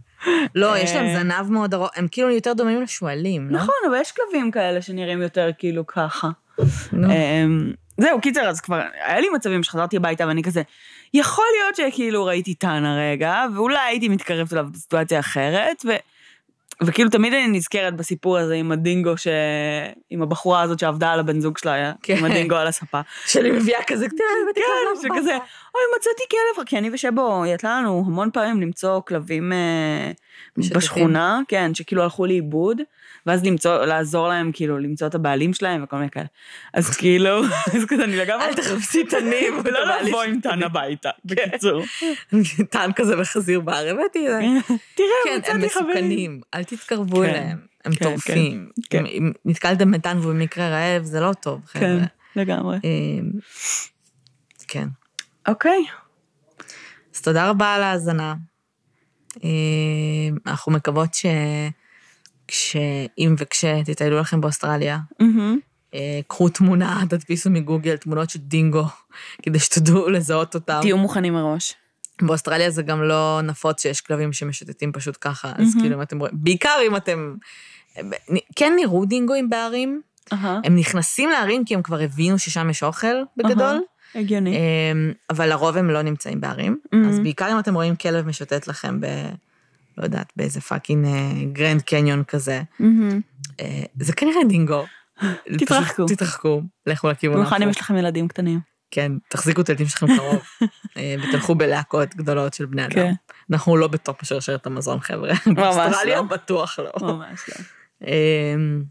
לא, 0.54 0.78
יש 0.78 0.94
להם 0.94 1.06
אה. 1.06 1.16
זנב 1.18 1.50
מאוד 1.50 1.74
ארוך, 1.74 1.90
הם 1.96 2.08
כאילו 2.10 2.30
יותר 2.30 2.52
דומים 2.52 2.82
לשועלים, 2.82 3.50
לא? 3.50 3.58
נכון, 3.58 3.74
אבל 3.88 3.96
יש 4.00 4.12
כלבים 4.12 4.50
כאלה 4.50 4.82
שנראים 4.82 5.22
יותר 5.22 5.50
כאילו 5.58 5.86
ככה. 5.86 6.28
נו. 6.92 7.08
אמ, 7.10 7.72
זהו, 8.00 8.20
קיצר, 8.20 8.48
אז 8.48 8.60
כבר, 8.60 8.82
היה 9.04 9.20
לי 9.20 9.28
מצבים 9.28 9.62
שחזרתי 9.62 9.96
הביתה 9.96 10.26
ואני 10.26 10.42
כזה, 10.42 10.62
יכול 11.14 11.44
להיות 11.56 11.76
שכאילו 11.76 12.24
ראיתי 12.24 12.54
טען 12.54 12.84
הרגע, 12.84 13.44
ואולי 13.54 13.78
הייתי 13.78 14.08
מתקרבת 14.08 14.52
אליו 14.52 14.66
בסיטואציה 14.72 15.20
אחרת, 15.20 15.82
ו... 15.86 15.90
וכאילו 16.82 17.10
תמיד 17.10 17.32
אני 17.32 17.48
נזכרת 17.48 17.96
בסיפור 17.96 18.38
הזה 18.38 18.54
עם 18.54 18.72
הדינגו, 18.72 19.16
ש... 19.16 19.26
עם 20.10 20.22
הבחורה 20.22 20.62
הזאת 20.62 20.78
שעבדה 20.78 21.12
על 21.12 21.20
הבן 21.20 21.40
זוג 21.40 21.58
שלה, 21.58 21.92
כן. 22.02 22.16
עם 22.18 22.24
הדינגו 22.24 22.54
על 22.56 22.66
הספה. 22.66 23.00
שאני 23.26 23.50
מביאה 23.50 23.82
כזה, 23.86 24.06
כן, 24.08 24.16
כלב 24.54 25.02
שכזה. 25.02 25.32
אוי, 25.74 25.82
מצאתי 25.96 26.22
כלב, 26.30 26.64
כי 26.64 26.78
אני 26.78 26.90
ושבו, 26.92 27.44
יצא 27.46 27.68
לנו 27.68 28.04
המון 28.06 28.30
פעמים 28.32 28.60
למצוא 28.60 29.00
כלבים 29.00 29.52
אה. 29.52 30.12
בשכונה, 30.58 31.40
כן, 31.48 31.74
שכאילו 31.74 32.02
הלכו 32.02 32.26
לאיבוד, 32.26 32.80
ואז 33.26 33.44
למצוא, 33.44 33.84
לעזור 33.84 34.28
להם, 34.28 34.50
כאילו, 34.52 34.78
למצוא 34.78 35.06
את 35.06 35.14
הבעלים 35.14 35.54
שלהם 35.54 35.84
וכל 35.84 35.96
מיני 35.96 36.10
כאלה. 36.10 36.26
אז 36.74 36.96
כאילו, 36.96 37.42
אז 37.76 37.84
כזה, 37.88 38.04
אני 38.04 38.16
לגמרי... 38.16 38.44
אל 38.44 38.54
תחפשי 38.54 39.04
תנים. 39.04 39.60
ולא 39.64 39.80
לבוא 40.02 40.22
עם 40.22 40.40
טן 40.40 40.62
הביתה, 40.62 41.10
בקיצור. 41.24 41.82
טען 42.70 42.92
כזה 42.92 43.16
בחזיר 43.16 43.60
בר, 43.60 43.86
הבאתי 43.90 44.28
את 44.28 44.32
זה. 44.32 44.40
תראה, 44.96 45.08
כן, 45.24 45.52
הם 45.52 45.58
מצאתי 45.58 45.68
חברים. 45.74 45.88
מסוכנים, 45.90 46.40
אל 46.54 46.64
תתקרבו 46.64 47.16
כן, 47.16 47.22
אליהם, 47.22 47.58
הם 47.84 47.94
כן, 47.94 48.04
טורפים. 48.04 48.68
כן. 48.90 49.06
אם- 49.06 49.32
נתקלתם 49.44 49.90
בטן 49.90 50.18
והוא 50.18 50.32
במקרה 50.32 50.68
רעב, 50.68 51.02
זה 51.02 51.20
לא 51.20 51.32
טוב, 51.32 51.60
כן, 51.72 51.78
חבר'ה. 51.80 52.06
לגמרי. 52.36 52.78
אמ, 52.84 53.30
כן. 54.68 54.88
אוקיי. 55.48 55.84
אז 57.14 57.20
תודה 57.22 57.50
רבה 57.50 57.74
על 57.74 57.82
ההאזנה. 57.82 58.34
אמ, 59.44 59.48
אנחנו 60.46 60.72
מקוות 60.72 61.14
ש... 61.14 61.26
כשאם 62.48 63.34
וכשתטיילו 63.38 64.18
לכם 64.20 64.40
באוסטרליה. 64.40 64.98
אה, 65.94 66.20
קחו 66.26 66.48
תמונה, 66.48 67.02
תדפיסו 67.08 67.50
מגוגל 67.50 67.96
תמונות 67.96 68.30
של 68.30 68.38
דינגו, 68.38 68.84
כדי 69.42 69.58
שתדעו 69.58 70.08
לזהות 70.08 70.54
אותם. 70.54 70.78
תהיו 70.82 70.98
מוכנים 70.98 71.32
מראש. 71.32 71.74
באוסטרליה 72.22 72.70
זה 72.70 72.82
גם 72.82 73.02
לא 73.02 73.40
נפוץ 73.42 73.82
שיש 73.82 74.00
כלבים 74.00 74.32
שמשוטטים 74.32 74.92
פשוט 74.92 75.18
ככה, 75.20 75.52
אז. 75.56 75.74
כאילו 75.80 75.96
אם 75.96 76.02
אתם 76.02 76.18
רואים, 76.18 76.34
בעיקר 76.38 76.76
אם 76.86 76.96
אתם, 76.96 77.34
כן 78.56 78.72
נראו 78.76 79.04
דינגואים 79.04 79.50
בערים, 79.50 80.00
הם 80.64 80.76
נכנסים 80.76 81.30
לערים 81.30 81.64
כי 81.64 81.74
הם 81.74 81.82
כבר 81.82 82.00
הבינו 82.00 82.38
ששם 82.38 82.70
יש 82.70 82.82
אוכל 82.82 83.16
בגדול, 83.36 83.80
הגיוני. 84.14 84.56
אמ, 84.56 85.12
אבל 85.30 85.48
לרוב 85.48 85.76
הם 85.76 85.90
לא 85.90 86.02
נמצאים 86.02 86.40
בערים. 86.40 86.78
אז 87.08 87.18
בעיקר 87.18 87.52
אם 87.52 87.58
אתם 87.58 87.74
רואים 87.74 87.96
כלב 87.96 88.26
משוטט 88.26 88.66
לכם 88.66 89.00
ב... 89.00 89.06
לא 89.98 90.04
יודעת, 90.04 90.32
באיזה 90.36 90.60
fucking 90.60 91.06
אה, 91.06 91.44
גרנד 91.52 91.82
קניון 91.82 92.24
כזה. 92.24 92.62
אה, 93.60 93.82
זה 94.00 94.12
כנראה 94.12 94.44
דינגו. 94.48 94.84
תתרחקו. 95.58 96.06
תתרחקו, 96.06 96.62
לכו 96.86 97.10
לכיוון 97.10 97.36
במיוחד 97.36 97.56
אם 97.56 97.62
ההפוך. 97.62 97.76
יש 97.76 97.80
לכם 97.80 97.96
ילדים 97.96 98.28
קטנים. 98.28 98.60
כן, 98.90 99.12
תחזיקו 99.28 99.60
את 99.60 99.68
הילדים 99.68 99.86
שלכם 99.86 100.16
קרוב, 100.16 100.42
אה, 100.96 101.14
ותלכו 101.18 101.54
בלהקות 101.54 102.14
גדולות 102.14 102.54
של 102.54 102.66
בני 102.66 102.84
אדם. 102.84 102.94
כן. 102.94 103.12
אנחנו 103.50 103.76
לא 103.76 103.88
בטופ 103.88 104.24
שרשרת 104.24 104.66
המזון, 104.66 105.00
חבר'ה. 105.00 105.32
ממש 105.46 105.56
באוסטרליה 105.56 106.16
לא. 106.16 106.22
בטוח 106.22 106.78
לא. 106.78 106.92
ממש 107.02 107.40
לא. 107.48 107.64
אמ, 108.06 108.82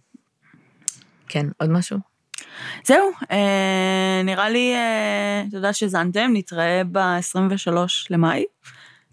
כן, 1.28 1.46
עוד 1.58 1.70
משהו? 1.70 1.98
זהו, 2.86 3.12
אה, 3.32 4.22
נראה 4.24 4.50
לי, 4.50 4.74
תודה 5.52 5.74
שהאזנתם, 5.74 6.32
נתראה 6.34 6.82
ב-23 6.92 7.72
למאי, 8.10 8.46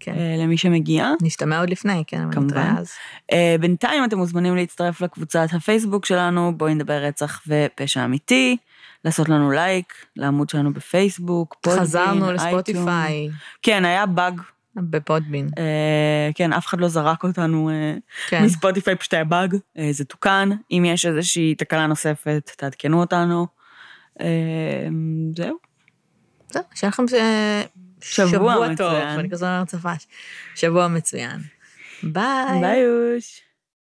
כן. 0.03 0.13
אה, 0.17 0.35
למי 0.37 0.57
שמגיע. 0.57 1.09
נשתמע 1.21 1.59
עוד 1.59 1.69
לפני, 1.69 2.03
כן, 2.07 2.21
אבל. 2.21 2.43
נתראה 2.43 2.73
אז. 2.77 2.91
אה, 3.31 3.55
בינתיים 3.59 4.03
אתם 4.03 4.17
מוזמנים 4.17 4.55
להצטרף 4.55 5.01
לקבוצת 5.01 5.47
הפייסבוק 5.53 6.05
שלנו, 6.05 6.57
בואי 6.57 6.75
נדבר 6.75 6.93
רצח 7.03 7.41
ופשע 7.47 8.05
אמיתי, 8.05 8.57
לעשות 9.05 9.29
לנו 9.29 9.51
לייק, 9.51 9.93
לעמוד 10.15 10.49
שלנו 10.49 10.73
בפייסבוק, 10.73 11.55
פודבין, 11.61 11.81
חזרנו. 11.81 12.31
לספוטיפיי, 12.31 13.29
כן, 13.61 13.85
היה 13.85 14.05
באג, 14.05 14.41
בפודבין. 14.75 15.49
אה, 15.57 16.29
כן, 16.35 16.53
אף 16.53 16.65
אחד 16.67 16.79
לא 16.79 16.87
זרק 16.87 17.23
אותנו 17.23 17.69
אה, 17.69 17.93
כן. 18.29 18.43
מספוטיפיי, 18.43 18.95
פשוט 18.95 19.13
היה 19.13 19.23
באג, 19.23 19.55
אה, 19.77 19.89
זה 19.91 20.05
תוקן. 20.05 20.49
אם 20.71 20.83
יש 20.87 21.05
איזושהי 21.05 21.55
תקלה 21.55 21.87
נוספת, 21.87 22.51
תעדכנו 22.57 22.99
אותנו. 22.99 23.47
אה, 24.21 24.87
זהו. 25.37 25.57
זהו, 26.49 26.63
שיהיה 26.75 26.89
לכם 26.89 27.07
ש- 27.07 27.13
שבוע 28.03 28.29
שבוע 28.29 28.55
טוב, 28.55 28.71
מצוין. 28.71 29.19
אני 29.19 29.29
כזה 29.29 29.45
אומרת 29.45 29.67
צפש. 29.67 30.07
שבוע 30.55 30.87
מצוין. 30.87 31.39
ביי. 32.03 32.61
ביי 32.61 32.81
אוש. 32.87 33.41